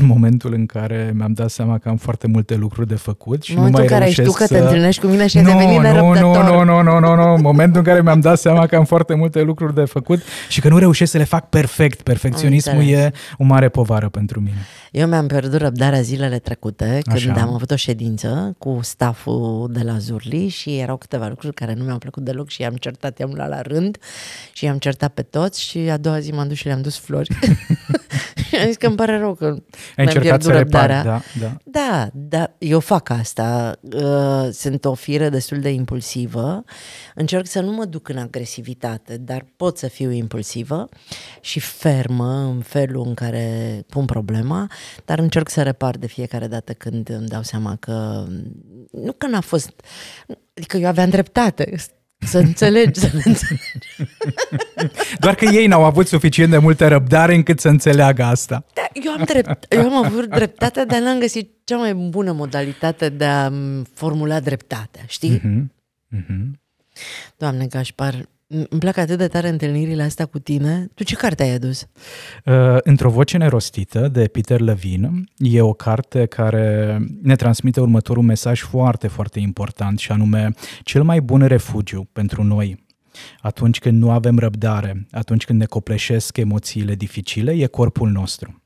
în 0.00 0.06
momentul 0.06 0.52
în 0.52 0.66
care 0.66 1.12
mi-am 1.14 1.32
dat 1.32 1.50
seama 1.50 1.78
că 1.78 1.88
am 1.88 1.96
foarte 1.96 2.26
multe 2.26 2.54
lucruri 2.54 2.88
de 2.88 2.94
făcut 2.94 3.42
și 3.42 3.54
nu 3.54 3.60
mai 3.60 3.70
în 3.70 3.86
care 3.86 4.04
reușesc 4.04 4.20
știu 4.20 4.32
că 4.32 4.44
să... 4.44 4.54
te 4.54 4.60
întâlnești 4.60 5.00
cu 5.00 5.06
mine 5.06 5.26
și 5.26 5.38
ai 5.38 5.44
devenit 5.44 5.80
nu, 5.80 6.12
nu, 6.12 6.14
nu, 6.14 6.64
nu, 6.64 6.82
nu, 6.82 6.98
nu, 7.00 7.14
nu, 7.14 7.34
în 7.34 7.40
momentul 7.40 7.78
în 7.78 7.84
care 7.84 8.02
mi-am 8.02 8.20
dat 8.20 8.38
seama 8.38 8.66
că 8.66 8.76
am 8.76 8.84
foarte 8.84 9.14
multe 9.14 9.42
lucruri 9.42 9.74
de 9.74 9.84
făcut 9.84 10.22
și 10.48 10.60
că 10.60 10.68
nu 10.68 10.78
reușesc 10.78 11.10
să 11.10 11.18
le 11.18 11.24
fac 11.24 11.48
perfect. 11.48 12.02
Perfecționismul 12.02 12.88
e 12.88 13.12
o 13.38 13.44
mare 13.44 13.68
povară 13.68 14.08
pentru 14.08 14.40
mine. 14.40 14.66
Eu 14.90 15.06
mi-am 15.06 15.26
pierdut 15.26 15.60
răbdarea 15.60 16.00
zilele 16.00 16.38
trecute 16.38 17.00
când 17.02 17.30
Așa. 17.30 17.42
am 17.42 17.54
avut 17.54 17.70
o 17.70 17.76
ședință 17.76 18.54
cu 18.58 18.78
stafful 18.82 19.68
de 19.72 19.82
la 19.82 19.98
Zurli 19.98 20.48
și 20.48 20.78
erau 20.78 20.96
câteva 20.96 21.28
lucruri 21.28 21.54
care 21.54 21.74
nu 21.74 21.84
mi-au 21.84 21.98
plăcut 21.98 22.24
deloc 22.24 22.48
și 22.48 22.62
i-am 22.62 22.74
certat, 22.74 23.18
i-am 23.18 23.32
luat 23.34 23.48
la 23.48 23.60
rând 23.60 23.98
și 24.52 24.64
i-am 24.64 24.78
certat 24.78 25.12
pe 25.12 25.22
toți 25.22 25.62
și 25.62 25.78
a 25.78 25.96
doua 25.96 26.20
zi 26.20 26.32
m-am 26.32 26.48
dus 26.48 26.56
și 26.56 26.66
le-am 26.66 26.82
dus 26.82 26.98
flori. 26.98 27.28
și 28.52 28.58
am 28.60 28.66
zis 28.66 28.76
că 28.76 28.86
îmi 28.86 28.96
pare 28.96 29.18
rău 29.18 29.34
că 29.34 29.46
ai 29.96 30.04
încercat 30.04 30.42
să 30.42 30.52
repari, 30.52 30.92
da, 30.92 31.20
da. 31.40 31.56
Da, 31.64 32.08
da, 32.12 32.50
eu 32.58 32.80
fac 32.80 33.10
asta. 33.10 33.78
Uh, 33.80 34.48
sunt 34.52 34.84
o 34.84 34.94
fire 34.94 35.28
destul 35.28 35.60
de 35.60 35.70
impulsivă. 35.70 36.64
Încerc 37.14 37.46
să 37.46 37.60
nu 37.60 37.72
mă 37.72 37.84
duc 37.84 38.08
în 38.08 38.18
agresivitate, 38.18 39.16
dar 39.16 39.46
pot 39.56 39.78
să 39.78 39.88
fiu 39.88 40.10
impulsivă 40.10 40.88
și 41.40 41.60
fermă 41.60 42.50
în 42.54 42.60
felul 42.60 43.06
în 43.06 43.14
care 43.14 43.84
pun 43.88 44.04
problema, 44.04 44.70
dar 45.04 45.18
încerc 45.18 45.48
să 45.48 45.62
repar 45.62 45.96
de 45.96 46.06
fiecare 46.06 46.46
dată 46.46 46.72
când 46.72 47.08
îmi 47.08 47.26
dau 47.26 47.42
seama 47.42 47.76
că 47.76 48.24
nu 48.90 49.12
că 49.12 49.26
n-a 49.26 49.40
fost... 49.40 49.70
Adică 50.54 50.76
eu 50.76 50.88
aveam 50.88 51.10
dreptate, 51.10 51.74
să 52.24 52.38
înțelegi, 52.38 53.00
să 53.00 53.10
ne 53.12 53.22
înțelegi. 53.24 53.88
Doar 55.18 55.34
că 55.34 55.44
ei 55.44 55.66
n-au 55.66 55.84
avut 55.84 56.06
suficient 56.06 56.50
de 56.50 56.58
multă 56.58 56.88
răbdare 56.88 57.34
încât 57.34 57.60
să 57.60 57.68
înțeleagă 57.68 58.22
asta. 58.22 58.64
Da, 58.74 58.88
eu 58.92 59.12
am, 59.12 59.24
drept, 59.24 59.72
eu 59.72 59.80
am 59.80 60.04
avut 60.04 60.26
dreptate, 60.26 60.84
dar 60.84 61.00
n-am 61.00 61.18
găsit 61.18 61.50
cea 61.64 61.76
mai 61.76 61.94
bună 61.94 62.32
modalitate 62.32 63.08
de 63.08 63.24
a 63.24 63.50
formula 63.94 64.40
dreptatea, 64.40 65.02
știi? 65.06 65.38
Uh-huh. 65.38 65.64
Uh-huh. 66.16 66.60
Doamne 67.36 67.66
Gașpar, 67.66 68.28
îmi 68.52 68.80
plac 68.80 68.96
atât 68.96 69.18
de 69.18 69.26
tare 69.26 69.48
întâlnirile 69.48 70.02
astea 70.02 70.26
cu 70.26 70.38
tine. 70.38 70.88
Tu 70.94 71.04
ce 71.04 71.14
carte 71.14 71.42
ai 71.42 71.50
adus? 71.50 71.86
Uh, 72.44 72.76
Într-o 72.82 73.10
voce 73.10 73.36
nerostită 73.36 74.08
de 74.08 74.28
Peter 74.28 74.60
Levine. 74.60 75.10
E 75.36 75.60
o 75.60 75.72
carte 75.72 76.26
care 76.26 76.98
ne 77.22 77.36
transmite 77.36 77.80
următorul 77.80 78.22
mesaj 78.22 78.60
foarte, 78.60 79.08
foarte 79.08 79.40
important 79.40 79.98
și 79.98 80.12
anume 80.12 80.50
cel 80.82 81.02
mai 81.02 81.20
bun 81.20 81.46
refugiu 81.46 82.08
pentru 82.12 82.42
noi 82.42 82.80
atunci 83.40 83.78
când 83.78 84.02
nu 84.02 84.10
avem 84.10 84.38
răbdare, 84.38 85.06
atunci 85.10 85.44
când 85.44 85.58
ne 85.58 85.64
copleșesc 85.64 86.36
emoțiile 86.36 86.94
dificile, 86.94 87.52
e 87.52 87.66
corpul 87.66 88.10
nostru. 88.10 88.61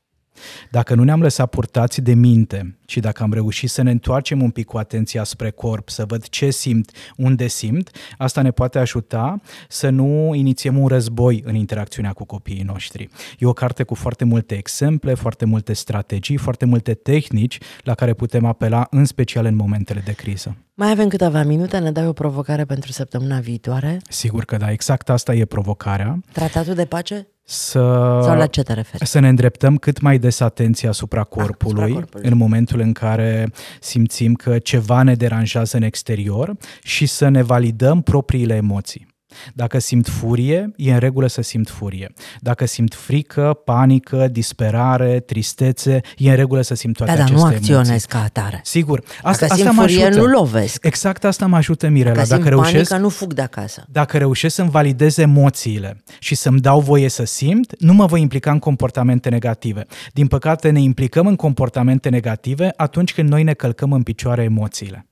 Dacă 0.71 0.95
nu 0.95 1.03
ne-am 1.03 1.21
lăsat 1.21 1.49
purtați 1.49 2.01
de 2.01 2.13
minte 2.13 2.77
și 2.85 2.99
dacă 2.99 3.23
am 3.23 3.33
reușit 3.33 3.69
să 3.69 3.81
ne 3.81 3.91
întoarcem 3.91 4.41
un 4.41 4.49
pic 4.49 4.65
cu 4.65 4.77
atenția 4.77 5.23
spre 5.23 5.49
corp, 5.49 5.89
să 5.89 6.05
văd 6.07 6.27
ce 6.27 6.49
simt, 6.49 6.91
unde 7.17 7.47
simt, 7.47 7.91
asta 8.17 8.41
ne 8.41 8.51
poate 8.51 8.79
ajuta 8.79 9.41
să 9.69 9.89
nu 9.89 10.33
inițiem 10.33 10.77
un 10.77 10.87
război 10.87 11.41
în 11.45 11.55
interacțiunea 11.55 12.13
cu 12.13 12.25
copiii 12.25 12.63
noștri. 12.63 13.09
E 13.39 13.45
o 13.45 13.53
carte 13.53 13.83
cu 13.83 13.95
foarte 13.95 14.25
multe 14.25 14.55
exemple, 14.55 15.13
foarte 15.13 15.45
multe 15.45 15.73
strategii, 15.73 16.37
foarte 16.37 16.65
multe 16.65 16.93
tehnici 16.93 17.57
la 17.83 17.93
care 17.95 18.13
putem 18.13 18.45
apela, 18.45 18.87
în 18.89 19.05
special 19.05 19.45
în 19.45 19.55
momentele 19.55 20.01
de 20.05 20.11
criză. 20.11 20.57
Mai 20.73 20.91
avem 20.91 21.07
câteva 21.07 21.43
minute, 21.43 21.77
ne 21.77 21.91
dai 21.91 22.07
o 22.07 22.13
provocare 22.13 22.65
pentru 22.65 22.91
săptămâna 22.91 23.39
viitoare? 23.39 24.01
Sigur 24.09 24.45
că 24.45 24.57
da, 24.57 24.71
exact 24.71 25.09
asta 25.09 25.33
e 25.33 25.45
provocarea. 25.45 26.19
Tratatul 26.31 26.73
de 26.73 26.85
pace? 26.85 27.27
Să, 27.49 27.79
Sau 28.23 28.37
la 28.37 28.47
ce 28.47 28.63
te 28.63 28.73
referi? 28.73 29.05
să 29.05 29.19
ne 29.19 29.27
îndreptăm 29.27 29.77
cât 29.77 30.01
mai 30.01 30.17
des 30.17 30.39
atenția 30.39 30.89
asupra 30.89 31.23
corpului, 31.23 31.81
asupra 31.81 31.99
corpului 31.99 32.29
în 32.29 32.37
momentul 32.37 32.79
în 32.79 32.93
care 32.93 33.51
simțim 33.79 34.33
că 34.33 34.59
ceva 34.59 35.03
ne 35.03 35.15
deranjează 35.15 35.77
în 35.77 35.83
exterior 35.83 36.55
și 36.83 37.05
să 37.05 37.27
ne 37.29 37.41
validăm 37.41 38.01
propriile 38.01 38.55
emoții. 38.55 39.07
Dacă 39.53 39.79
simt 39.79 40.07
furie, 40.07 40.71
e 40.75 40.93
în 40.93 40.99
regulă 40.99 41.27
să 41.27 41.41
simt 41.41 41.69
furie. 41.69 42.13
Dacă 42.39 42.65
simt 42.65 42.93
frică, 42.93 43.59
panică, 43.65 44.27
disperare, 44.31 45.19
tristețe, 45.19 46.01
e 46.17 46.29
în 46.29 46.35
regulă 46.35 46.61
să 46.61 46.75
simt 46.75 46.95
toate 46.95 47.11
da, 47.11 47.17
aceste 47.17 47.39
dar 47.41 47.49
nu 47.49 47.55
acționez 47.55 47.87
emoții. 47.89 48.07
ca 48.07 48.23
atare. 48.23 48.61
Sigur. 48.63 49.03
Asta, 49.21 49.47
Dacă 49.47 49.61
simt 49.61 49.73
furie, 49.73 50.03
ajută. 50.05 50.25
nu 50.25 50.25
lovesc. 50.25 50.85
Exact 50.85 51.23
asta 51.23 51.45
mă 51.45 51.55
ajută, 51.55 51.87
Mirela. 51.87 52.15
Dacă 52.15 52.27
Dacă 52.27 52.41
simt 52.41 52.53
reușesc, 52.53 52.89
panică, 52.89 52.97
nu 53.05 53.09
fug 53.09 53.33
de 53.33 53.41
acasă. 53.41 53.85
Dacă 53.89 54.17
reușesc 54.17 54.55
să-mi 54.55 54.69
validez 54.69 55.17
emoțiile 55.17 56.03
și 56.19 56.35
să-mi 56.35 56.59
dau 56.59 56.79
voie 56.79 57.09
să 57.09 57.25
simt, 57.25 57.79
nu 57.79 57.93
mă 57.93 58.05
voi 58.05 58.21
implica 58.21 58.51
în 58.51 58.59
comportamente 58.59 59.29
negative. 59.29 59.85
Din 60.13 60.27
păcate, 60.27 60.69
ne 60.69 60.81
implicăm 60.81 61.27
în 61.27 61.35
comportamente 61.35 62.09
negative 62.09 62.73
atunci 62.75 63.13
când 63.13 63.29
noi 63.29 63.43
ne 63.43 63.53
călcăm 63.53 63.91
în 63.91 64.03
picioare 64.03 64.43
emoțiile. 64.43 65.06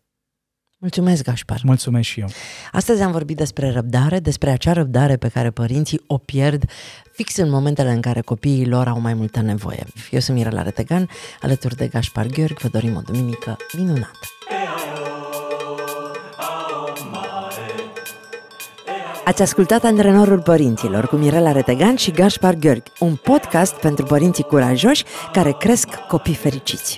Mulțumesc, 0.77 1.23
Gașpar. 1.23 1.59
Mulțumesc 1.63 2.07
și 2.07 2.19
eu. 2.19 2.27
Astăzi 2.71 3.01
am 3.01 3.11
vorbit 3.11 3.37
despre 3.37 3.71
răbdare, 3.71 4.19
despre 4.19 4.49
acea 4.49 4.73
răbdare 4.73 5.17
pe 5.17 5.27
care 5.27 5.49
părinții 5.51 6.01
o 6.07 6.17
pierd 6.17 6.63
fix 7.11 7.37
în 7.37 7.49
momentele 7.49 7.91
în 7.91 8.01
care 8.01 8.21
copiii 8.21 8.67
lor 8.67 8.87
au 8.87 8.99
mai 8.99 9.13
multă 9.13 9.41
nevoie. 9.41 9.83
Eu 10.11 10.19
sunt 10.19 10.37
Mirela 10.37 10.61
Retegan, 10.61 11.09
alături 11.41 11.75
de 11.75 11.87
Gașpar 11.87 12.25
Gheorghe, 12.25 12.55
vă 12.61 12.67
dorim 12.67 12.95
o 12.95 13.01
duminică 13.01 13.57
minunată. 13.77 14.19
Ați 19.25 19.41
ascultat 19.41 19.83
Antrenorul 19.83 20.41
Părinților 20.41 21.07
cu 21.07 21.15
Mirela 21.15 21.51
Retegan 21.51 21.95
și 21.95 22.11
Gașpar 22.11 22.53
Gheorghe, 22.53 22.91
un 22.99 23.15
podcast 23.15 23.75
pentru 23.75 24.05
părinții 24.05 24.43
curajoși 24.43 25.03
care 25.31 25.55
cresc 25.59 25.87
copii 26.07 26.35
fericiți. 26.35 26.97